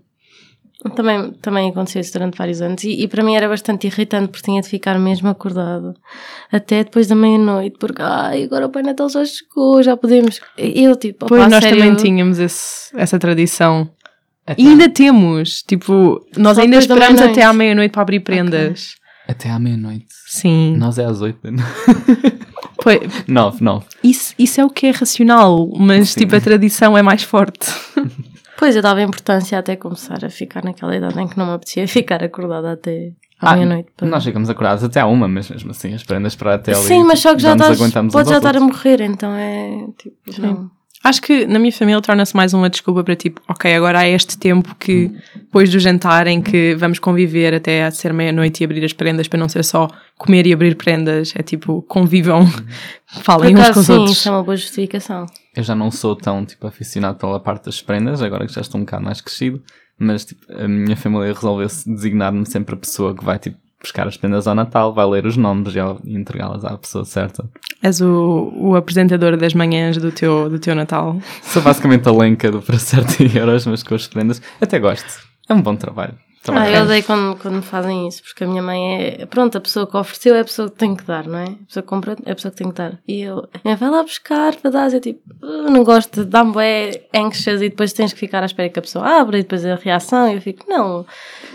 Também, 0.91 1.31
também 1.41 1.71
aconteceu 1.71 2.01
isso 2.01 2.13
durante 2.13 2.37
vários 2.37 2.61
anos 2.61 2.85
e, 2.85 3.03
e 3.03 3.09
para 3.09 3.23
mim 3.25 3.35
era 3.35 3.49
bastante 3.49 3.87
irritante 3.87 4.29
porque 4.29 4.45
tinha 4.45 4.61
de 4.61 4.69
ficar 4.69 4.99
mesmo 4.99 5.29
acordada 5.29 5.95
até 6.53 6.85
depois 6.85 7.07
da 7.07 7.15
meia-noite 7.15 7.77
porque 7.81 8.03
ai, 8.03 8.45
agora 8.45 8.67
o 8.67 8.69
Pai 8.69 8.83
Natal 8.83 9.09
já 9.09 9.25
chegou, 9.25 9.83
já 9.83 9.97
podemos. 9.97 10.41
Eu 10.59 10.95
tipo, 10.95 11.25
Pois 11.27 11.49
nós 11.51 11.65
sério, 11.65 11.79
também 11.79 11.95
tínhamos 11.97 12.39
esse- 12.39 12.95
essa 12.97 13.19
tradição. 13.19 13.89
Até, 14.47 14.61
E 14.61 14.67
ainda 14.69 14.89
temos, 14.91 15.63
tipo, 15.63 16.21
nós 16.37 16.57
Só 16.57 16.63
ainda 16.63 16.77
esperamos 16.77 17.21
até 17.23 17.43
à 17.43 17.53
meia-noite 17.55 17.91
para 17.93 18.03
abrir 18.03 18.21
prendas. 18.21 18.97
até 19.27 19.49
à 19.49 19.59
meia-noite. 19.59 20.05
Sim. 20.27 20.77
Nós 20.77 20.99
é 20.99 21.07
às 21.07 21.21
oito. 21.23 21.39
Pois, 22.83 23.01
nove, 23.27 23.65
nove. 23.65 23.87
isso, 24.03 24.35
isso 24.39 24.61
é 24.61 24.65
o 24.65 24.69
que 24.69 24.87
é 24.87 24.91
racional, 24.91 25.71
mas 25.79 26.11
Sim. 26.11 26.21
tipo, 26.21 26.37
a 26.37 26.41
tradição 26.41 26.99
é 26.99 27.01
mais 27.01 27.23
forte. 27.23 27.73
Pois 28.59 28.77
eu 28.77 28.83
dava 28.83 29.03
importância 29.03 29.59
até 29.59 29.77
começar 29.77 30.25
a 30.25 30.31
ficar 30.31 30.63
naquela 30.65 30.97
idade 30.97 31.21
em 31.21 31.27
que 31.29 31.37
não 31.37 31.47
me 31.47 31.53
apetecia 31.53 31.87
ficar 31.89 32.23
acordada 32.23 32.73
até 32.73 33.13
à 33.41 33.51
Ah, 33.53 33.55
meia-noite. 33.57 33.89
para- 33.97 34.09
Nós 34.09 34.25
ficamos 34.25 34.49
acordados 34.49 34.85
até 34.85 35.01
à 35.01 35.07
uma, 35.07 35.27
mas 35.29 35.51
mesmo 35.51 35.71
assim, 35.73 35.93
as 35.95 36.03
prendas 36.05 36.35
para 36.37 36.55
até 36.55 36.73
ali. 36.73 36.83
Sim, 36.83 37.05
mas 37.05 37.21
só 37.21 37.35
que 37.35 37.43
já 37.43 37.53
estás, 37.53 37.81
uns 37.81 37.93
já 37.93 38.37
estar 38.39 38.57
a 38.57 38.61
morrer, 38.61 39.01
então 39.01 39.33
é 39.35 39.87
tipo, 39.99 40.17
não. 40.41 40.71
Acho 41.03 41.21
que 41.21 41.45
na 41.47 41.59
minha 41.59 41.71
família 41.71 42.01
torna-se 42.01 42.35
mais 42.35 42.55
uma 42.55 42.71
desculpa 42.71 43.05
para 43.05 43.15
tipo, 43.15 43.39
ok, 43.47 43.75
agora 43.75 43.99
há 43.99 44.09
este 44.09 44.39
tempo 44.39 44.75
que 44.77 45.11
depois 45.35 45.69
do 45.71 45.79
jantar 45.79 46.27
em 46.27 46.41
que 46.41 46.75
vamos 46.77 46.99
conviver 46.99 47.53
até 47.53 47.85
a 47.85 47.91
ser 47.91 48.11
meia-noite 48.15 48.63
e 48.63 48.65
abrir 48.65 48.83
as 48.83 48.95
prendas 48.95 49.29
para 49.29 49.39
não 49.39 49.47
ser 49.47 49.65
só 49.65 49.87
comer 50.17 50.47
e 50.47 50.55
abrir 50.55 50.77
prendas, 50.77 51.35
é 51.37 51.43
tipo, 51.43 51.83
convivam, 51.83 52.47
Por 53.17 53.23
falem 53.23 53.55
uns 53.55 53.61
acaso, 53.61 53.75
com 53.75 53.81
os 53.81 53.87
sim, 53.87 53.93
outros. 53.93 54.17
isso 54.17 54.29
é 54.29 54.33
uma 54.33 54.43
boa 54.43 54.57
justificação. 54.57 55.27
Eu 55.57 55.63
já 55.63 55.75
não 55.75 55.91
sou 55.91 56.17
tão 56.17 56.45
tipo 56.45 56.67
aficionado 56.67 57.19
pela 57.19 57.39
parte 57.39 57.67
das 57.67 57.81
prendas, 57.81 58.23
agora 58.23 58.47
que 58.47 58.53
já 58.53 58.61
estou 58.61 58.81
um 58.81 58.85
bocado 58.85 59.05
mais 59.05 59.21
crescido, 59.21 59.63
mas 59.99 60.25
tipo, 60.25 60.45
a 60.53 60.67
minha 60.67 60.97
família 60.97 61.33
resolveu-se 61.33 61.89
designar-me 61.93 62.45
sempre 62.47 62.75
a 62.75 62.79
pessoa 62.79 63.15
que 63.15 63.25
vai 63.25 63.39
tipo 63.39 63.59
buscar 63.81 64.09
as 64.09 64.17
prendas 64.17 64.49
ao 64.49 64.55
Natal, 64.55 64.95
vai 64.95 65.07
ler 65.07 65.27
os 65.27 65.37
nomes 65.37 65.75
e 65.75 66.17
entregá-las 66.17 66.65
à 66.65 66.77
pessoa 66.77 67.05
certa. 67.05 67.49
És 67.83 68.01
o, 68.01 68.51
o 68.57 68.75
apresentador 68.77 69.37
das 69.37 69.53
manhãs 69.53 69.99
do 69.99 70.11
teu, 70.11 70.49
do 70.49 70.59
teu 70.59 70.75
Natal. 70.75 71.19
Sou 71.43 71.61
basicamente 71.61 72.09
a 72.09 72.13
lenca 72.13 72.51
do 72.51 72.63
para 72.63 72.79
certo 72.79 73.23
euros, 73.23 73.67
mas 73.67 73.83
com 73.83 73.95
as 73.95 74.07
prendas. 74.07 74.41
Até 74.61 74.79
gosto. 74.79 75.23
É 75.49 75.53
um 75.53 75.61
bom 75.61 75.77
trabalho. 75.77 76.15
Ah, 76.47 76.53
Trabalho. 76.53 76.77
eu 76.77 76.83
odeio 76.85 77.05
quando, 77.05 77.37
quando 77.39 77.55
me 77.57 77.63
fazem 77.63 78.07
isso, 78.07 78.23
porque 78.23 78.45
a 78.45 78.47
minha 78.47 78.63
mãe 78.63 79.03
é. 79.21 79.27
Pronto, 79.27 79.57
a 79.57 79.61
pessoa 79.61 79.87
que 79.87 79.97
ofereceu 79.97 80.35
é 80.35 80.41
a 80.41 80.45
pessoa 80.45 80.69
que 80.71 80.77
tem 80.77 80.95
que 80.95 81.05
dar, 81.05 81.27
não 81.27 81.39
é? 81.39 81.45
A 81.45 81.67
pessoa 81.67 81.83
que 81.83 81.89
compra 81.89 82.17
é 82.27 82.33
a 82.33 82.35
pessoa 82.35 82.53
que 82.53 82.59
tem 82.59 82.69
que 82.69 82.75
dar. 82.75 82.99
E 83.09 83.23
eu. 83.23 83.49
"Ah, 83.65 83.75
Vai 83.75 83.89
lá 83.91 84.03
buscar 84.03 84.55
para 84.57 84.71
dar. 84.71 84.93
Eu 84.93 85.01
tipo. 85.01 85.21
"Ah, 85.43 85.71
Não 85.71 85.83
gosto, 85.83 86.25
dá-me 86.25 86.53
bué 86.53 87.03
anxious 87.15 87.63
e 87.63 87.69
depois 87.71 87.93
tens 87.95 88.13
que 88.13 88.19
ficar 88.21 88.43
à 88.43 88.47
espera 88.47 88.69
que 88.69 88.79
a 88.79 88.83
pessoa 88.83 89.07
abra 89.21 89.39
e 89.39 89.43
depois 89.43 89.65
a 89.65 89.75
reação. 89.77 90.29
E 90.31 90.35
eu 90.35 90.41
fico. 90.43 90.67
Não. 90.69 91.07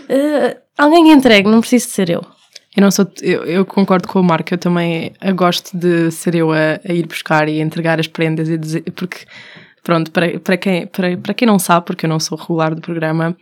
eh, 0.08 0.56
alguém 0.76 1.12
entregue, 1.12 1.48
não 1.48 1.60
preciso 1.60 1.86
de 1.86 1.92
ser 1.92 2.10
eu. 2.10 2.24
Eu 2.76 2.82
não 2.82 2.90
sou, 2.90 3.06
eu, 3.20 3.44
eu 3.44 3.64
concordo 3.66 4.06
com 4.08 4.20
o 4.20 4.24
Marco, 4.24 4.54
eu 4.54 4.58
também 4.58 5.12
gosto 5.34 5.76
de 5.76 6.10
ser 6.12 6.36
eu 6.36 6.52
a, 6.52 6.78
a 6.88 6.92
ir 6.92 7.04
buscar 7.06 7.48
e 7.48 7.60
entregar 7.60 7.98
as 7.98 8.06
prendas 8.06 8.48
e 8.48 8.56
dizer, 8.56 8.82
porque, 8.94 9.26
pronto, 9.82 10.10
para, 10.12 10.38
para, 10.38 10.56
quem, 10.56 10.86
para, 10.86 11.16
para 11.16 11.34
quem 11.34 11.48
não 11.48 11.58
sabe, 11.58 11.86
porque 11.86 12.06
eu 12.06 12.08
não 12.08 12.20
sou 12.20 12.38
regular 12.38 12.72
do 12.72 12.80
programa, 12.80 13.36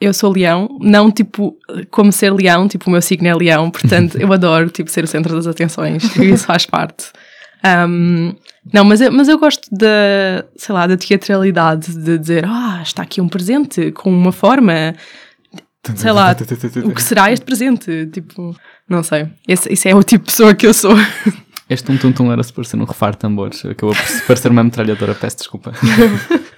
eu 0.00 0.12
sou 0.14 0.32
leão, 0.32 0.68
não 0.80 1.10
tipo 1.10 1.56
como 1.90 2.12
ser 2.12 2.32
leão, 2.32 2.68
tipo 2.68 2.88
o 2.88 2.92
meu 2.92 3.02
signo 3.02 3.28
é 3.28 3.34
leão, 3.34 3.70
portanto 3.70 4.16
eu 4.20 4.32
adoro 4.32 4.70
tipo 4.70 4.90
ser 4.90 5.04
o 5.04 5.06
centro 5.06 5.34
das 5.34 5.46
atenções 5.46 6.16
e 6.16 6.30
isso 6.30 6.46
faz 6.46 6.66
parte. 6.66 7.06
Um, 7.64 8.34
não, 8.72 8.84
mas 8.84 9.00
eu, 9.00 9.10
mas 9.10 9.28
eu 9.28 9.38
gosto 9.38 9.68
da, 9.72 10.44
sei 10.56 10.74
lá, 10.74 10.86
da 10.86 10.96
teatralidade 10.96 11.92
de 11.92 12.18
dizer, 12.18 12.44
ah, 12.46 12.80
está 12.82 13.02
aqui 13.02 13.20
um 13.20 13.28
presente 13.28 13.90
com 13.92 14.10
uma 14.10 14.30
forma 14.30 14.94
sei 15.96 16.12
lá, 16.12 16.36
o 16.84 16.92
que 16.92 17.02
será 17.02 17.32
este 17.32 17.44
presente? 17.44 18.06
Tipo, 18.06 18.54
não 18.88 19.02
sei. 19.02 19.28
Esse, 19.46 19.72
esse 19.72 19.88
é 19.88 19.94
o 19.94 20.02
tipo 20.02 20.26
de 20.26 20.30
pessoa 20.30 20.54
que 20.54 20.66
eu 20.66 20.74
sou. 20.74 20.94
Este 21.68 21.86
tum 21.86 21.96
tum 21.96 22.12
tum 22.12 22.32
era 22.32 22.42
suposto 22.42 22.70
ser 22.70 22.82
um 22.82 22.84
refar 22.84 23.12
de 23.12 23.18
tambores. 23.18 23.64
Acabou 23.64 23.94
por 23.94 24.26
parecer 24.26 24.50
uma 24.50 24.64
metralhadora, 24.64 25.14
peço 25.14 25.38
desculpa. 25.38 25.72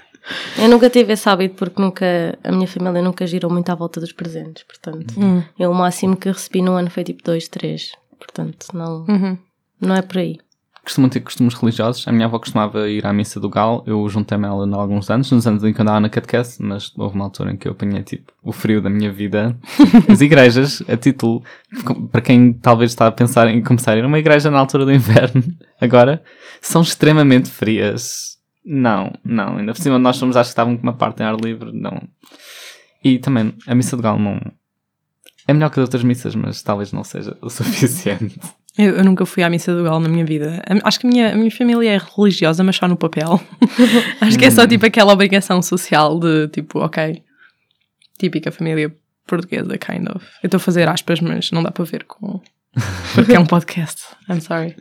Eu 0.58 0.68
nunca 0.68 0.88
tive 0.90 1.12
esse 1.12 1.28
hábito 1.28 1.54
porque 1.56 1.80
nunca. 1.80 2.38
A 2.44 2.52
minha 2.52 2.66
família 2.68 3.00
nunca 3.02 3.26
girou 3.26 3.50
muito 3.50 3.70
à 3.70 3.74
volta 3.74 4.00
dos 4.00 4.12
presentes, 4.12 4.62
portanto. 4.64 5.14
Eu 5.58 5.70
o 5.70 5.74
máximo 5.74 6.16
que 6.16 6.28
recebi 6.28 6.60
no 6.62 6.72
ano 6.72 6.90
foi 6.90 7.04
tipo 7.04 7.22
dois, 7.24 7.48
três. 7.48 7.92
Portanto, 8.18 8.66
não, 8.74 9.06
Uhum. 9.08 9.38
não 9.80 9.94
é 9.94 10.02
por 10.02 10.18
aí. 10.18 10.38
costumam 10.84 11.08
ter 11.10 11.20
costumes 11.20 11.54
religiosos. 11.54 12.06
A 12.08 12.12
minha 12.12 12.26
avó 12.26 12.38
costumava 12.38 12.88
ir 12.88 13.06
à 13.06 13.12
missa 13.12 13.38
do 13.38 13.48
Gal. 13.48 13.82
Eu 13.86 14.06
juntei-me 14.08 14.44
a 14.46 14.48
ela 14.48 14.66
há 14.76 14.80
alguns 14.80 15.08
anos, 15.10 15.30
nos 15.30 15.46
anos 15.46 15.62
em 15.64 15.72
que 15.72 15.80
andava 15.80 16.00
na 16.00 16.08
catequese, 16.08 16.56
mas 16.62 16.90
houve 16.98 17.14
uma 17.14 17.24
altura 17.26 17.52
em 17.52 17.56
que 17.56 17.68
eu 17.68 17.72
apanhei, 17.72 18.02
tipo, 18.02 18.32
o 18.42 18.50
frio 18.52 18.80
da 18.82 18.90
minha 18.90 19.12
vida. 19.12 19.56
As 20.10 20.20
igrejas, 20.20 20.82
a 20.88 20.96
título, 20.96 21.42
para 22.10 22.20
quem 22.20 22.52
talvez 22.52 22.90
está 22.90 23.06
a 23.06 23.12
pensar 23.12 23.46
em 23.48 23.62
começar 23.62 23.92
a 23.92 23.96
ir 23.96 24.04
a 24.04 24.06
uma 24.06 24.18
igreja 24.18 24.50
na 24.50 24.58
altura 24.58 24.84
do 24.84 24.92
inverno, 24.92 25.44
agora, 25.80 26.22
são 26.60 26.82
extremamente 26.82 27.48
frias. 27.50 28.38
Não, 28.64 29.12
não. 29.24 29.58
Ainda 29.58 29.72
por 29.72 29.80
cima 29.80 29.98
nós 29.98 30.16
somos, 30.16 30.36
acho 30.36 30.48
que 30.48 30.52
estavam 30.52 30.76
com 30.76 30.82
uma 30.82 30.92
parte 30.92 31.22
em 31.22 31.26
ar 31.26 31.36
livre, 31.36 31.72
não. 31.72 32.00
E 33.02 33.18
também, 33.18 33.54
a 33.66 33.74
missa 33.74 33.96
do 33.96 34.02
Gal 34.02 34.18
não... 34.18 34.40
É 35.48 35.52
melhor 35.52 35.70
que 35.70 35.80
as 35.80 35.84
outras 35.84 36.04
missas, 36.04 36.34
mas 36.34 36.62
talvez 36.62 36.92
não 36.92 37.02
seja 37.02 37.36
o 37.40 37.48
suficiente. 37.50 38.38
Eu, 38.78 38.96
eu 38.96 39.04
nunca 39.04 39.26
fui 39.26 39.42
à 39.42 39.50
missa 39.50 39.74
do 39.74 39.82
galo 39.82 40.00
na 40.00 40.08
minha 40.08 40.24
vida. 40.24 40.62
Acho 40.84 41.00
que 41.00 41.06
a 41.06 41.10
minha, 41.10 41.32
a 41.32 41.36
minha 41.36 41.50
família 41.50 41.90
é 41.90 41.98
religiosa, 41.98 42.62
mas 42.62 42.76
só 42.76 42.86
no 42.86 42.96
papel. 42.96 43.40
Acho 44.20 44.38
que 44.38 44.44
é 44.44 44.50
só 44.50 44.66
tipo 44.66 44.86
aquela 44.86 45.12
obrigação 45.12 45.60
social 45.60 46.18
de 46.18 46.48
tipo, 46.48 46.78
ok, 46.78 47.22
típica 48.18 48.52
família 48.52 48.94
portuguesa, 49.26 49.76
kind 49.76 50.08
of. 50.14 50.24
Eu 50.42 50.46
estou 50.46 50.58
a 50.58 50.60
fazer 50.60 50.88
aspas, 50.88 51.20
mas 51.20 51.50
não 51.50 51.62
dá 51.62 51.70
para 51.70 51.84
ver 51.84 52.04
com. 52.04 52.40
Porque 53.14 53.34
é 53.34 53.40
um 53.40 53.46
podcast. 53.46 54.02
I'm 54.28 54.40
sorry. 54.40 54.76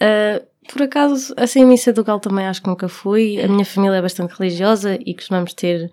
Uh, 0.00 0.44
por 0.68 0.82
acaso, 0.82 1.34
assim, 1.36 1.64
missa 1.64 1.92
do 1.92 2.04
Galo 2.04 2.20
também 2.20 2.46
acho 2.46 2.62
que 2.62 2.68
nunca 2.68 2.88
fui. 2.88 3.40
A 3.40 3.48
minha 3.48 3.64
família 3.64 3.96
é 3.96 4.02
bastante 4.02 4.34
religiosa 4.38 4.98
e 5.04 5.14
costumamos 5.14 5.54
ter. 5.54 5.90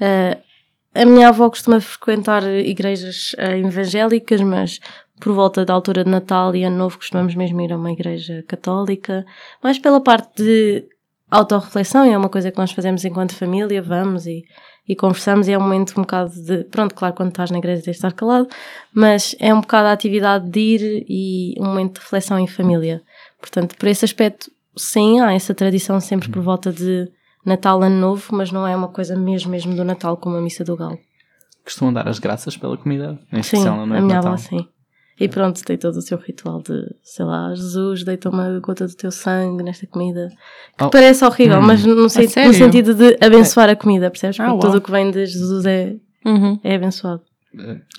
uh, 0.00 0.52
a 0.94 1.06
minha 1.06 1.28
avó 1.28 1.48
costuma 1.48 1.80
frequentar 1.80 2.42
igrejas 2.44 3.34
uh, 3.38 3.66
evangélicas, 3.66 4.42
mas 4.42 4.78
por 5.18 5.32
volta 5.32 5.64
da 5.64 5.72
altura 5.72 6.04
de 6.04 6.10
Natal 6.10 6.54
e 6.54 6.64
Ano 6.64 6.76
Novo 6.76 6.98
costumamos 6.98 7.34
mesmo 7.34 7.60
ir 7.60 7.72
a 7.72 7.76
uma 7.76 7.92
igreja 7.92 8.44
católica. 8.46 9.24
Mais 9.62 9.78
pela 9.78 10.00
parte 10.00 10.42
de 10.42 10.84
autorreflexão, 11.30 12.04
é 12.04 12.18
uma 12.18 12.28
coisa 12.28 12.50
que 12.50 12.58
nós 12.58 12.72
fazemos 12.72 13.04
enquanto 13.04 13.34
família, 13.34 13.80
vamos 13.80 14.26
e, 14.26 14.44
e 14.86 14.94
conversamos, 14.94 15.48
e 15.48 15.52
é 15.52 15.58
um 15.58 15.62
momento 15.62 15.92
um 15.96 16.02
bocado 16.02 16.30
de. 16.30 16.64
Pronto, 16.64 16.94
claro, 16.94 17.14
quando 17.14 17.30
estás 17.30 17.50
na 17.50 17.58
igreja 17.58 17.82
tens 17.82 17.92
de 17.92 17.98
estar 17.98 18.12
calado, 18.12 18.48
mas 18.92 19.34
é 19.38 19.54
um 19.54 19.60
bocado 19.60 19.88
a 19.88 19.92
atividade 19.92 20.50
de 20.50 20.60
ir 20.60 21.06
e 21.08 21.54
um 21.58 21.66
momento 21.66 21.94
de 21.94 22.00
reflexão 22.00 22.38
em 22.38 22.46
família. 22.46 23.00
Portanto, 23.42 23.76
por 23.76 23.86
esse 23.88 24.04
aspecto, 24.04 24.50
sim, 24.76 25.20
há 25.20 25.34
essa 25.34 25.52
tradição 25.52 26.00
sempre 26.00 26.30
por 26.30 26.40
volta 26.42 26.72
de 26.72 27.06
Natal, 27.44 27.82
Ano 27.82 27.96
Novo, 27.96 28.24
mas 28.30 28.50
não 28.52 28.66
é 28.66 28.74
uma 28.74 28.88
coisa 28.88 29.14
mesmo, 29.16 29.50
mesmo 29.50 29.74
do 29.74 29.84
Natal 29.84 30.16
como 30.16 30.36
a 30.36 30.40
Missa 30.40 30.64
do 30.64 30.76
Galo. 30.76 30.96
Costumam 31.64 31.92
dar 31.92 32.08
as 32.08 32.18
graças 32.20 32.56
pela 32.56 32.76
comida, 32.78 33.18
em 33.32 33.42
Sim, 33.42 33.56
especial 33.56 33.76
no 33.76 33.82
a 33.82 33.86
noite 33.86 34.02
minha 34.04 34.14
Natal. 34.16 34.32
avó 34.32 34.36
sim. 34.40 34.66
E 35.20 35.28
pronto, 35.28 35.62
tem 35.62 35.76
todo 35.76 35.96
o 35.96 36.02
seu 36.02 36.16
ritual 36.18 36.62
de, 36.62 36.72
sei 37.02 37.24
lá, 37.24 37.54
Jesus 37.54 38.02
deita 38.02 38.30
uma 38.30 38.58
gota 38.60 38.86
do 38.88 38.94
teu 38.94 39.10
sangue 39.12 39.62
nesta 39.62 39.86
comida. 39.86 40.28
Que 40.78 40.84
Oh. 40.84 40.90
parece 40.90 41.24
horrível, 41.24 41.58
Hum. 41.58 41.62
mas 41.62 41.84
no, 41.84 42.08
sen- 42.08 42.28
sério? 42.28 42.48
no 42.50 42.54
sentido 42.56 42.94
de 42.94 43.18
abençoar 43.20 43.68
a 43.68 43.76
comida, 43.76 44.10
percebes? 44.10 44.40
Ah, 44.40 44.44
Porque 44.46 44.64
uau. 44.66 44.72
tudo 44.72 44.78
o 44.78 44.80
que 44.80 44.90
vem 44.90 45.10
de 45.10 45.26
Jesus 45.26 45.66
é, 45.66 45.94
Uhum. 46.24 46.58
é 46.64 46.74
abençoado. 46.74 47.22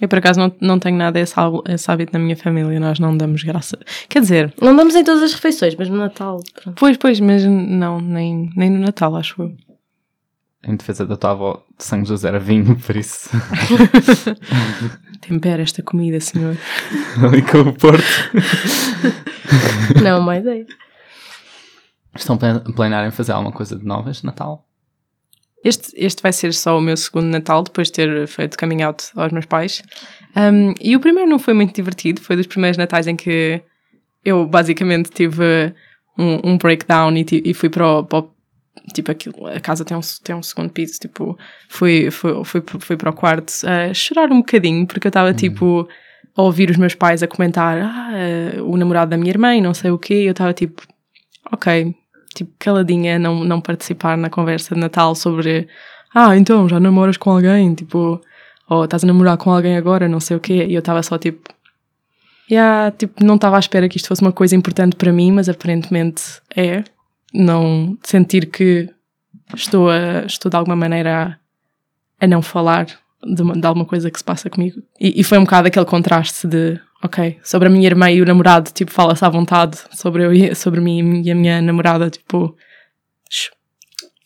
Eu 0.02 0.08
por 0.08 0.18
acaso 0.20 0.39
não, 0.39 0.52
não 0.60 0.80
tenho 0.80 0.98
nada 0.98 1.20
esse, 1.20 1.34
esse 1.70 1.92
hábito 1.92 2.13
na 2.13 2.20
minha 2.20 2.36
família, 2.36 2.80
nós 2.80 3.00
não 3.00 3.16
damos 3.16 3.44
graça. 3.44 3.78
Quer 4.10 4.22
dizer, 4.22 4.54
Não 4.62 4.76
damos 4.76 4.96
em 4.96 5.04
todas 5.04 5.22
as 5.24 5.34
refeições, 5.34 5.76
mas 5.76 5.89
no 5.89 5.98
Natal, 5.98 6.42
pronto. 6.62 6.76
pois, 6.78 6.98
pois, 6.98 7.20
mas 7.20 7.44
não, 7.46 8.00
nem, 8.02 8.50
nem 8.56 8.70
no 8.70 8.80
Natal, 8.80 9.16
acho 9.16 9.42
eu. 9.42 9.56
Em 10.66 10.78
defesa 10.78 11.06
da 11.06 11.18
tua 11.18 11.32
avó, 11.32 11.63
de 11.78 11.84
sangue 11.84 12.06
Jesus 12.06 12.24
era 12.24 12.39
vinho, 12.39 12.78
por 12.80 12.96
isso. 12.96 13.30
Tempera 15.22 15.62
esta 15.62 15.84
comida, 15.84 16.20
senhor. 16.20 16.58
Ali 17.22 17.42
com 17.42 17.60
o 17.60 17.74
Porto. 17.74 18.04
Não, 20.02 20.22
má 20.22 20.38
ideia. 20.38 20.66
Estão 22.16 22.38
a 22.42 22.72
planear 22.72 23.06
em 23.06 23.12
fazer 23.12 23.34
alguma 23.34 23.52
coisa 23.52 23.78
de 23.78 23.86
novas 23.86 24.18
de 24.18 24.26
Natal? 24.26 24.66
Este, 25.63 25.93
este 25.95 26.21
vai 26.21 26.34
ser 26.34 26.54
só 26.54 26.78
o 26.78 26.82
meu 26.82 26.97
segundo 26.97 27.26
Natal, 27.28 27.63
depois 27.63 27.88
de 27.88 27.93
ter 27.93 28.28
feito 28.28 28.58
coming 28.58 28.82
out 28.82 29.06
aos 29.15 29.32
meus 29.32 29.45
pais. 29.45 29.82
Um, 30.36 30.73
e 30.82 30.95
o 30.95 30.99
primeiro 30.99 31.30
não 31.30 31.39
foi 31.39 31.54
muito 31.54 31.73
divertido, 31.73 32.21
foi 32.21 32.36
dos 32.36 32.47
primeiros 32.47 32.78
Natais 32.78 33.08
em 33.08 33.15
que 33.15 33.62
eu 34.26 34.45
basicamente 34.45 35.10
tive 35.10 35.73
um, 36.17 36.52
um 36.52 36.58
breakdown 36.58 37.15
e, 37.15 37.26
e 37.45 37.54
fui 37.54 37.69
para 37.69 37.88
o, 37.99 38.04
para 38.04 38.19
o- 38.19 38.34
Tipo, 38.93 39.12
aquilo, 39.12 39.47
a 39.47 39.60
casa 39.62 39.86
tem 39.86 39.95
um, 39.95 40.02
tem 40.23 40.36
um 40.36 40.43
segundo 40.43 40.69
piso, 40.69 40.99
tipo, 40.99 41.38
fui, 41.69 42.10
fui, 42.12 42.43
fui, 42.43 42.62
fui 42.80 42.97
para 42.97 43.12
o 43.12 43.13
quarto 43.13 43.54
a 43.65 43.93
chorar 43.93 44.30
um 44.32 44.39
bocadinho, 44.39 44.86
porque 44.88 45.08
eu 45.08 45.10
estava 45.10 45.32
tipo 45.34 45.88
a 46.36 46.41
ouvir 46.41 46.69
os 46.69 46.76
meus 46.76 46.93
pais 46.95 47.21
a 47.23 47.28
comentar 47.28 47.78
ah, 47.78 48.10
eh, 48.13 48.62
o 48.62 48.76
namorado 48.76 49.12
da 49.12 49.15
minha 49.17 49.30
irmã 49.30 49.56
e 49.56 49.62
não 49.62 49.73
sei 49.73 49.91
o 49.91 49.97
quê, 49.97 50.23
e 50.23 50.26
eu 50.26 50.32
estava 50.32 50.52
tipo, 50.54 50.82
ok, 51.52 51.95
tipo, 52.34 52.52
caladinha, 52.60 53.17
não, 53.19 53.43
não 53.43 53.62
participar 53.62 54.17
na 54.17 54.30
conversa 54.30 54.74
de 54.76 54.82
Natal 54.82 55.15
sobre 55.15 55.67
ah, 56.13 56.36
então 56.38 56.67
já 56.69 56.80
namoras 56.80 57.17
com 57.17 57.32
alguém, 57.32 57.74
tipo, 57.74 58.22
ou 58.69 58.86
estás 58.86 59.04
a 59.04 59.08
namorar 59.08 59.38
com 59.38 59.52
alguém 59.52 59.78
agora, 59.78 60.08
não 60.08 60.19
sei 60.19 60.38
o 60.38 60.39
quê, 60.39 60.65
e 60.67 60.74
eu 60.74 60.80
estava 60.80 61.02
só 61.04 61.17
tipo, 61.17 61.50
yeah, 62.50 62.91
tipo, 62.91 63.24
não 63.24 63.36
estava 63.36 63.56
à 63.56 63.60
espera 63.60 63.88
que 63.89 63.98
isto 63.98 64.08
fosse 64.08 64.22
uma 64.22 64.32
coisa 64.32 64.56
importante 64.56 64.96
para 64.96 65.12
mim, 65.12 65.32
mas 65.32 65.50
aparentemente 65.50 66.24
é. 66.56 66.84
Não 67.34 67.98
sentir 68.04 68.46
que 68.46 68.88
estou, 69.56 69.89
a, 69.89 70.24
estou 70.28 70.52
de 70.52 70.56
alguma 70.56 70.76
maneira 70.76 71.39
a, 72.22 72.26
a 72.26 72.28
não 72.28 72.43
falar 72.43 72.86
de, 73.24 73.41
uma- 73.41 73.56
de 73.56 73.65
alguma 73.65 73.86
coisa 73.86 74.12
que 74.12 74.19
se 74.19 74.24
passa 74.24 74.52
comigo. 74.52 74.84
E, 75.00 75.19
e 75.19 75.24
foi 75.24 75.39
um 75.39 75.43
bocado 75.43 75.67
aquele 75.67 75.86
contraste 75.86 76.46
de, 76.48 76.80
ok, 77.04 77.39
sobre 77.44 77.68
a 77.68 77.72
minha 77.72 77.86
irmã 77.86 78.10
e 78.10 78.22
o 78.22 78.26
namorado, 78.26 78.72
tipo, 78.72 78.92
fala-se 78.92 79.24
à 79.24 79.30
vontade, 79.30 79.78
sobre, 79.92 80.26
eu 80.26 80.34
e, 80.34 80.56
sobre 80.56 80.80
mim 80.80 81.22
e 81.24 81.32
a 81.32 81.36
minha 81.36 81.62
namorada, 81.62 82.10
tipo, 82.10 82.56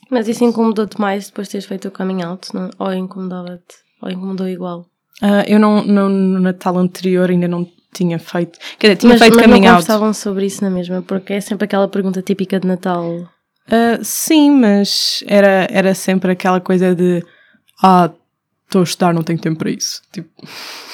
Mas 0.10 0.28
isso 0.28 0.44
incomodou-te 0.44 1.00
mais 1.00 1.28
depois 1.28 1.48
de 1.48 1.54
teres 1.54 1.66
feito 1.66 1.88
o 1.88 1.92
coming 1.92 2.24
out? 2.24 2.54
Não? 2.54 2.70
Ou 2.78 2.94
incomodava-te? 2.94 3.76
Ou 4.02 4.10
incomodou 4.10 4.48
igual? 4.48 4.86
Ah, 5.22 5.44
eu 5.48 5.60
não, 5.60 5.84
não, 5.84 6.08
no 6.08 6.40
Natal 6.40 6.78
anterior 6.78 7.30
ainda 7.30 7.48
não 7.48 7.68
tinha 7.94 8.20
feito. 8.20 8.60
Quer 8.78 8.88
dizer, 8.88 8.98
tinha 8.98 9.13
mas, 9.13 9.22
feito 9.22 9.36
mas 9.36 9.46
coming 9.46 9.62
não 9.62 9.70
out. 9.70 9.82
conversavam 9.82 10.13
sobre 10.13 10.46
isso 10.46 10.63
na 10.63 10.70
mesma, 10.70 11.02
porque 11.02 11.34
é 11.34 11.42
sempre 11.42 11.66
aquela 11.66 11.88
pergunta 11.88 12.22
típica 12.22 12.60
de 12.60 12.68
Natal. 12.68 13.28
Ah, 13.70 14.00
sim, 14.04 14.52
mas 14.52 15.24
era, 15.28 15.68
era 15.72 15.94
sempre 15.96 16.32
aquela 16.32 16.62
coisa 16.62 16.94
de 16.96 17.24
ah, 17.82 18.12
estou 18.66 18.82
a 18.82 18.84
estudar, 18.84 19.13
não 19.13 19.24
tenho 19.24 19.40
tempo 19.40 19.58
para 19.60 19.72
isso. 19.72 20.02
Tipo, 20.12 20.30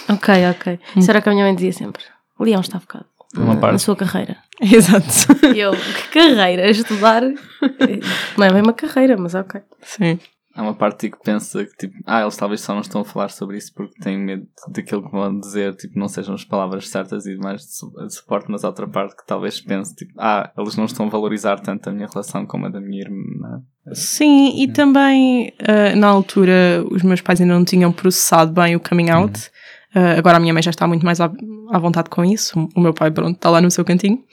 Ok, 0.10 0.34
ok. 0.52 0.80
Isso 0.98 1.10
era 1.10 1.20
o 1.20 1.22
que 1.22 1.30
a 1.30 1.32
minha 1.32 1.46
mãe 1.46 1.56
dizia 1.56 1.72
sempre. 1.74 2.04
O 2.38 2.44
Leão 2.44 2.62
está 2.62 2.80
focado 2.80 3.06
Uma 3.36 3.54
na, 3.56 3.60
parte. 3.62 3.74
na 3.74 3.80
sua 3.80 3.96
carreira. 3.96 4.38
exato. 4.62 5.46
E 5.56 5.60
eu, 5.60 5.72
que 5.72 6.08
carreira? 6.20 6.70
Estudar? 6.70 7.22
Não 8.38 8.46
é 8.46 8.52
bem 8.52 8.62
uma 8.62 8.74
carreira, 8.74 9.16
mas 9.18 9.34
ok. 9.36 9.62
sim. 9.82 10.20
Há 10.56 10.62
uma 10.62 10.76
parte 10.76 11.10
que 11.10 11.18
pensa 11.24 11.66
que, 11.66 11.76
tipo, 11.76 11.96
ah, 12.06 12.22
eles 12.22 12.38
talvez 12.38 12.62
só 12.62 12.76
não 12.76 12.82
estão 12.82 13.02
a 13.02 13.04
falar 13.06 13.30
sobre 13.30 13.58
isso 13.58 13.74
porque 13.74 14.00
têm 14.00 14.20
medo 14.20 14.46
daquilo 14.68 15.04
que 15.04 15.12
vão 15.12 15.39
dizer, 15.39 15.74
tipo, 15.76 15.98
não 15.98 16.08
sejam 16.08 16.36
as 16.36 16.44
palavras 16.46 16.89
certas 16.89 17.26
e 17.26 17.36
mais 17.38 17.62
de, 17.62 17.76
su- 17.76 17.92
de 18.08 18.13
suporte, 18.13 18.52
mas 18.52 18.63
há 18.63 18.68
outra 18.68 18.88
parte 18.88 19.16
que 19.16 19.26
talvez 19.26 19.60
pense, 19.60 19.96
tipo, 19.96 20.13
ah, 20.20 20.52
eles 20.56 20.76
não 20.76 20.86
estão 20.86 21.08
a 21.08 21.10
valorizar 21.10 21.60
tanto 21.60 21.89
a 21.89 21.92
minha 21.92 22.08
relação 22.08 22.46
como 22.46 22.68
a 22.68 22.70
da 22.70 22.80
minha 22.80 23.02
irmã. 23.02 23.63
Sim, 23.94 24.62
e 24.62 24.68
também 24.72 25.52
ah, 25.68 25.96
na 25.96 26.06
altura 26.10 26.86
os 26.92 27.02
meus 27.02 27.20
pais 27.20 27.42
ainda 27.42 27.56
não 27.56 27.66
tinham 27.66 27.92
processado 27.92 28.52
bem 28.54 28.76
o 28.76 28.80
coming 28.80 29.10
out. 29.10 29.50
Ah, 29.95 30.13
agora 30.17 30.38
a 30.38 30.39
minha 30.39 30.53
mãe 30.53 30.63
já 30.63 30.71
está 30.71 30.88
muito 30.88 31.06
mais 31.06 31.19
à, 31.21 31.32
à 31.71 31.79
vontade 31.79 32.10
com 32.10 32.23
isso. 32.25 32.67
O 32.75 32.79
meu 32.79 32.93
pai, 32.93 33.12
pronto, 33.12 33.36
está 33.36 33.49
lá 33.49 33.62
no 33.62 33.69
seu 33.71 33.86
cantinho. 33.86 34.23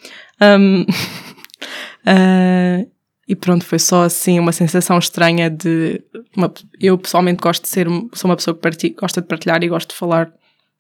Ahm, 0.41 0.85
ah, 2.07 2.85
e 3.29 3.37
pronto, 3.37 3.65
foi 3.65 3.79
só 3.79 4.05
assim 4.05 4.39
uma 4.39 4.53
sensação 4.53 4.99
estranha 4.99 5.49
de. 5.51 6.03
uma- 6.37 6.53
eu 6.81 6.99
pessoalmente 6.99 7.41
gosto 7.43 7.63
de 7.63 7.69
ser. 7.69 7.87
Sou 8.13 8.29
uma 8.31 8.37
pessoa 8.37 8.55
que 8.55 8.61
parti- 8.61 8.91
gosta 8.99 9.21
de 9.21 9.29
partilhar 9.29 9.63
e 9.63 9.69
gosto 9.69 9.91
de 9.91 9.97
falar 9.97 10.33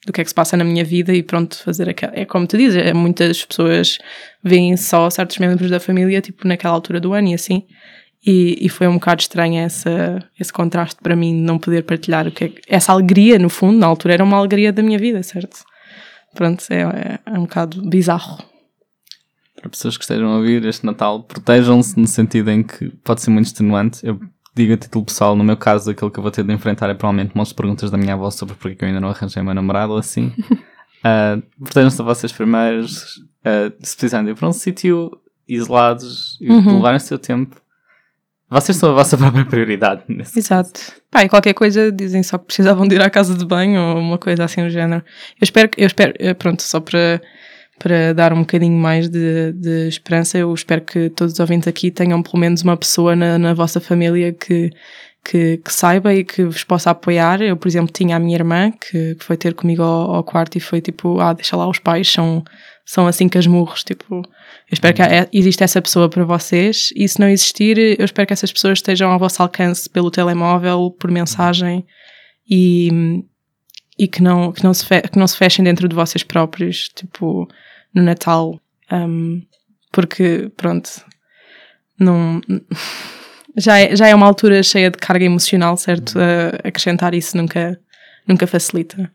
do 0.06 0.12
que 0.12 0.20
é 0.20 0.24
que 0.24 0.30
se 0.30 0.34
passa 0.34 0.56
na 0.56 0.64
minha 0.64 0.82
vida 0.84 1.12
e 1.14 1.22
pronto, 1.22 1.62
fazer 1.62 1.88
aquela. 1.88 2.12
É 2.16 2.24
como 2.24 2.46
tu 2.46 2.56
dizes, 2.56 2.84
é, 2.84 2.92
muitas 2.92 3.44
pessoas 3.44 3.98
veem 4.42 4.76
só 4.76 5.08
certos 5.10 5.38
membros 5.38 5.70
da 5.70 5.78
família, 5.78 6.20
tipo 6.20 6.48
naquela 6.48 6.74
altura 6.74 6.98
do 6.98 7.12
ano 7.12 7.28
e 7.28 7.34
assim. 7.34 7.64
E, 8.26 8.58
e 8.60 8.68
foi 8.68 8.86
um 8.86 8.94
bocado 8.94 9.22
estranho 9.22 9.58
essa, 9.60 10.22
esse 10.38 10.52
contraste 10.52 11.00
para 11.02 11.16
mim, 11.16 11.34
não 11.34 11.58
poder 11.58 11.82
partilhar 11.84 12.26
o 12.28 12.30
que 12.30 12.44
é 12.44 12.52
essa 12.68 12.92
alegria, 12.92 13.38
no 13.38 13.48
fundo, 13.48 13.78
na 13.78 13.86
altura 13.86 14.14
era 14.14 14.24
uma 14.24 14.36
alegria 14.36 14.72
da 14.72 14.82
minha 14.82 14.98
vida, 14.98 15.22
certo? 15.22 15.64
Pronto, 16.34 16.62
é, 16.70 16.82
é, 16.82 17.18
é 17.26 17.38
um 17.38 17.42
bocado 17.42 17.80
bizarro. 17.88 18.38
Para 19.56 19.70
pessoas 19.70 19.96
que 19.96 20.04
estejam 20.04 20.28
a 20.32 20.36
ouvir 20.36 20.64
este 20.64 20.84
Natal, 20.86 21.22
protejam-se 21.22 21.98
no 21.98 22.06
sentido 22.06 22.50
em 22.50 22.62
que 22.62 22.90
pode 23.04 23.20
ser 23.22 23.30
muito 23.30 23.46
extenuante. 23.46 24.06
Eu 24.06 24.20
digo 24.54 24.74
a 24.74 24.76
título 24.76 25.04
pessoal, 25.04 25.34
no 25.34 25.42
meu 25.44 25.56
caso, 25.56 25.90
aquilo 25.90 26.10
que 26.10 26.18
eu 26.18 26.22
vou 26.22 26.30
ter 26.30 26.44
de 26.44 26.52
enfrentar 26.52 26.88
é 26.90 26.94
provavelmente 26.94 27.32
de 27.34 27.54
perguntas 27.54 27.90
da 27.90 27.96
minha 27.98 28.14
avó 28.14 28.30
sobre 28.30 28.54
porque 28.54 28.84
é 28.84 28.84
eu 28.84 28.88
ainda 28.88 29.00
não 29.00 29.08
arranjei 29.08 29.42
meu 29.42 29.54
namorado 29.54 29.92
ou 29.92 29.98
assim. 29.98 30.32
Ah, 31.02 31.38
protejam-se 31.58 31.98
a 32.02 32.04
vocês 32.04 32.30
primeiros. 32.30 33.22
Ah, 33.42 33.72
se 33.82 33.96
precisarem 33.96 34.26
de 34.26 34.32
ir 34.32 34.34
para 34.34 34.46
um 34.46 34.52
sítio 34.52 35.10
isolados 35.48 36.36
e 36.42 36.50
Uhum. 36.50 36.76
levarem 36.76 36.98
o 36.98 37.00
seu 37.00 37.18
tempo, 37.18 37.56
vocês 38.50 38.76
são 38.76 38.90
a 38.90 38.94
vossa 38.94 39.16
própria 39.18 39.44
prioridade. 39.44 40.02
Nesse 40.08 40.38
Exato. 40.38 40.92
Pá, 41.10 41.24
e 41.24 41.28
qualquer 41.28 41.54
coisa 41.54 41.90
dizem 41.92 42.22
só 42.22 42.36
que 42.36 42.46
precisavam 42.46 42.86
de 42.86 42.96
ir 42.96 43.02
à 43.02 43.08
casa 43.08 43.34
de 43.34 43.44
banho 43.44 43.80
ou 43.80 43.98
uma 43.98 44.18
coisa 44.18 44.44
assim 44.44 44.62
do 44.62 44.70
género. 44.70 45.02
Eu 45.40 45.44
espero 45.44 45.68
que, 45.68 45.80
eu 45.80 45.86
espero, 45.86 46.12
eh, 46.18 46.34
pronto, 46.34 46.62
só 46.62 46.80
para, 46.80 47.20
para 47.78 48.12
dar 48.12 48.32
um 48.32 48.40
bocadinho 48.40 48.76
mais 48.76 49.08
de, 49.08 49.52
de 49.52 49.88
esperança, 49.88 50.36
eu 50.36 50.52
espero 50.52 50.82
que 50.82 51.08
todos 51.10 51.34
os 51.34 51.40
ouvintes 51.40 51.68
aqui 51.68 51.90
tenham 51.90 52.22
pelo 52.22 52.38
menos 52.38 52.62
uma 52.62 52.76
pessoa 52.76 53.16
na, 53.16 53.38
na 53.38 53.54
vossa 53.54 53.80
família 53.80 54.32
que, 54.32 54.70
que, 55.24 55.58
que 55.58 55.72
saiba 55.72 56.14
e 56.14 56.24
que 56.24 56.44
vos 56.44 56.64
possa 56.64 56.90
apoiar. 56.90 57.40
Eu, 57.40 57.56
por 57.56 57.68
exemplo, 57.68 57.92
tinha 57.92 58.16
a 58.16 58.18
minha 58.18 58.36
irmã 58.36 58.70
que, 58.72 59.14
que 59.14 59.24
foi 59.24 59.36
ter 59.36 59.54
comigo 59.54 59.82
ao, 59.82 60.14
ao 60.16 60.24
quarto 60.24 60.56
e 60.56 60.60
foi 60.60 60.80
tipo, 60.80 61.20
ah, 61.20 61.32
deixa 61.32 61.56
lá 61.56 61.68
os 61.68 61.78
pais, 61.78 62.10
são, 62.10 62.44
são 62.92 63.06
assim 63.06 63.28
casmurros, 63.28 63.84
tipo, 63.84 64.16
eu 64.16 64.72
espero 64.72 64.94
que 64.94 65.02
há- 65.02 65.28
exista 65.32 65.62
essa 65.64 65.80
pessoa 65.80 66.08
para 66.08 66.24
vocês 66.24 66.90
e 66.96 67.08
se 67.08 67.20
não 67.20 67.28
existir, 67.28 67.78
eu 67.98 68.04
espero 68.04 68.26
que 68.26 68.32
essas 68.32 68.52
pessoas 68.52 68.78
estejam 68.78 69.10
ao 69.12 69.18
vosso 69.18 69.40
alcance 69.42 69.88
pelo 69.88 70.10
telemóvel, 70.10 70.90
por 70.98 71.08
mensagem 71.10 71.86
e, 72.50 73.22
e 73.96 74.08
que, 74.08 74.20
não, 74.20 74.50
que, 74.50 74.64
não 74.64 74.74
se 74.74 74.84
que 74.86 75.18
não 75.18 75.26
se 75.28 75.36
fechem 75.36 75.64
dentro 75.64 75.88
de 75.88 75.94
vocês 75.94 76.24
próprios, 76.24 76.88
tipo, 76.88 77.46
no 77.94 78.02
Natal, 78.02 78.60
um, 78.92 79.40
porque, 79.92 80.50
pronto, 80.56 80.90
não... 81.98 82.40
Já 83.56 83.80
é, 83.80 83.96
já 83.96 84.06
é 84.06 84.14
uma 84.14 84.26
altura 84.26 84.62
cheia 84.62 84.92
de 84.92 84.96
carga 84.96 85.24
emocional, 85.24 85.76
certo? 85.76 86.16
A- 86.20 86.68
acrescentar 86.68 87.14
isso 87.14 87.36
nunca, 87.36 87.80
nunca 88.26 88.46
facilita. 88.46 89.10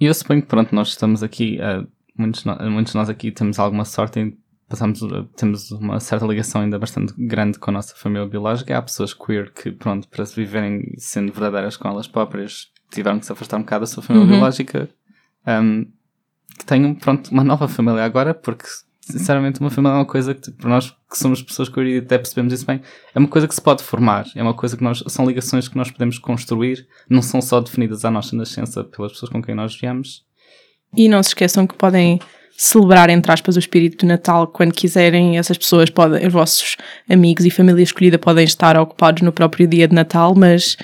E 0.00 0.04
eu 0.06 0.14
suponho 0.14 0.42
que, 0.42 0.46
pronto, 0.46 0.72
nós 0.72 0.90
estamos 0.90 1.24
aqui, 1.24 1.58
eh, 1.60 1.82
muitos, 2.18 2.44
muitos 2.44 2.92
de 2.92 2.98
nós 2.98 3.08
aqui 3.08 3.30
temos 3.30 3.58
alguma 3.58 3.84
sorte 3.84 4.20
em 4.20 4.36
passamos, 4.68 5.00
eh, 5.02 5.24
temos 5.36 5.70
uma 5.70 6.00
certa 6.00 6.26
ligação 6.26 6.60
ainda 6.62 6.78
bastante 6.78 7.14
grande 7.16 7.58
com 7.58 7.70
a 7.70 7.74
nossa 7.74 7.94
família 7.94 8.26
biológica. 8.26 8.76
Há 8.76 8.82
pessoas 8.82 9.14
queer 9.14 9.52
que, 9.52 9.70
pronto, 9.70 10.08
para 10.08 10.24
se 10.26 10.34
viverem 10.34 10.92
sendo 10.98 11.32
verdadeiras 11.32 11.76
com 11.76 11.88
elas 11.88 12.08
próprias, 12.08 12.68
tiveram 12.90 13.18
que 13.20 13.26
se 13.26 13.32
afastar 13.32 13.58
um 13.58 13.60
bocado 13.60 13.80
da 13.82 13.86
sua 13.86 14.02
família 14.02 14.26
Uhum. 14.26 14.32
biológica. 14.34 14.88
Um, 15.46 15.86
que 16.58 16.64
tenham, 16.64 16.94
pronto, 16.94 17.30
uma 17.30 17.44
nova 17.44 17.68
família 17.68 18.04
agora, 18.04 18.34
porque, 18.34 18.64
sinceramente, 19.00 19.60
uma 19.60 19.70
família 19.70 19.94
é 19.94 19.98
uma 19.98 20.04
coisa 20.06 20.34
que, 20.34 20.50
para 20.50 20.68
nós 20.68 20.90
que 21.08 21.16
somos 21.18 21.40
pessoas 21.42 21.68
queer 21.68 21.86
e 21.86 21.98
até 21.98 22.18
percebemos 22.18 22.52
isso 22.52 22.66
bem, 22.66 22.80
é 23.14 23.18
uma 23.20 23.28
coisa 23.28 23.46
que 23.46 23.54
se 23.54 23.60
pode 23.60 23.84
formar, 23.84 24.26
é 24.34 24.42
uma 24.42 24.54
coisa 24.54 24.76
que 24.76 24.82
nós, 24.82 25.04
são 25.06 25.26
ligações 25.26 25.68
que 25.68 25.76
nós 25.76 25.90
podemos 25.92 26.18
construir, 26.18 26.88
não 27.08 27.22
são 27.22 27.40
só 27.40 27.60
definidas 27.60 28.04
à 28.04 28.10
nossa 28.10 28.34
nascença 28.34 28.82
pelas 28.82 29.12
pessoas 29.12 29.30
com 29.30 29.40
quem 29.40 29.54
nós 29.54 29.78
viemos. 29.78 30.25
E 30.96 31.08
não 31.08 31.22
se 31.22 31.30
esqueçam 31.30 31.66
que 31.66 31.74
podem 31.74 32.18
celebrar, 32.56 33.10
entre 33.10 33.30
aspas, 33.30 33.56
o 33.56 33.58
espírito 33.58 33.98
de 34.00 34.06
Natal 34.06 34.46
quando 34.46 34.72
quiserem. 34.72 35.36
Essas 35.38 35.58
pessoas 35.58 35.90
podem, 35.90 36.26
os 36.26 36.32
vossos 36.32 36.76
amigos 37.08 37.44
e 37.44 37.50
família 37.50 37.82
escolhida 37.82 38.18
podem 38.18 38.44
estar 38.44 38.78
ocupados 38.78 39.22
no 39.22 39.30
próprio 39.32 39.66
dia 39.66 39.86
de 39.86 39.94
Natal, 39.94 40.34
mas 40.34 40.76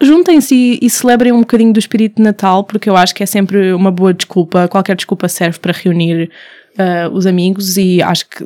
juntem-se 0.00 0.78
e, 0.82 0.90
celebrem 0.90 1.32
um 1.32 1.40
bocadinho 1.40 1.72
do 1.72 1.78
espírito 1.78 2.16
de 2.16 2.22
Natal, 2.22 2.64
porque 2.64 2.88
eu 2.88 2.96
acho 2.96 3.14
que 3.14 3.22
é 3.22 3.26
sempre 3.26 3.72
uma 3.72 3.90
boa 3.90 4.12
desculpa. 4.12 4.66
Qualquer 4.66 4.96
desculpa 4.96 5.28
serve 5.28 5.58
para 5.58 5.72
reunir 5.72 6.30
ah, 6.78 7.08
os 7.12 7.26
amigos 7.26 7.76
e 7.76 8.02
acho 8.02 8.28
que 8.28 8.44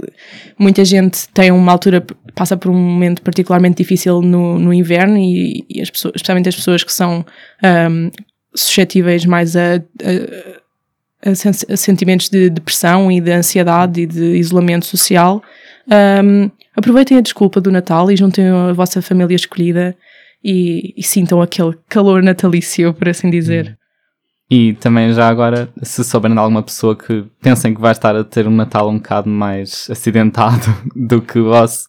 muita 0.59 0.85
gente 0.85 1.29
tem 1.29 1.51
uma 1.53 1.73
altura, 1.73 2.05
passa 2.35 2.57
por 2.57 2.71
um 2.71 2.75
momento 2.75 3.23
particularmente 3.23 3.77
difícil 3.77 4.21
no, 4.21 4.59
no 4.59 4.75
inverno 4.75 5.17
e, 5.17 5.65
e 5.71 5.81
as 5.81 5.89
pessoas, 5.91 6.15
especialmente 6.17 6.49
as 6.49 6.57
pessoas 6.57 6.83
que 6.83 6.93
são 6.93 7.25
ahm, 7.63 8.11
suscetíveis 8.55 9.25
mais 9.25 9.57
a- 9.57 9.77
a 9.77 10.64
sentimentos 11.77 12.29
de 12.29 12.51
depressão 12.51 13.11
e 13.11 13.21
de 13.21 13.33
ansiedade 13.33 14.03
e 14.03 14.07
de 14.07 14.37
isolamento 14.37 14.87
social, 14.87 15.43
um, 16.23 16.51
aproveitem 16.77 17.19
a 17.19 17.21
desculpa 17.21 17.61
do 17.61 17.71
Natal 17.71 18.11
e 18.11 18.17
juntem 18.17 18.49
a 18.49 18.73
vossa 18.73 19.01
família 19.01 19.35
escolhida 19.35 19.97
e, 20.43 20.93
e 20.97 21.03
sintam 21.03 21.41
aquele 21.41 21.75
calor 21.89 22.23
natalício, 22.23 22.93
por 22.93 23.09
assim 23.09 23.31
dizer. 23.31 23.79
E 24.51 24.75
também 24.75 25.13
já 25.13 25.29
agora, 25.29 25.71
se 25.83 26.05
souberem 26.05 26.35
de 26.35 26.41
alguma 26.41 26.63
pessoa 26.63 26.95
que 26.95 27.25
pensem 27.41 27.75
que 27.75 27.81
vai 27.81 27.93
estar 27.93 28.15
a 28.15 28.23
ter 28.23 28.47
um 28.47 28.55
Natal 28.55 28.91
um 28.91 28.97
bocado 28.97 29.29
mais 29.29 29.89
acidentado 29.91 30.67
do 30.95 31.23
que 31.23 31.39
o 31.39 31.45
vosso, 31.45 31.89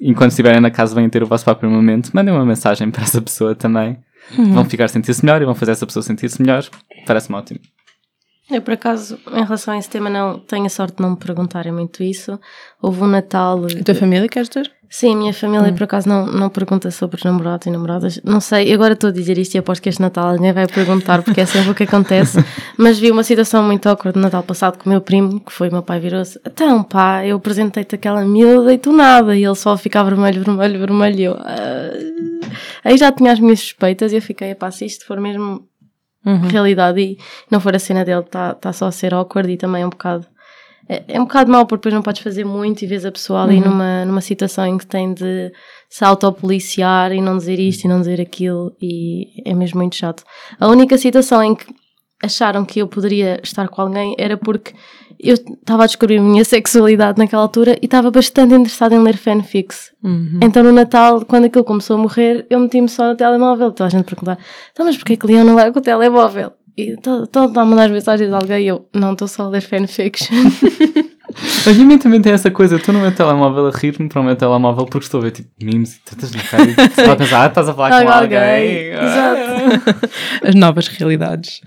enquanto 0.00 0.30
estiverem 0.30 0.60
na 0.60 0.70
casa 0.70 0.94
venham 0.94 1.08
ter 1.08 1.22
o 1.22 1.26
vosso 1.26 1.44
próprio 1.44 1.70
momento, 1.70 2.10
mandem 2.12 2.34
uma 2.34 2.44
mensagem 2.44 2.90
para 2.90 3.04
essa 3.04 3.22
pessoa 3.22 3.54
também. 3.54 3.96
Vão 4.36 4.64
ficar 4.64 4.86
a 4.86 4.88
sentir-se 4.88 5.24
melhor 5.24 5.42
e 5.42 5.44
vão 5.44 5.54
fazer 5.54 5.72
essa 5.72 5.86
pessoa 5.86 6.02
sentir-se 6.02 6.40
melhor. 6.40 6.64
Parece-me 7.06 7.36
ótimo. 7.36 7.60
Eu, 8.50 8.60
por 8.60 8.74
acaso, 8.74 9.18
em 9.32 9.42
relação 9.42 9.72
a 9.72 9.78
esse 9.78 9.88
tema, 9.88 10.10
não 10.10 10.38
tenho 10.38 10.66
a 10.66 10.68
sorte 10.68 10.96
de 10.96 11.02
não 11.02 11.10
me 11.12 11.16
perguntarem 11.16 11.72
muito 11.72 12.02
isso. 12.02 12.38
Houve 12.80 13.02
um 13.02 13.06
Natal. 13.06 13.64
A 13.64 13.82
tua 13.82 13.94
família, 13.94 14.28
queres 14.28 14.50
dizer? 14.50 14.70
Sim, 14.90 15.14
a 15.14 15.16
minha 15.16 15.32
família, 15.32 15.72
por 15.72 15.84
acaso, 15.84 16.08
não, 16.08 16.26
não 16.26 16.50
pergunta 16.50 16.90
sobre 16.90 17.20
namorados 17.24 17.66
e 17.66 17.70
namoradas. 17.70 18.20
Não 18.22 18.40
sei, 18.40 18.72
agora 18.72 18.92
estou 18.92 19.08
a 19.08 19.12
dizer 19.12 19.38
isto 19.38 19.54
e 19.54 19.58
aposto 19.58 19.82
que 19.82 19.88
este 19.88 20.00
Natal 20.00 20.28
alguém 20.28 20.52
vai 20.52 20.66
perguntar, 20.66 21.22
porque 21.22 21.40
é 21.40 21.46
sempre 21.46 21.70
o 21.70 21.74
que 21.74 21.84
acontece. 21.84 22.38
Mas 22.78 22.98
vi 22.98 23.10
uma 23.10 23.24
situação 23.24 23.62
muito 23.62 23.88
awkward 23.88 24.16
no 24.16 24.22
Natal 24.22 24.42
passado 24.42 24.78
com 24.78 24.86
o 24.86 24.92
meu 24.92 25.00
primo, 25.00 25.40
que 25.40 25.50
foi, 25.50 25.70
meu 25.70 25.82
pai 25.82 25.98
virou-se: 25.98 26.38
Então, 26.46 26.84
pá, 26.84 27.26
eu 27.26 27.38
apresentei-te 27.38 27.94
aquela 27.94 28.24
miúda 28.24 28.72
e 28.72 28.78
tu 28.78 28.92
nada. 28.92 29.34
E 29.34 29.44
ele 29.44 29.54
só 29.56 29.76
fica 29.76 30.04
vermelho, 30.04 30.44
vermelho, 30.44 30.78
vermelho. 30.78 31.18
E 31.18 31.24
eu, 31.24 31.36
"Ah." 31.40 31.90
Aí 32.84 32.96
já 32.96 33.10
tinha 33.10 33.32
as 33.32 33.40
minhas 33.40 33.60
suspeitas 33.60 34.12
e 34.12 34.16
eu 34.16 34.22
fiquei: 34.22 34.54
pá, 34.54 34.70
se 34.70 34.84
isto 34.84 35.06
for 35.06 35.18
mesmo 35.18 35.66
realidade 36.24 37.00
e 37.00 37.18
não 37.50 37.60
for 37.60 37.74
a 37.74 37.78
cena 37.78 38.04
dele, 38.04 38.20
está 38.20 38.54
tá 38.54 38.72
só 38.72 38.86
a 38.86 38.92
ser 38.92 39.14
awkward 39.14 39.50
e 39.50 39.56
também 39.56 39.82
é 39.82 39.86
um 39.86 39.90
bocado. 39.90 40.26
É, 40.88 41.02
é 41.08 41.20
um 41.20 41.24
bocado 41.24 41.50
mau 41.50 41.64
porque 41.64 41.80
depois 41.80 41.94
não 41.94 42.02
podes 42.02 42.22
fazer 42.22 42.44
muito 42.44 42.82
e 42.82 42.86
vês 42.86 43.06
a 43.06 43.12
pessoa 43.12 43.42
ali 43.42 43.58
numa, 43.58 44.04
numa 44.04 44.20
situação 44.20 44.66
em 44.66 44.76
que 44.76 44.86
tem 44.86 45.14
de 45.14 45.50
se 45.88 46.04
autopoliciar 46.04 47.12
e 47.12 47.20
não 47.22 47.38
dizer 47.38 47.58
isto 47.58 47.84
e 47.84 47.88
não 47.88 48.00
dizer 48.00 48.20
aquilo 48.20 48.76
e 48.82 49.42
é 49.46 49.54
mesmo 49.54 49.78
muito 49.78 49.96
chato. 49.96 50.24
A 50.60 50.68
única 50.68 50.98
situação 50.98 51.42
em 51.42 51.54
que 51.54 51.66
acharam 52.22 52.64
que 52.64 52.80
eu 52.80 52.88
poderia 52.88 53.40
estar 53.42 53.68
com 53.68 53.80
alguém 53.80 54.14
era 54.18 54.36
porque 54.36 54.72
eu 55.24 55.34
estava 55.34 55.84
a 55.84 55.86
descobrir 55.86 56.18
a 56.18 56.22
minha 56.22 56.44
sexualidade 56.44 57.18
naquela 57.18 57.42
altura 57.42 57.76
e 57.80 57.86
estava 57.86 58.10
bastante 58.10 58.54
interessada 58.54 58.94
em 58.94 58.98
ler 59.02 59.16
fanfics. 59.16 59.92
Então 60.42 60.62
no 60.62 60.72
Natal, 60.72 61.24
quando 61.24 61.44
aquilo 61.46 61.64
começou 61.64 61.96
a 61.96 61.98
morrer, 61.98 62.46
eu 62.50 62.60
meti-me 62.60 62.88
só 62.88 63.08
no 63.08 63.16
telemóvel. 63.16 63.72
Toda 63.72 63.86
a 63.86 63.90
gente 63.90 64.04
perguntava, 64.04 64.38
então 64.72 64.84
mas 64.84 64.96
porquê 64.96 65.16
que 65.16 65.26
Leon 65.26 65.44
não 65.44 65.54
larga 65.54 65.78
o 65.78 65.82
telemóvel? 65.82 66.52
E 66.76 66.90
estão 66.94 67.44
a 67.56 67.64
mandar 67.64 67.84
as 67.84 67.90
mensagens 67.92 68.28
de 68.28 68.34
alguém 68.34 68.64
e 68.64 68.66
eu, 68.66 68.88
não, 68.92 69.12
estou 69.12 69.28
só 69.28 69.44
a 69.44 69.48
ler 69.48 69.60
fanfics. 69.60 70.28
Mas 71.64 71.80
a 71.80 71.84
mim 71.84 71.98
também 71.98 72.20
tem 72.20 72.32
essa 72.32 72.50
coisa, 72.50 72.74
eu 72.74 72.78
estou 72.78 72.92
no 72.92 73.00
meu 73.00 73.14
telemóvel 73.14 73.66
a 73.68 73.70
rir-me 73.70 74.08
para 74.08 74.20
o 74.20 74.24
meu 74.24 74.36
telemóvel 74.36 74.84
porque 74.84 75.06
estou 75.06 75.20
a 75.20 75.24
ver 75.24 75.30
tipo 75.30 75.48
memes 75.62 75.94
e 75.96 76.00
tantas 76.00 76.32
na 76.32 76.42
cara 76.42 76.64
e 76.64 76.74
você 76.90 77.06
vai 77.06 77.16
pensar, 77.16 77.44
ah, 77.44 77.46
estás 77.46 77.68
a 77.68 77.74
falar 77.74 77.90
com 77.90 78.10
Alguém. 78.10 78.38
alguém. 78.38 78.88
Exato. 78.92 80.08
As 80.46 80.54
novas 80.54 80.88
realidades. 80.88 81.60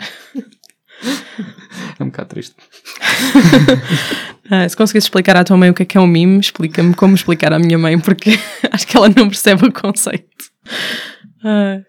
É 2.00 2.04
um 2.04 2.08
bocado 2.08 2.30
triste. 2.30 2.56
Ah, 4.50 4.68
se 4.70 4.78
conseguisse 4.78 5.08
explicar 5.08 5.36
à 5.36 5.44
tua 5.44 5.58
mãe 5.58 5.70
o 5.70 5.74
que 5.74 5.84
é 5.84 5.86
que 5.86 5.98
é 5.98 6.00
um 6.00 6.08
mime, 6.08 6.40
explica-me 6.40 6.94
como 6.94 7.14
explicar 7.16 7.52
à 7.52 7.60
minha 7.60 7.78
mãe, 7.78 8.00
porque 8.00 8.40
acho 8.72 8.88
que 8.88 8.96
ela 8.96 9.10
não 9.10 9.28
percebe 9.28 9.66
o 9.68 9.74
conceito. 9.74 10.26
Ah, 11.44 11.80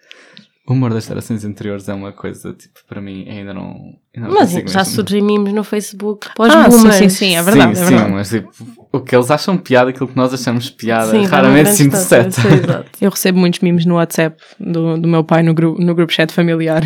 O 0.66 0.72
humor 0.72 0.92
das 0.92 1.04
gerações 1.04 1.44
anteriores 1.44 1.88
é 1.88 1.94
uma 1.94 2.10
coisa, 2.10 2.52
tipo, 2.52 2.80
para 2.88 3.00
mim 3.00 3.28
ainda 3.28 3.54
não. 3.54 3.76
ainda 4.12 4.28
não 4.28 4.34
Mas 4.34 4.50
já 4.50 4.60
mesmo. 4.60 4.84
surgem 4.86 5.22
memes 5.22 5.52
no 5.52 5.62
Facebook 5.62 6.26
ah, 6.30 6.32
pós-boomers. 6.34 6.96
sim, 6.96 7.08
sim, 7.08 7.26
sim, 7.28 7.36
é 7.36 7.42
verdade. 7.44 7.76
sim, 7.76 7.82
é 7.82 7.84
sim, 7.86 7.90
verdade. 7.94 8.12
mas 8.12 8.28
tipo, 8.28 8.50
o 8.92 9.00
que 9.00 9.14
eles 9.14 9.30
acham 9.30 9.56
piada, 9.56 9.90
aquilo 9.90 10.08
que 10.08 10.16
nós 10.16 10.34
achamos 10.34 10.68
piada, 10.68 11.12
Sim, 11.12 11.26
raramente 11.26 11.70
se 11.70 11.84
intercepta. 11.84 12.40
sim. 12.40 12.48
Eu 13.00 13.10
recebo 13.10 13.38
muitos 13.38 13.60
memes 13.60 13.86
no 13.86 13.94
WhatsApp 13.94 14.36
do, 14.58 14.98
do 14.98 15.06
meu 15.06 15.22
pai 15.22 15.44
no, 15.44 15.54
gru 15.54 15.76
no 15.78 15.94
grupo 15.94 16.12
chat 16.12 16.32
familiar. 16.32 16.82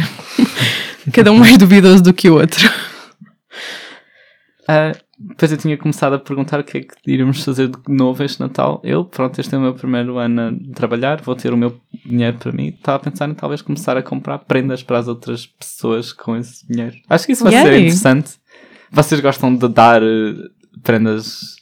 Cada 1.14 1.32
um 1.32 1.38
mais 1.38 1.56
duvidoso 1.56 2.02
do 2.02 2.12
que 2.12 2.28
o 2.28 2.34
outro. 2.34 2.70
Ah, 4.68 4.92
depois 5.18 5.50
eu 5.52 5.58
tinha 5.58 5.76
começado 5.76 6.14
a 6.14 6.18
perguntar 6.18 6.60
o 6.60 6.64
que 6.64 6.78
é 6.78 6.80
que 6.82 6.94
iríamos 7.06 7.42
fazer 7.44 7.68
de 7.68 7.78
novo 7.88 8.22
este 8.22 8.40
Natal. 8.40 8.80
Eu, 8.84 9.04
pronto, 9.04 9.40
este 9.40 9.54
é 9.54 9.58
o 9.58 9.60
meu 9.60 9.74
primeiro 9.74 10.18
ano 10.18 10.40
a 10.70 10.74
trabalhar, 10.74 11.20
vou 11.20 11.34
ter 11.34 11.52
o 11.52 11.56
meu 11.56 11.76
dinheiro 12.06 12.38
para 12.38 12.52
mim. 12.52 12.68
Estava 12.68 12.96
a 12.96 13.10
pensar 13.10 13.28
em 13.28 13.34
talvez 13.34 13.60
começar 13.62 13.96
a 13.96 14.02
comprar 14.02 14.38
prendas 14.38 14.82
para 14.82 14.98
as 14.98 15.08
outras 15.08 15.46
pessoas 15.46 16.12
com 16.12 16.36
esse 16.36 16.66
dinheiro. 16.66 16.96
Acho 17.08 17.26
que 17.26 17.32
isso 17.32 17.44
vai 17.44 17.52
ser 17.52 17.74
interessante. 17.78 18.32
Vocês 18.90 19.20
gostam 19.20 19.54
de 19.54 19.68
dar 19.68 20.02
eh, 20.02 20.34
prendas 20.82 21.56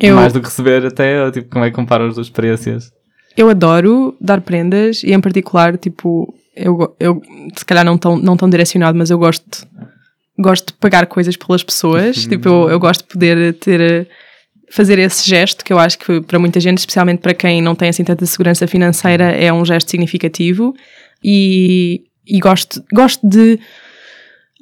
Eu- 0.00 0.16
mais 0.16 0.32
do 0.32 0.40
que 0.40 0.46
receber 0.46 0.84
até? 0.86 1.24
Ou 1.24 1.30
tipo, 1.30 1.48
como 1.50 1.64
é 1.64 1.70
que 1.70 1.76
comparam 1.76 2.06
as 2.08 2.14
duas 2.14 2.26
experiências? 2.26 2.90
Eu 3.36 3.48
adoro 3.48 4.14
dar 4.20 4.40
prendas 4.42 5.02
e, 5.02 5.12
em 5.12 5.20
particular, 5.20 5.78
tipo, 5.78 6.34
eu, 6.54 6.94
eu 7.00 7.20
se 7.56 7.64
calhar 7.64 7.84
não 7.84 7.96
tão, 7.96 8.18
não 8.18 8.36
tão 8.36 8.48
direcionado, 8.48 8.96
mas 8.98 9.10
eu 9.10 9.18
gosto, 9.18 9.66
gosto 10.42 10.66
de 10.66 10.72
pagar 10.74 11.06
coisas 11.06 11.36
pelas 11.36 11.62
pessoas. 11.62 12.26
tipo, 12.26 12.48
eu, 12.48 12.70
eu 12.70 12.78
gosto 12.78 13.02
de 13.02 13.08
poder 13.08 13.54
ter. 13.54 14.08
Fazer 14.70 14.98
esse 14.98 15.28
gesto, 15.28 15.62
que 15.62 15.70
eu 15.70 15.78
acho 15.78 15.98
que 15.98 16.22
para 16.22 16.38
muita 16.38 16.58
gente, 16.58 16.78
especialmente 16.78 17.20
para 17.20 17.34
quem 17.34 17.60
não 17.60 17.74
tem 17.74 17.90
assim 17.90 18.02
tanta 18.04 18.24
segurança 18.24 18.66
financeira, 18.66 19.24
é 19.24 19.52
um 19.52 19.66
gesto 19.66 19.90
significativo. 19.90 20.74
E, 21.22 22.04
e 22.26 22.38
gosto, 22.40 22.82
gosto 22.90 23.20
de 23.28 23.60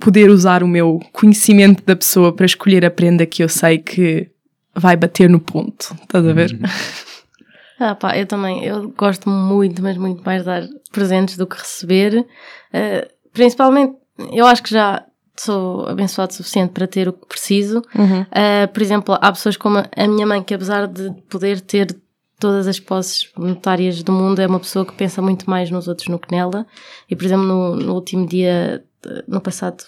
poder 0.00 0.28
usar 0.28 0.64
o 0.64 0.68
meu 0.68 0.98
conhecimento 1.12 1.84
da 1.84 1.94
pessoa 1.94 2.34
para 2.34 2.44
escolher 2.44 2.84
a 2.84 2.90
prenda 2.90 3.24
que 3.24 3.40
eu 3.40 3.48
sei 3.48 3.78
que 3.78 4.28
vai 4.74 4.96
bater 4.96 5.30
no 5.30 5.38
ponto. 5.38 5.94
Estás 6.02 6.26
a 6.26 6.32
ver? 6.32 6.58
Ah, 7.82 7.94
pá, 7.94 8.14
eu 8.14 8.26
também, 8.26 8.62
eu 8.62 8.90
gosto 8.90 9.26
muito, 9.30 9.82
mas 9.82 9.96
muito 9.96 10.22
mais 10.22 10.42
de 10.42 10.44
dar 10.44 10.68
presentes 10.92 11.38
do 11.38 11.46
que 11.46 11.56
receber. 11.56 12.18
Uh, 12.18 13.08
principalmente, 13.32 13.96
eu 14.34 14.46
acho 14.46 14.62
que 14.62 14.70
já 14.70 15.02
sou 15.44 15.86
abençoado 15.88 16.32
o 16.32 16.34
suficiente 16.36 16.72
para 16.72 16.86
ter 16.86 17.08
o 17.08 17.12
que 17.12 17.26
preciso. 17.26 17.82
Uhum. 17.94 18.22
Uh, 18.22 18.68
por 18.72 18.82
exemplo, 18.82 19.16
há 19.20 19.32
pessoas 19.32 19.56
como 19.56 19.78
a 19.78 20.06
minha 20.06 20.26
mãe, 20.26 20.42
que 20.42 20.54
apesar 20.54 20.86
de 20.86 21.10
poder 21.28 21.60
ter 21.60 21.96
todas 22.38 22.66
as 22.66 22.80
posses 22.80 23.30
monetárias 23.36 24.02
do 24.02 24.12
mundo, 24.12 24.40
é 24.40 24.46
uma 24.46 24.60
pessoa 24.60 24.84
que 24.84 24.92
pensa 24.94 25.20
muito 25.20 25.48
mais 25.48 25.70
nos 25.70 25.88
outros 25.88 26.08
no 26.08 26.18
que 26.18 26.30
nela. 26.34 26.66
E, 27.08 27.14
por 27.14 27.24
exemplo, 27.24 27.44
no, 27.44 27.76
no 27.76 27.94
último 27.94 28.26
dia, 28.26 28.82
no 29.28 29.40
passado, 29.40 29.84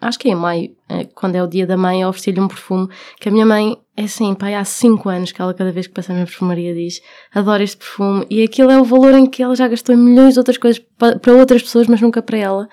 acho 0.00 0.18
que 0.18 0.28
é 0.28 0.32
em 0.32 0.36
maio, 0.36 0.74
eh, 0.88 1.04
quando 1.14 1.34
é 1.34 1.42
o 1.42 1.46
dia 1.48 1.66
da 1.66 1.76
mãe, 1.76 2.04
ofereci-lhe 2.04 2.40
um 2.40 2.46
perfume 2.48 2.88
que 3.20 3.28
a 3.28 3.32
minha 3.32 3.44
mãe, 3.44 3.76
é 3.96 4.04
assim, 4.04 4.34
pai, 4.34 4.54
há 4.54 4.64
5 4.64 5.08
anos 5.08 5.32
que 5.32 5.42
ela 5.42 5.52
cada 5.52 5.72
vez 5.72 5.86
que 5.88 5.92
passa 5.94 6.12
na 6.12 6.16
minha 6.16 6.26
perfumaria 6.26 6.74
diz 6.74 7.00
adoro 7.32 7.62
este 7.62 7.76
perfume 7.76 8.26
e 8.30 8.42
aquilo 8.42 8.70
é 8.72 8.80
o 8.80 8.84
valor 8.84 9.14
em 9.14 9.26
que 9.26 9.40
ela 9.42 9.54
já 9.54 9.68
gastou 9.68 9.96
milhões 9.96 10.34
de 10.34 10.40
outras 10.40 10.58
coisas 10.58 10.82
pa- 10.98 11.16
para 11.18 11.32
outras 11.34 11.62
pessoas, 11.62 11.86
mas 11.86 12.00
nunca 12.00 12.20
para 12.22 12.38
ela. 12.38 12.68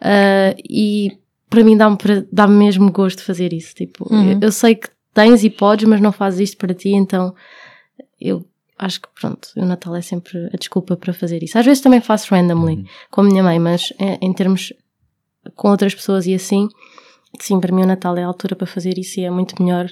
Ah, 0.00 0.54
e 0.68 1.18
para 1.50 1.64
mim 1.64 1.76
dá-me 1.76 1.96
pra- 1.96 2.24
dá-me 2.32 2.54
mesmo 2.54 2.90
gosto 2.92 3.18
de 3.18 3.24
fazer 3.24 3.52
isso. 3.52 3.74
Tipo, 3.74 4.06
Uhum. 4.12 4.32
eu, 4.32 4.38
eu 4.42 4.52
sei 4.52 4.74
que 4.74 4.88
tens 5.14 5.42
e 5.44 5.50
podes, 5.50 5.88
mas 5.88 6.00
não 6.00 6.12
fazes 6.12 6.40
isto 6.50 6.56
para 6.58 6.74
ti, 6.74 6.90
então 6.90 7.34
eu 8.20 8.44
acho 8.78 9.00
que 9.00 9.08
pronto, 9.20 9.48
o 9.56 9.64
Natal 9.64 9.94
é 9.96 10.00
sempre 10.02 10.46
a 10.52 10.56
desculpa 10.56 10.96
para 10.96 11.12
fazer 11.12 11.42
isso. 11.42 11.58
Às 11.58 11.64
vezes 11.66 11.82
também 11.82 12.00
faço 12.00 12.32
randomly 12.34 12.84
com 13.10 13.22
a 13.22 13.24
minha 13.24 13.42
mãe, 13.42 13.58
mas 13.58 13.92
eh, 13.98 14.18
em 14.20 14.32
termos 14.32 14.72
com 15.56 15.70
outras 15.70 15.94
pessoas 15.94 16.26
e 16.26 16.34
assim, 16.34 16.68
sim, 17.40 17.58
para 17.60 17.74
mim 17.74 17.82
o 17.82 17.86
Natal 17.86 18.16
é 18.16 18.22
a 18.22 18.26
altura 18.26 18.54
para 18.54 18.66
fazer 18.66 18.98
isso 18.98 19.18
e 19.18 19.24
é 19.24 19.30
muito 19.30 19.60
melhor 19.62 19.90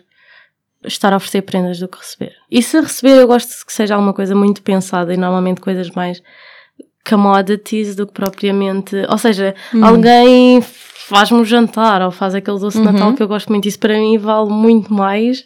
estar 0.85 1.13
a 1.13 1.17
oferecer 1.17 1.43
prendas 1.43 1.79
do 1.81 1.89
que 1.89 1.99
receber. 1.99 2.33
E 2.51 2.63
se 2.63 2.81
receber, 2.81 3.19
eu 3.21 3.27
gosto 3.27 3.65
que 3.67 3.73
seja 3.73 3.95
alguma 3.95 4.13
coisa 4.13 4.35
muito 4.37 4.63
pensada 4.63 5.13
e 5.13 5.17
normalmente 5.17 5.61
coisas 5.61 5.91
mais 5.91 6.23
commodities 7.09 7.95
do 7.95 8.07
que 8.07 8.13
propriamente. 8.13 8.97
Ou 9.09 9.19
seja, 9.19 9.55
alguém 9.83 10.61
faz-me 10.63 11.39
um 11.39 11.45
jantar 11.45 12.03
ou 12.03 12.11
faz 12.11 12.35
aquele 12.35 12.59
doce 12.59 12.79
de 12.79 12.85
Natal 12.85 13.15
que 13.15 13.23
eu 13.23 13.29
gosto 13.29 13.49
muito. 13.51 13.69
Isso 13.69 13.79
para 13.79 13.95
mim 13.99 14.19
vale 14.19 14.51
muito 14.51 14.93
mais 14.93 15.45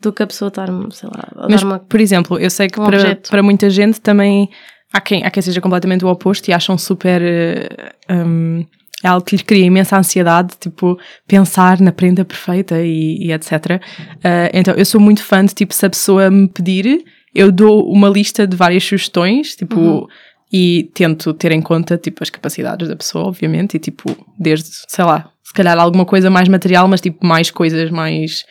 do 0.00 0.12
que 0.12 0.22
a 0.22 0.26
pessoa 0.26 0.48
estar-me, 0.48 0.92
sei 0.92 1.08
lá, 1.14 1.28
a 1.44 1.48
Mas, 1.48 1.60
dar 1.60 1.66
uma. 1.66 1.78
por 1.78 2.00
exemplo, 2.00 2.38
eu 2.38 2.50
sei 2.50 2.68
que 2.68 2.80
um 2.80 2.84
para, 2.84 2.96
objeto. 2.98 3.30
para 3.30 3.42
muita 3.42 3.70
gente 3.70 4.00
também 4.00 4.48
há 4.92 5.00
quem, 5.00 5.24
há 5.24 5.30
quem 5.30 5.42
seja 5.42 5.60
completamente 5.60 6.04
o 6.04 6.08
oposto 6.08 6.48
e 6.48 6.52
acham 6.52 6.76
super. 6.76 7.20
eh, 7.22 7.92
hum, 8.10 8.64
é 9.04 9.08
algo 9.08 9.26
que 9.26 9.34
lhes 9.34 9.42
cria 9.42 9.64
imensa 9.64 9.98
ansiedade, 9.98 10.54
tipo, 10.60 10.96
pensar 11.26 11.80
na 11.80 11.90
prenda 11.90 12.24
perfeita 12.24 12.80
e, 12.80 13.18
e 13.26 13.32
etc. 13.32 13.80
Eh, 14.22 14.50
então, 14.54 14.74
eu 14.74 14.84
sou 14.84 15.00
muito 15.00 15.22
fã 15.24 15.44
de, 15.44 15.52
tipo, 15.54 15.74
se 15.74 15.84
a 15.84 15.90
pessoa 15.90 16.30
me 16.30 16.46
pedir, 16.46 17.02
eu 17.34 17.50
dou 17.50 17.90
uma 17.90 18.08
lista 18.08 18.46
de 18.46 18.56
várias 18.56 18.84
sugestões, 18.84 19.56
tipo, 19.56 20.08
e 20.52 20.90
tento 20.94 21.32
ter 21.32 21.52
em 21.52 21.62
conta, 21.62 21.96
tipo, 21.96 22.22
as 22.22 22.30
capacidades 22.30 22.88
da 22.88 22.96
pessoa, 22.96 23.26
obviamente, 23.26 23.76
e, 23.76 23.80
tipo, 23.80 24.14
desde, 24.38 24.68
sei 24.86 25.04
lá, 25.04 25.30
se 25.42 25.52
calhar 25.52 25.78
alguma 25.78 26.04
coisa 26.04 26.28
mais 26.28 26.48
material, 26.48 26.86
mas, 26.86 27.00
tipo, 27.00 27.26
mais 27.26 27.50
coisas 27.50 27.90
mais 27.90 28.44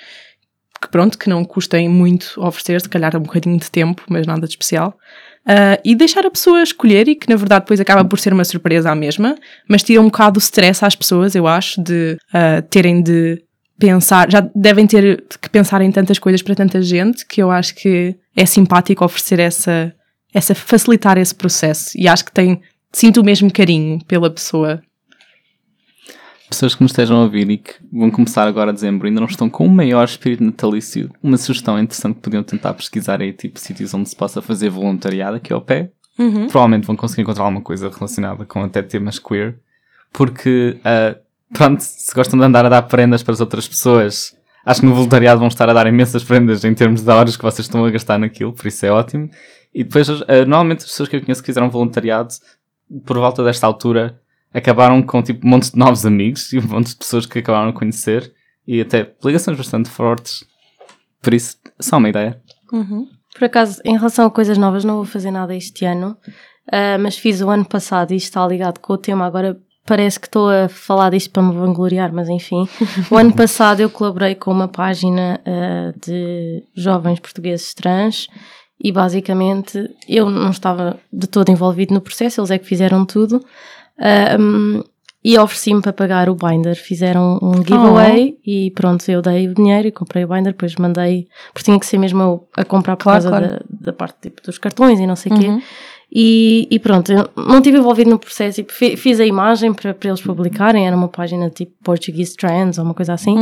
que 0.82 0.90
pronto, 0.90 1.18
que 1.18 1.30
não 1.30 1.46
custem 1.46 1.88
muito 1.88 2.34
oferecer, 2.38 2.82
se 2.82 2.90
calhar 2.90 3.16
um 3.16 3.22
bocadinho 3.22 3.60
de 3.60 3.70
tempo, 3.70 4.02
mas 4.10 4.26
nada 4.26 4.48
de 4.48 4.54
especial. 4.54 4.98
Ah, 5.46 5.80
e 5.86 5.96
deixar 5.96 6.26
a 6.26 6.32
pessoa 6.32 6.62
escolher 6.62 7.08
e 7.08 7.16
que 7.16 7.30
na 7.30 7.36
verdade 7.36 7.66
depois 7.66 7.80
acaba 7.80 8.04
por 8.04 8.20
ser 8.20 8.34
uma 8.34 8.44
surpresa 8.44 8.92
à 8.92 8.96
mesma, 8.96 9.36
mas 9.68 9.84
tira 9.84 10.02
um 10.02 10.06
bocado 10.06 10.38
o 10.38 10.42
stress 10.42 10.84
às 10.84 10.96
pessoas, 10.96 11.36
eu 11.36 11.48
acho, 11.48 11.82
de 11.82 12.18
ah, 12.34 12.64
terem 12.70 13.02
de 13.02 13.44
pensar, 13.80 14.32
já 14.32 14.48
devem 14.56 14.86
ter 14.86 15.24
que 15.42 15.50
pensar 15.50 15.82
em 15.82 15.92
tantas 15.92 16.20
coisas 16.20 16.42
para 16.42 16.54
tanta 16.54 16.82
gente 16.82 17.26
que 17.26 17.42
eu 17.42 17.50
acho 17.50 17.74
que 17.74 18.16
é 18.36 18.46
simpático 18.46 19.04
oferecer 19.04 19.40
essa, 19.40 19.94
essa 20.34 20.56
facilitar 20.56 21.18
esse 21.18 21.36
processo 21.36 21.98
e 21.98 22.08
acho 22.08 22.26
que 22.26 22.32
tem, 22.32 22.62
sinto 22.92 23.22
o 23.22 23.24
mesmo 23.24 23.52
carinho 23.52 24.04
pela 24.06 24.30
pessoa. 24.30 24.82
Pessoas 26.50 26.76
que 26.76 26.82
nos 26.82 26.92
estejam 26.92 27.18
a 27.18 27.24
ouvir 27.24 27.50
e 27.50 27.58
que 27.58 27.76
vão 27.92 28.12
começar 28.12 28.46
agora 28.46 28.72
a 28.72 28.74
dezembro 28.74 29.08
ainda 29.08 29.22
não 29.22 29.28
estão 29.28 29.50
com 29.50 29.66
o 29.66 29.70
maior 29.70 30.04
espírito 30.04 30.44
natalício, 30.44 31.10
uma 31.24 31.38
sugestão 31.38 31.80
interessante 31.80 32.16
que 32.16 32.22
podiam 32.22 32.44
tentar 32.44 32.74
pesquisar 32.74 33.22
aí, 33.22 33.32
tipo 33.32 33.58
sítios 33.58 33.94
onde 33.94 34.10
se 34.10 34.16
possa 34.16 34.42
fazer 34.42 34.70
voluntariado 34.70 35.38
aqui 35.38 35.54
ao 35.54 35.62
pé. 35.62 35.92
Provavelmente 36.50 36.86
vão 36.86 36.96
conseguir 36.96 37.22
encontrar 37.22 37.46
alguma 37.46 37.62
coisa 37.62 37.90
relacionada 37.90 38.46
com 38.46 38.62
até 38.62 38.82
temas 38.82 39.18
queer, 39.18 39.58
porque, 40.12 40.78
ah, 40.84 41.16
pronto, 41.54 41.80
se 41.80 42.14
gostam 42.14 42.38
de 42.38 42.46
andar 42.46 42.66
a 42.66 42.70
dar 42.70 42.82
prendas 42.82 43.24
para 43.24 43.34
as 43.34 43.40
outras 43.40 43.66
pessoas, 43.66 44.36
acho 44.66 44.82
que 44.82 44.86
no 44.86 44.94
voluntariado 44.94 45.40
vão 45.40 45.48
estar 45.48 45.70
a 45.70 45.74
dar 45.74 45.88
imensas 45.88 46.22
prendas 46.22 46.66
em 46.66 46.74
termos 46.74 47.02
de 47.02 47.10
horas 47.10 47.38
que 47.38 47.44
vocês 47.44 47.66
estão 47.66 47.86
a 47.86 47.90
gastar 47.90 48.20
naquilo, 48.20 48.52
por 48.52 48.68
isso 48.68 48.86
é 48.86 48.92
ótimo. 48.92 49.30
E 49.74 49.84
depois, 49.84 50.10
ah, 50.10 50.46
normalmente, 50.46 50.80
as 50.80 50.92
pessoas 50.92 51.10
que 51.10 51.16
eu 51.16 51.22
conheço 51.22 51.42
que 51.42 51.46
fizeram 51.46 51.70
voluntariado, 51.70 52.34
por 53.06 53.18
volta 53.18 53.44
desta 53.44 53.66
altura, 53.66 54.20
acabaram 54.54 55.02
com 55.02 55.24
tipo 55.24 55.48
montes 55.48 55.72
de 55.72 55.78
novos 55.78 56.06
amigos 56.06 56.52
e 56.52 56.60
um 56.60 56.68
monte 56.68 56.90
de 56.90 56.98
pessoas 56.98 57.26
que 57.26 57.40
acabaram 57.40 57.70
a 57.70 57.74
conhecer 57.74 58.34
e 58.68 58.82
até 58.82 59.14
ligações 59.24 59.58
bastante 59.58 59.90
fortes. 59.90 60.44
Por 61.22 61.34
isso, 61.34 61.58
só 61.80 61.98
uma 61.98 62.10
ideia. 62.10 62.42
Por 63.38 63.46
acaso, 63.46 63.82
em 63.86 63.96
relação 63.96 64.26
a 64.26 64.32
coisas 64.32 64.58
novas, 64.58 64.84
não 64.84 64.96
vou 64.96 65.06
fazer 65.06 65.32
nada 65.32 65.56
este 65.56 65.86
ano, 65.86 66.18
ah, 66.72 66.98
mas 66.98 67.18
fiz 67.18 67.42
o 67.42 67.50
ano 67.50 67.66
passado 67.66 68.12
e 68.12 68.18
isto 68.18 68.26
está 68.26 68.46
ligado 68.46 68.80
com 68.80 68.94
o 68.94 68.98
tema. 68.98 69.26
Agora 69.26 69.58
parece 69.86 70.20
que 70.20 70.28
estou 70.28 70.50
a 70.50 70.68
falar 70.68 71.10
disto 71.12 71.32
para 71.32 71.44
me 71.44 71.54
vangloriar, 71.54 72.14
mas 72.14 72.30
enfim. 72.30 72.68
o 73.10 73.18
ano 73.18 73.34
passado 73.36 73.80
eu 73.80 73.90
colaborei 73.90 74.36
com 74.36 74.52
uma 74.52 74.68
página 74.68 75.40
ah, 75.46 75.94
de 76.06 76.64
jovens 76.76 77.20
portugueses 77.20 77.74
trans 77.74 78.28
e 78.84 78.92
basicamente 78.92 79.90
eu 80.08 80.30
não 80.30 80.50
estava 80.52 80.98
de 81.12 81.28
todo 81.28 81.50
envolvido 81.50 81.94
no 81.94 82.02
processo, 82.02 82.42
eles 82.42 82.52
é 82.52 82.58
que 82.58 82.66
fizeram 82.66 83.06
tudo. 83.06 83.44
Hum, 84.40 84.84
e 85.24 85.38
ofereci-me 85.38 85.82
para 85.84 85.94
pagar 85.94 86.30
o 86.30 86.36
binder. 86.36 86.76
Fizeram 86.76 87.38
um 87.44 87.58
giveaway 87.58 88.38
e 88.44 88.72
pronto, 88.72 89.08
eu 89.08 89.22
dei 89.22 89.48
o 89.48 89.54
dinheiro 89.54 89.88
e 89.88 89.92
comprei 89.92 90.24
o 90.24 90.28
binder, 90.28 90.52
depois 90.54 90.76
mandei, 90.78 91.28
porque 91.54 91.66
tinha 91.66 91.80
que 91.80 91.86
ser 91.86 92.00
mesmo 92.00 92.22
eu 92.24 92.48
a 92.58 92.66
comprar 92.66 92.96
por 92.96 93.04
Claro, 93.04 93.24
causa 93.24 93.30
claro. 93.30 93.66
Da, 93.70 93.92
da 93.92 93.94
parte 93.94 94.18
tipo, 94.22 94.42
dos 94.42 94.58
cartões 94.58 95.00
e 95.00 95.06
não 95.06 95.16
sei 95.16 95.32
o 95.32 95.40
quê. 95.40 95.48
Uhum. 95.48 95.62
E, 96.14 96.68
e 96.72 96.80
pronto, 96.80 97.12
eu 97.12 97.30
não 97.38 97.58
estive 97.60 97.78
envolvido 97.78 98.10
no 98.10 98.18
processo 98.20 98.62
e 98.62 98.66
fi- 98.68 98.98
fiz 98.98 99.20
a 99.20 99.26
imagem 99.26 99.74
para, 99.74 99.94
para 99.94 100.10
eles 100.10 100.22
publicarem. 100.22 100.88
Era 100.88 100.96
uma 100.98 101.08
página 101.08 101.50
tipo 101.52 101.72
Portuguese 101.84 102.36
Trends 102.36 102.80
ou 102.80 102.84
uma 102.84 102.94
coisa 102.96 103.14
assim. 103.14 103.36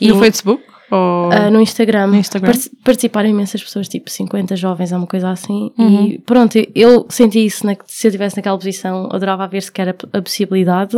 E 0.00 0.08
no 0.08 0.18
Facebook? 0.18 0.62
Ou... 0.90 1.30
Ah, 1.32 1.50
no 1.50 1.60
Instagram, 1.60 2.06
No 2.08 2.16
Instagram. 2.16 2.50
Parti- 2.52 2.70
participaram 2.84 3.28
imensas 3.28 3.62
pessoas, 3.62 3.88
tipo 3.88 4.08
50 4.10 4.56
jovens, 4.56 4.90
ou 4.92 4.98
uma 4.98 5.06
coisa 5.06 5.30
assim. 5.30 5.70
Uhum. 5.78 6.06
E 6.06 6.18
pronto, 6.18 6.56
eu 6.74 7.06
senti 7.10 7.44
isso, 7.44 7.66
na- 7.66 7.76
se 7.86 8.06
eu 8.06 8.10
estivesse 8.10 8.36
naquela 8.36 8.56
posição, 8.56 9.08
adorava 9.12 9.46
ver 9.46 9.62
se 9.62 9.70
era 9.78 9.94
a 10.12 10.22
possibilidade. 10.22 10.96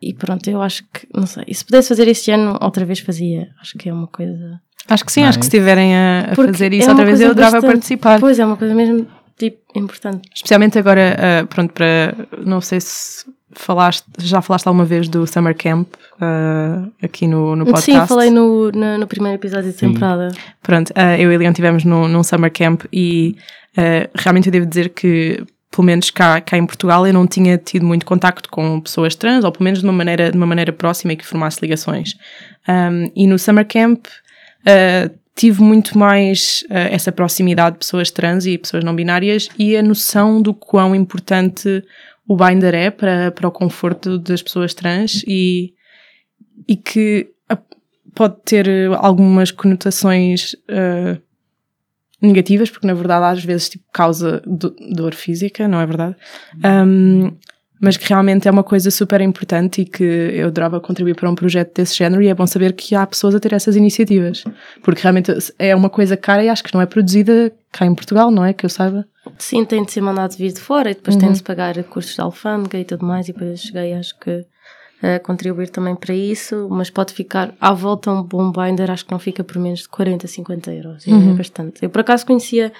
E 0.00 0.14
pronto, 0.14 0.48
eu 0.48 0.62
acho 0.62 0.84
que, 0.92 1.06
não 1.14 1.26
sei, 1.26 1.42
e 1.48 1.54
se 1.54 1.64
pudesse 1.64 1.88
fazer 1.88 2.06
este 2.08 2.30
ano, 2.30 2.56
outra 2.60 2.84
vez 2.84 3.00
fazia. 3.00 3.48
Acho 3.60 3.76
que 3.76 3.88
é 3.88 3.92
uma 3.92 4.06
coisa. 4.06 4.60
Acho 4.88 5.04
que 5.04 5.12
sim, 5.12 5.24
acho 5.24 5.38
que 5.38 5.44
se 5.44 5.48
estiverem 5.56 5.94
a, 5.94 6.28
a 6.30 6.34
fazer 6.34 6.72
é 6.72 6.76
isso 6.76 6.86
uma 6.86 6.92
outra 6.92 7.04
vez, 7.04 7.20
eu 7.20 7.30
adorava 7.32 7.52
bastante- 7.56 7.72
participar. 7.72 8.20
Pois 8.20 8.38
é, 8.38 8.46
uma 8.46 8.56
coisa 8.56 8.74
mesmo, 8.74 9.06
tipo, 9.36 9.58
importante. 9.74 10.28
Especialmente 10.34 10.78
agora, 10.78 11.16
ah, 11.42 11.46
pronto, 11.46 11.72
para. 11.74 12.14
Não 12.46 12.60
sei 12.60 12.80
se 12.80 13.26
falaste, 13.52 14.04
já 14.20 14.40
falaste 14.40 14.66
alguma 14.68 14.84
vez 14.84 15.08
do 15.08 15.26
Summer 15.26 15.54
Camp 15.56 15.88
ah, 16.20 16.88
aqui 17.02 17.26
no, 17.26 17.54
no 17.54 17.64
podcast. 17.64 18.00
Sim, 18.00 18.06
falei 18.06 18.30
no, 18.30 18.70
no, 18.70 18.98
no 18.98 19.06
primeiro 19.06 19.36
episódio 19.36 19.72
da 19.72 19.78
temporada. 19.78 20.32
Pronto, 20.62 20.92
ah, 20.94 21.18
eu 21.18 21.32
e 21.32 21.38
Leon 21.38 21.50
estivemos 21.50 21.84
num, 21.84 22.08
num 22.08 22.22
Summer 22.22 22.52
Camp 22.52 22.84
e 22.92 23.36
ah, 23.76 24.08
realmente 24.14 24.48
eu 24.48 24.52
devo 24.52 24.66
dizer 24.66 24.90
que, 24.90 25.44
pelo 25.70 25.84
menos 25.84 26.10
cá, 26.10 26.40
cá 26.40 26.56
em 26.56 26.66
Portugal, 26.66 27.06
eu 27.06 27.12
não 27.12 27.26
tinha 27.26 27.56
tido 27.56 27.86
muito 27.86 28.04
contacto 28.04 28.48
com 28.48 28.80
pessoas 28.80 29.14
trans, 29.14 29.44
ou 29.44 29.52
pelo 29.52 29.64
menos 29.64 29.80
de 29.80 29.84
uma 29.84 29.92
maneira, 29.92 30.30
de 30.30 30.36
uma 30.36 30.46
maneira 30.46 30.72
próxima 30.72 31.12
e 31.12 31.16
que 31.16 31.26
formasse 31.26 31.58
ligações. 31.62 32.14
Um, 32.68 33.10
e 33.14 33.26
no 33.26 33.38
Summer 33.38 33.66
Camp 33.66 34.06
ah, 34.66 35.10
tive 35.36 35.62
muito 35.62 35.96
mais 35.96 36.64
ah, 36.68 36.80
essa 36.90 37.12
proximidade 37.12 37.74
de 37.74 37.78
pessoas 37.78 38.10
trans 38.10 38.44
e 38.44 38.58
pessoas 38.58 38.82
não 38.82 38.94
binárias 38.94 39.48
e 39.58 39.76
a 39.76 39.82
noção 39.82 40.42
do 40.42 40.52
quão 40.52 40.94
importante 40.94 41.84
o 42.26 42.36
binder 42.36 42.74
é 42.74 42.90
para, 42.90 43.30
para 43.30 43.48
o 43.48 43.50
conforto 43.50 44.18
das 44.18 44.42
pessoas 44.42 44.74
trans 44.74 45.22
e, 45.26 45.72
e 46.66 46.76
que 46.76 47.30
pode 48.14 48.36
ter 48.44 48.66
eh, 48.66 48.86
algumas 48.96 49.50
conotações 49.50 50.56
ah, 50.68 51.16
negativas, 52.20 52.70
porque 52.70 52.86
na 52.86 52.94
verdade 52.94 53.38
às 53.38 53.44
vezes 53.44 53.68
tipo, 53.68 53.84
causa 53.92 54.42
do- 54.44 54.74
dor 54.92 55.14
física, 55.14 55.68
não 55.68 55.80
é 55.80 55.86
verdade? 55.86 56.16
Um, 56.64 57.30
mas 57.80 57.96
que 57.96 58.08
realmente 58.08 58.48
é 58.48 58.50
uma 58.50 58.64
coisa 58.64 58.90
super 58.90 59.20
importante 59.20 59.82
e 59.82 59.84
que 59.84 60.02
eu 60.02 60.48
adorava 60.48 60.80
contribuir 60.80 61.14
para 61.14 61.30
um 61.30 61.34
projeto 61.36 61.76
desse 61.76 61.96
género 61.96 62.20
e 62.20 62.26
é 62.26 62.34
bom 62.34 62.44
saber 62.44 62.72
que 62.72 62.92
há 62.96 63.06
pessoas 63.06 63.36
a 63.36 63.40
ter 63.40 63.52
essas 63.52 63.76
iniciativas, 63.76 64.42
porque 64.82 65.00
realmente 65.00 65.32
é 65.60 65.76
uma 65.76 65.88
coisa 65.88 66.16
cara 66.16 66.42
e 66.42 66.48
acho 66.48 66.64
que 66.64 66.74
não 66.74 66.80
é 66.80 66.86
produzida 66.86 67.52
cá 67.70 67.86
em 67.86 67.94
Portugal, 67.94 68.32
não 68.32 68.44
é? 68.44 68.52
Que 68.52 68.66
eu 68.66 68.70
saiba. 68.70 69.06
Sim, 69.38 69.64
tem 69.64 69.84
de 69.84 69.92
ser 69.92 70.00
mandado 70.00 70.34
vir 70.36 70.52
de 70.52 70.60
fora 70.60 70.90
e 70.90 70.94
depois 70.94 71.14
tem 71.14 71.30
de 71.30 71.36
se 71.38 71.44
pagar 71.44 71.80
custos 71.84 72.16
de 72.16 72.20
alfândega 72.20 72.78
e 72.80 72.84
tudo 72.84 73.06
mais. 73.06 73.28
E 73.28 73.32
depois 73.32 73.60
cheguei, 73.60 73.92
acho 73.92 74.18
que, 74.18 74.44
contribuir 75.22 75.68
também 75.70 75.94
para 75.94 76.14
isso. 76.14 76.68
Mas 76.70 76.90
pode 76.90 77.12
ficar 77.12 77.54
à 77.60 77.72
volta 77.72 78.10
um 78.10 78.22
bom 78.22 78.50
binder, 78.50 78.90
acho 78.90 79.04
que 79.04 79.12
não 79.12 79.18
fica 79.18 79.44
por 79.44 79.58
menos 79.58 79.80
de 79.80 79.88
40, 79.88 80.26
50 80.26 80.72
euros. 80.72 81.06
E 81.06 81.12
É 81.12 81.34
bastante. 81.34 81.84
Eu 81.84 81.90
por 81.90 82.00
acaso 82.00 82.26
conhecia 82.26 82.72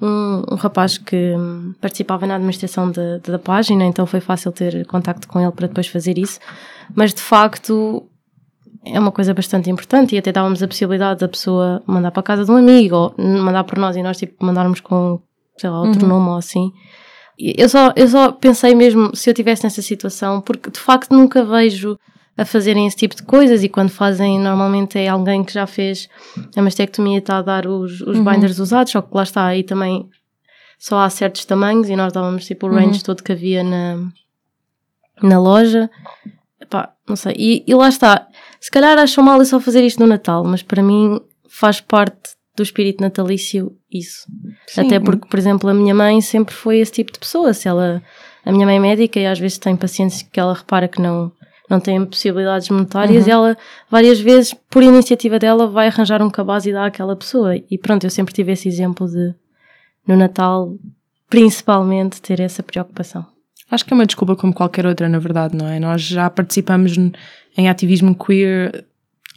um, 0.00 0.42
um 0.52 0.54
rapaz 0.56 0.98
que 0.98 1.34
participava 1.80 2.26
na 2.26 2.34
administração 2.34 2.90
da, 2.90 3.18
da 3.18 3.38
página, 3.38 3.84
então 3.84 4.06
foi 4.06 4.20
fácil 4.20 4.52
ter 4.52 4.86
contacto 4.86 5.26
com 5.26 5.40
ele 5.40 5.52
para 5.52 5.66
depois 5.66 5.86
fazer 5.86 6.18
isso. 6.18 6.38
Mas 6.94 7.14
de 7.14 7.20
facto. 7.20 8.06
é 8.84 8.98
uma 8.98 9.12
coisa 9.12 9.32
bastante 9.32 9.70
importante 9.70 10.14
e 10.14 10.18
até 10.18 10.32
dávamos 10.32 10.62
a 10.62 10.68
possibilidade 10.68 11.20
da 11.20 11.28
pessoa 11.28 11.82
mandar 11.86 12.10
para 12.10 12.20
a 12.20 12.24
casa 12.24 12.44
de 12.44 12.50
um 12.50 12.56
amigo 12.56 12.96
ou 12.96 13.14
mandar 13.18 13.64
por 13.64 13.78
nós 13.78 13.96
e 13.96 14.02
nós 14.02 14.16
tipo 14.18 14.44
mandarmos 14.44 14.80
com, 14.80 15.20
sei 15.56 15.70
lá, 15.70 15.80
outro 15.80 16.06
nome 16.06 16.28
ou 16.28 16.36
assim. 16.36 16.70
Eu 17.38 17.68
só, 17.68 17.92
eu 17.96 18.08
só 18.08 18.32
pensei 18.32 18.74
mesmo 18.74 19.14
se 19.16 19.30
eu 19.30 19.34
tivesse 19.34 19.64
nessa 19.64 19.82
situação, 19.82 20.40
porque 20.40 20.70
de 20.70 20.78
facto 20.78 21.12
nunca 21.12 21.44
vejo 21.44 21.98
a 22.36 22.44
fazerem 22.44 22.86
esse 22.86 22.96
tipo 22.96 23.14
de 23.14 23.22
coisas 23.22 23.62
e 23.62 23.68
quando 23.68 23.90
fazem 23.90 24.38
normalmente 24.38 24.98
é 24.98 25.08
alguém 25.08 25.44
que 25.44 25.52
já 25.52 25.66
fez 25.66 26.08
a 26.56 26.62
mastectomia 26.62 27.16
e 27.16 27.18
está 27.18 27.38
a 27.38 27.42
dar 27.42 27.66
os, 27.66 28.00
os 28.00 28.18
binders 28.18 28.58
usados, 28.58 28.92
só 28.92 29.02
que 29.02 29.14
lá 29.14 29.22
está 29.22 29.46
aí 29.46 29.62
também 29.62 30.08
só 30.78 30.98
há 30.98 31.10
certos 31.10 31.44
tamanhos 31.44 31.88
e 31.88 31.96
nós 31.96 32.12
dávamos 32.12 32.44
tipo 32.44 32.66
o 32.66 32.70
range 32.70 33.04
todo 33.04 33.22
que 33.22 33.32
havia 33.32 33.62
na, 33.62 33.98
na 35.22 35.38
loja. 35.38 35.88
Epá, 36.60 36.92
não 37.08 37.14
sei. 37.14 37.34
E, 37.38 37.64
e 37.66 37.74
lá 37.74 37.88
está. 37.88 38.26
Se 38.60 38.70
calhar 38.70 38.98
acham 38.98 39.22
mal 39.22 39.38
eu 39.38 39.44
só 39.44 39.60
fazer 39.60 39.84
isto 39.84 40.00
no 40.00 40.08
Natal, 40.08 40.42
mas 40.44 40.62
para 40.62 40.82
mim 40.82 41.20
faz 41.48 41.80
parte 41.80 42.34
do 42.56 42.62
espírito 42.62 43.00
natalício 43.00 43.76
isso. 43.90 44.26
Sim. 44.66 44.86
Até 44.86 45.00
porque, 45.00 45.26
por 45.26 45.38
exemplo, 45.38 45.68
a 45.70 45.74
minha 45.74 45.94
mãe 45.94 46.20
sempre 46.20 46.54
foi 46.54 46.78
esse 46.78 46.92
tipo 46.92 47.12
de 47.12 47.18
pessoa. 47.18 47.54
Se 47.54 47.68
ela, 47.68 48.02
a 48.44 48.52
minha 48.52 48.66
mãe 48.66 48.76
é 48.76 48.80
médica 48.80 49.18
e 49.18 49.26
às 49.26 49.38
vezes 49.38 49.58
tem 49.58 49.76
pacientes 49.76 50.22
que 50.22 50.38
ela 50.38 50.54
repara 50.54 50.86
que 50.86 51.00
não, 51.00 51.32
não 51.68 51.80
têm 51.80 52.04
possibilidades 52.04 52.68
monetárias 52.68 53.26
e 53.26 53.30
ela, 53.30 53.56
várias 53.90 54.20
vezes, 54.20 54.54
por 54.68 54.82
iniciativa 54.82 55.38
dela, 55.38 55.66
vai 55.66 55.88
arranjar 55.88 56.22
um 56.22 56.30
cabaz 56.30 56.66
e 56.66 56.72
dá 56.72 56.86
àquela 56.86 57.16
pessoa. 57.16 57.56
E 57.56 57.78
pronto, 57.78 58.04
eu 58.04 58.10
sempre 58.10 58.34
tive 58.34 58.52
esse 58.52 58.68
exemplo 58.68 59.08
de, 59.08 59.34
no 60.06 60.16
Natal, 60.16 60.76
principalmente, 61.30 62.20
ter 62.20 62.40
essa 62.40 62.62
preocupação. 62.62 63.24
Acho 63.70 63.86
que 63.86 63.94
é 63.94 63.96
uma 63.96 64.04
desculpa 64.04 64.36
como 64.36 64.52
qualquer 64.52 64.84
outra, 64.84 65.08
na 65.08 65.18
verdade, 65.18 65.56
não 65.56 65.66
é? 65.66 65.80
Nós 65.80 66.02
já 66.02 66.28
participamos 66.28 66.94
em 67.56 67.68
ativismo 67.70 68.14
queer 68.14 68.84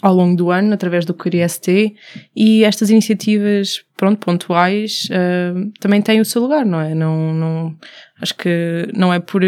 ao 0.01 0.13
longo 0.13 0.35
do 0.35 0.51
ano, 0.51 0.73
através 0.73 1.05
do 1.05 1.13
Queer 1.13 1.49
ST, 1.49 1.95
e 2.35 2.63
estas 2.63 2.89
iniciativas, 2.89 3.83
pronto, 3.97 4.19
pontuais, 4.19 5.07
ah, 5.11 5.53
também 5.79 6.01
têm 6.01 6.19
o 6.19 6.25
seu 6.25 6.41
lugar, 6.41 6.65
não 6.65 6.79
é? 6.79 6.93
Não, 6.93 7.33
não, 7.33 7.75
acho 8.21 8.35
que 8.35 8.87
não 8.95 9.13
é 9.13 9.19
por, 9.19 9.41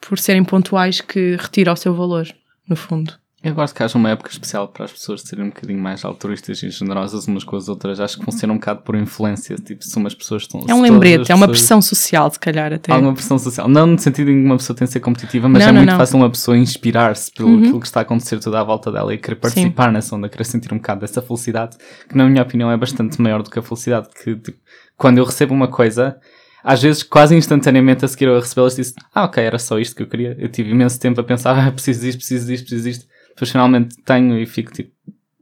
por 0.00 0.18
serem 0.18 0.44
pontuais 0.44 1.00
que 1.00 1.36
retira 1.36 1.72
o 1.72 1.76
seu 1.76 1.94
valor, 1.94 2.26
no 2.68 2.76
fundo. 2.76 3.14
Eu 3.48 3.54
gosto 3.54 3.74
que 3.76 3.82
haja 3.82 3.96
uma 3.96 4.10
época 4.10 4.28
especial 4.30 4.66
para 4.66 4.86
as 4.86 4.92
pessoas 4.92 5.22
serem 5.22 5.44
um 5.44 5.48
bocadinho 5.50 5.78
mais 5.78 6.04
altruístas 6.04 6.60
e 6.64 6.70
generosas 6.70 7.28
umas 7.28 7.44
com 7.44 7.54
as 7.54 7.68
outras. 7.68 8.00
Acho 8.00 8.18
que 8.18 8.24
funciona 8.24 8.52
um 8.52 8.56
bocado 8.56 8.82
por 8.82 8.96
influência. 8.96 9.54
Tipo, 9.54 9.84
se 9.84 9.96
umas 9.96 10.14
pessoas 10.16 10.42
estão. 10.42 10.64
É 10.68 10.74
um 10.74 10.82
lembrete, 10.82 11.22
as 11.22 11.30
é 11.30 11.34
uma 11.34 11.46
pessoas- 11.46 11.58
pressão 11.60 11.80
social, 11.80 12.28
se 12.30 12.40
calhar, 12.40 12.72
até. 12.72 12.92
Alguma 12.92 13.14
pressão 13.14 13.38
social. 13.38 13.68
Não 13.68 13.86
no 13.86 13.98
sentido 13.98 14.30
em 14.32 14.40
que 14.40 14.46
uma 14.46 14.56
pessoa 14.56 14.76
tem 14.76 14.84
de 14.86 14.92
ser 14.92 14.98
competitiva, 15.00 15.48
mas 15.48 15.62
Não, 15.62 15.68
é 15.68 15.72
não, 15.72 15.78
muito 15.80 15.90
não. 15.90 15.96
fácil 15.96 16.16
uma 16.16 16.28
pessoa 16.30 16.56
inspirar-se 16.58 17.30
pelo 17.32 17.50
Uhum. 17.50 17.58
aquilo 17.60 17.80
que 17.80 17.86
está 17.86 18.00
a 18.00 18.02
acontecer 18.02 18.40
toda 18.40 18.58
à 18.60 18.64
volta 18.64 18.90
dela 18.90 19.14
e 19.14 19.18
querer 19.18 19.36
participar 19.36 19.92
nessa 19.92 20.16
onda, 20.16 20.28
querer 20.28 20.44
sentir 20.44 20.72
um 20.74 20.78
bocado 20.78 21.02
dessa 21.02 21.22
felicidade, 21.22 21.76
que 22.08 22.16
na 22.16 22.28
minha 22.28 22.42
opinião 22.42 22.68
é 22.70 22.76
bastante 22.76 23.20
maior 23.22 23.44
do 23.44 23.50
que 23.50 23.58
a 23.60 23.62
felicidade. 23.62 24.08
Que 24.24 24.34
tipo, 24.34 24.58
quando 24.96 25.18
eu 25.18 25.24
recebo 25.24 25.54
uma 25.54 25.68
coisa, 25.68 26.16
às 26.64 26.82
vezes 26.82 27.04
quase 27.04 27.36
instantaneamente 27.36 28.04
a 28.04 28.08
seguir 28.08 28.24
eu 28.26 28.40
recebê-las 28.40 28.74
disse: 28.74 28.92
Ah, 29.14 29.22
ok, 29.24 29.40
era 29.44 29.56
só 29.56 29.78
isto 29.78 29.94
que 29.94 30.02
eu 30.02 30.08
queria. 30.08 30.34
Eu 30.36 30.48
tive 30.48 30.70
imenso 30.70 30.98
tempo 30.98 31.20
a 31.20 31.22
pensar: 31.24 31.52
Ah, 31.64 31.70
preciso 31.70 32.00
disto, 32.00 32.18
preciso 32.18 32.46
disto, 32.48 32.64
preciso 32.64 32.88
disto. 32.88 33.15
Depois 33.36 33.50
finalmente 33.52 33.94
tenho 34.02 34.36
e 34.38 34.46
fico 34.46 34.72
tipo: 34.72 34.90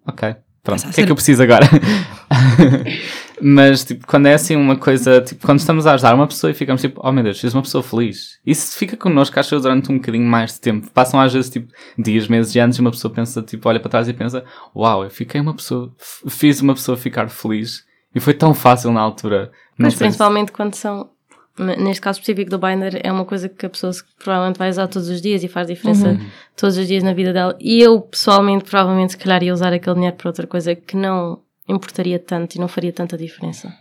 Ok, 0.07 0.35
pronto, 0.63 0.87
o 0.87 0.93
que 0.93 1.01
é 1.01 1.07
que 1.07 1.11
eu 1.13 1.15
preciso 1.17 1.43
agora? 1.43 1.65
Mas, 3.41 3.85
tipo, 3.85 4.07
quando 4.07 4.27
é 4.27 4.35
assim 4.35 4.57
uma 4.57 4.77
coisa, 4.77 5.21
tipo, 5.21 5.45
quando 5.45 5.59
estamos 5.59 5.87
a 5.87 5.95
ajudar 5.95 6.15
uma 6.15 6.27
pessoa 6.27 6.51
e 6.51 6.55
ficamos 6.55 6.81
tipo, 6.81 7.01
oh 7.05 7.13
meu 7.13 7.23
Deus, 7.25 7.41
fiz 7.41 7.53
uma 7.53 7.63
pessoa 7.63 7.83
feliz. 7.83 8.39
Isso 8.47 8.77
fica 8.79 8.97
connosco, 8.97 9.39
acho 9.39 9.55
eu, 9.55 9.61
durante 9.61 9.91
um 9.91 9.97
bocadinho 9.97 10.25
mais 10.27 10.55
de 10.55 10.61
tempo. 10.61 10.91
Passam 10.91 11.21
às 11.21 11.33
vezes, 11.33 11.51
tipo, 11.51 11.73
dias, 11.99 12.29
meses 12.29 12.55
e 12.55 12.61
anos 12.61 12.77
e 12.77 12.81
uma 12.81 12.91
pessoa 12.91 13.13
pensa, 13.13 13.43
tipo, 13.43 13.69
olha 13.69 13.81
para 13.81 13.91
trás 13.91 14.09
e 14.09 14.13
pensa, 14.13 14.45
uau, 14.75 15.05
eu 15.05 15.11
fiquei 15.11 15.41
uma 15.41 15.55
pessoa, 15.55 15.93
fiz 16.29 16.61
uma 16.61 16.75
pessoa 16.75 16.97
ficar 16.97 17.29
feliz. 17.29 17.85
E 18.15 18.21
foi 18.21 18.35
tão 18.35 18.55
fácil 18.55 18.93
na 18.93 19.01
altura. 19.01 19.51
Não 19.77 19.87
Mas 19.87 19.95
sei 19.95 19.99
se- 19.99 20.05
principalmente 20.05 20.53
quando 20.53 20.75
são, 20.77 21.11
neste 21.59 22.01
caso 22.01 22.19
específico 22.19 22.51
do 22.51 22.59
binder, 22.59 23.01
é 23.03 23.13
uma 23.13 23.25
coisa 23.25 23.49
que 23.49 23.67
a 23.67 23.71
pessoa 23.71 23.93
provavelmente 24.19 24.59
vai 24.59 24.71
usar 24.71 24.89
todos 24.89 25.09
os 25.09 25.21
dias 25.21 25.45
e 25.45 25.49
faz 25.49 25.69
diferença 25.69 26.19
todos 26.57 26.77
os 26.77 26.87
dias 26.87 27.03
na 27.03 27.13
vida 27.13 27.33
dela. 27.33 27.57
E 27.61 27.81
eu, 27.81 28.01
pessoalmente, 28.01 28.65
provavelmente, 28.65 29.13
se 29.13 29.19
calhar 29.19 29.43
ia 29.43 29.53
usar 29.53 29.73
aquele 29.73 29.95
dinheiro 29.95 30.17
para 30.17 30.29
outra 30.29 30.47
coisa 30.47 30.75
que 30.75 30.97
não 30.97 31.41
importaria 31.69 32.19
tanto 32.19 32.57
e 32.57 32.59
não 32.59 32.69
faria 32.69 32.93
tanta 32.93 33.17
diferença. 33.17 33.73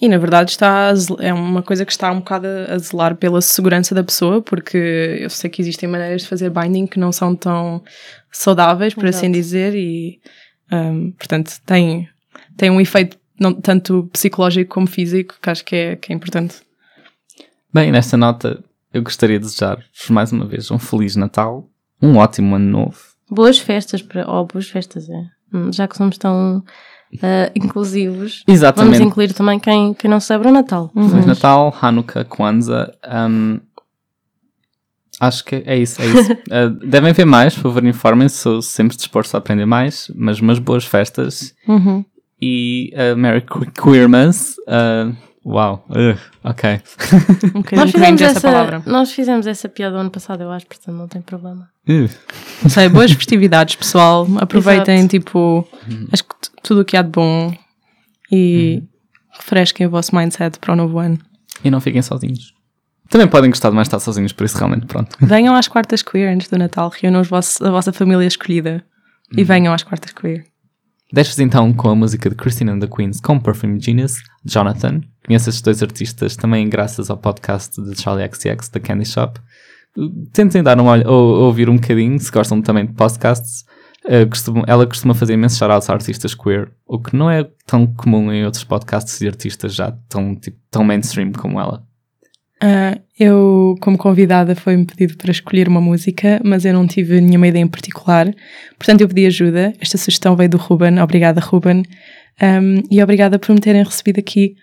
E 0.00 0.08
na 0.08 0.18
verdade 0.18 0.50
está 0.50 0.92
é 1.20 1.32
uma 1.32 1.62
coisa 1.62 1.84
que 1.84 1.92
está 1.92 2.12
um 2.12 2.18
bocado 2.18 2.46
a 2.46 2.76
zelar 2.78 3.16
pela 3.16 3.40
segurança 3.40 3.94
da 3.94 4.04
pessoa, 4.04 4.42
porque 4.42 5.18
eu 5.20 5.30
sei 5.30 5.48
que 5.48 5.62
existem 5.62 5.88
maneiras 5.88 6.22
de 6.22 6.28
fazer 6.28 6.50
binding 6.50 6.86
que 6.86 6.98
não 6.98 7.10
são 7.10 7.34
tão 7.34 7.82
saudáveis, 8.30 8.92
por 8.92 9.06
assim 9.06 9.26
Exato. 9.26 9.32
dizer, 9.32 9.74
e 9.74 10.20
hum, 10.70 11.12
portanto 11.12 11.58
tem, 11.64 12.06
tem 12.58 12.68
um 12.68 12.80
efeito 12.80 13.16
não 13.38 13.52
tanto 13.52 14.08
psicológico 14.12 14.74
como 14.74 14.86
físico 14.86 15.34
que 15.40 15.50
acho 15.50 15.64
que 15.64 15.76
é, 15.76 15.96
que 15.96 16.12
é 16.12 16.16
importante. 16.16 16.56
Bem, 17.72 17.92
nesta 17.92 18.16
nota, 18.16 18.62
eu 18.92 19.02
gostaria 19.02 19.38
de 19.38 19.44
desejar-vos 19.44 20.10
mais 20.10 20.32
uma 20.32 20.46
vez 20.46 20.70
um 20.70 20.78
Feliz 20.78 21.16
Natal, 21.16 21.68
um 22.00 22.16
ótimo 22.16 22.56
Ano 22.56 22.70
Novo. 22.70 22.98
Boas 23.30 23.58
festas 23.58 24.02
para. 24.02 24.28
Oh, 24.30 24.44
boas 24.46 24.68
festas, 24.68 25.08
é. 25.08 25.24
Hum, 25.52 25.72
Já 25.72 25.86
que 25.86 25.96
somos 25.96 26.16
tão 26.16 26.62
ah, 27.22 27.50
inclusivos, 27.54 28.44
Exatamente. 28.46 28.98
vamos 28.98 29.10
incluir 29.10 29.32
também 29.32 29.58
quem, 29.58 29.94
quem 29.94 30.10
não 30.10 30.20
celebra 30.20 30.48
o 30.48 30.52
Natal. 30.52 30.90
Feliz 30.94 31.26
Natal, 31.26 31.76
Hanukkah, 31.80 32.24
Kwanzaa. 32.24 32.92
um, 33.28 33.60
acho 35.20 35.44
que 35.44 35.62
é 35.66 35.76
isso. 35.76 36.00
É 36.02 36.06
isso. 36.06 36.32
Uh, 36.32 36.70
devem 36.86 37.12
ver 37.12 37.24
mais, 37.24 37.54
por 37.54 37.62
favor, 37.62 37.84
informem-se. 37.84 38.36
Sou 38.36 38.60
sempre 38.62 38.96
disposto 38.96 39.34
a 39.34 39.38
aprender 39.38 39.66
mais. 39.66 40.10
Mas 40.14 40.40
umas 40.40 40.58
boas 40.58 40.84
festas. 40.84 41.54
Uhum. 41.66 42.04
E 42.40 42.92
uh, 42.94 43.16
Merry 43.16 43.40
Que- 43.42 43.70
Queermas. 43.82 44.56
Uh, 44.68 45.16
uau. 45.44 45.86
Ugh, 45.90 46.18
ok. 46.44 46.80
Um 47.54 47.62
Nós 47.76 47.90
fizemos, 47.92 48.20
essa, 48.20 48.38
essa, 48.38 48.40
palavra. 48.48 48.82
nós 48.86 49.12
fizemos 49.12 49.46
essa 49.46 49.68
piada 49.68 49.96
ano 49.96 50.10
passado, 50.10 50.42
eu 50.42 50.50
acho, 50.50 50.66
portanto 50.66 50.94
não 50.94 51.08
tem 51.08 51.22
problema. 51.22 51.68
Ugh. 51.88 52.10
Não 52.62 52.70
sei, 52.70 52.88
boas 52.88 53.12
festividades, 53.12 53.74
pessoal. 53.76 54.26
Aproveitem, 54.38 54.96
Exato. 54.98 55.08
tipo, 55.10 55.68
acho 56.12 56.24
que 56.24 56.34
tudo 56.62 56.80
o 56.80 56.84
que 56.84 56.96
há 56.96 57.02
de 57.02 57.10
bom 57.10 57.54
e 58.30 58.82
refresquem 59.32 59.86
o 59.86 59.90
vosso 59.90 60.14
mindset 60.14 60.58
para 60.58 60.72
o 60.72 60.76
novo 60.76 60.98
ano. 60.98 61.18
E 61.64 61.70
não 61.70 61.80
fiquem 61.80 62.02
sozinhos. 62.02 62.52
Também 63.08 63.28
podem 63.28 63.50
gostar 63.50 63.70
de 63.70 63.76
mais 63.76 63.86
estar 63.86 64.00
sozinhos, 64.00 64.32
por 64.32 64.44
isso 64.44 64.58
realmente 64.58 64.84
pronto. 64.86 65.16
Venham 65.24 65.54
às 65.54 65.68
quartas 65.68 66.02
queer 66.02 66.28
antes 66.34 66.48
do 66.48 66.58
Natal, 66.58 66.90
reúnam 67.00 67.20
os 67.20 67.28
vossos- 67.28 67.62
a 67.62 67.70
vossa 67.70 67.92
família 67.92 68.26
escolhida 68.26 68.84
e 69.36 69.42
venham 69.44 69.72
às 69.72 69.82
quartas 69.84 70.12
queer. 70.12 70.44
Deixo-vos 71.12 71.38
então 71.38 71.72
com 71.72 71.88
a 71.88 71.94
música 71.94 72.28
de 72.28 72.34
Christine 72.34 72.70
and 72.72 72.80
the 72.80 72.88
Queens 72.88 73.20
com 73.20 73.38
Perfume 73.38 73.80
Genius, 73.80 74.14
Jonathan. 74.44 75.00
Conheço 75.24 75.48
estes 75.48 75.62
dois 75.62 75.82
artistas 75.82 76.36
também 76.36 76.68
graças 76.68 77.10
ao 77.10 77.16
podcast 77.16 77.80
de 77.80 78.00
Charlie 78.00 78.28
XCX, 78.28 78.68
da 78.70 78.80
Candy 78.80 79.04
Shop. 79.06 79.40
Tentem 80.32 80.62
dar 80.62 80.78
uma 80.80 80.90
olha, 80.90 81.08
ou, 81.08 81.36
ou 81.36 81.42
ouvir 81.46 81.68
um 81.70 81.76
bocadinho, 81.76 82.18
se 82.18 82.30
gostam 82.30 82.60
também 82.60 82.86
de 82.86 82.92
podcasts. 82.92 83.64
Eh, 84.04 84.26
costumam- 84.26 84.64
ela 84.66 84.86
costuma 84.86 85.14
fazer 85.14 85.34
imensos 85.34 85.58
shoutouts 85.58 85.88
a 85.88 85.92
artistas 85.94 86.34
queer, 86.34 86.70
o 86.86 86.98
que 87.00 87.16
não 87.16 87.30
é 87.30 87.44
tão 87.66 87.86
comum 87.86 88.30
em 88.32 88.44
outros 88.44 88.62
podcasts 88.64 89.18
de 89.18 89.26
artistas 89.26 89.74
já 89.74 89.92
tão, 90.08 90.34
tipo, 90.36 90.58
tão 90.70 90.84
mainstream 90.84 91.32
como 91.32 91.58
ela. 91.60 91.82
Ah, 92.60 92.98
eu, 93.18 93.74
como 93.80 93.98
convidada, 93.98 94.54
foi-me 94.54 94.84
pedido 94.86 95.16
para 95.16 95.30
escolher 95.30 95.68
uma 95.68 95.80
música, 95.80 96.40
mas 96.44 96.64
eu 96.64 96.72
não 96.72 96.86
tive 96.86 97.20
nenhuma 97.20 97.48
ideia 97.48 97.62
em 97.62 97.68
particular. 97.68 98.34
Portanto, 98.78 99.02
eu 99.02 99.08
pedi 99.08 99.26
ajuda. 99.26 99.74
Esta 99.80 99.98
sugestão 99.98 100.36
veio 100.36 100.50
do 100.50 100.56
Ruben. 100.56 101.00
Obrigada, 101.00 101.40
Ruben. 101.40 101.82
Um, 102.42 102.82
e 102.90 103.02
obrigada 103.02 103.38
por 103.38 103.54
me 103.54 103.60
terem 103.60 103.82
recebido 103.82 104.18
aqui. 104.18 104.56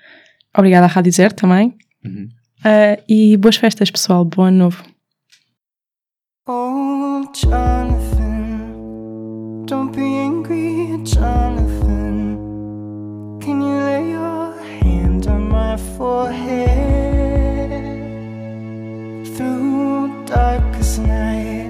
Obrigada 0.56 0.86
à 0.86 0.90
Rádio 0.90 1.12
Zero 1.12 1.34
também. 1.34 1.76
Ah, 2.64 2.98
e 3.08 3.38
boas 3.38 3.58
festas, 3.58 3.92
pessoal. 3.92 4.26
Bom 4.26 4.44
ano 4.44 4.58
novo. 4.58 4.84
Oh, 6.48 7.24
Jonathan, 7.34 8.26
don't 9.66 9.96
be 9.96 10.04
angry, 10.04 11.00
Jonathan. 11.04 12.38
Can 13.40 13.62
you 13.62 13.80
lay 13.80 14.12
your 14.12 14.54
hand 14.82 15.28
on 15.28 15.50
my 15.50 15.78
forehead 15.98 17.23
through 19.36 20.26
darkest 20.26 21.00
night? 21.00 21.70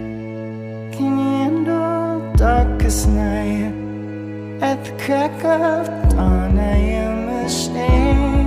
Can 0.92 1.18
you 1.20 1.32
handle 1.40 2.34
darkest 2.34 3.08
night? 3.08 3.74
At 4.62 4.84
the 4.84 4.92
crack 5.04 5.44
of 5.44 5.88
dawn, 6.10 6.58
I 6.60 6.78
am 6.78 7.46
ashamed. 7.46 8.43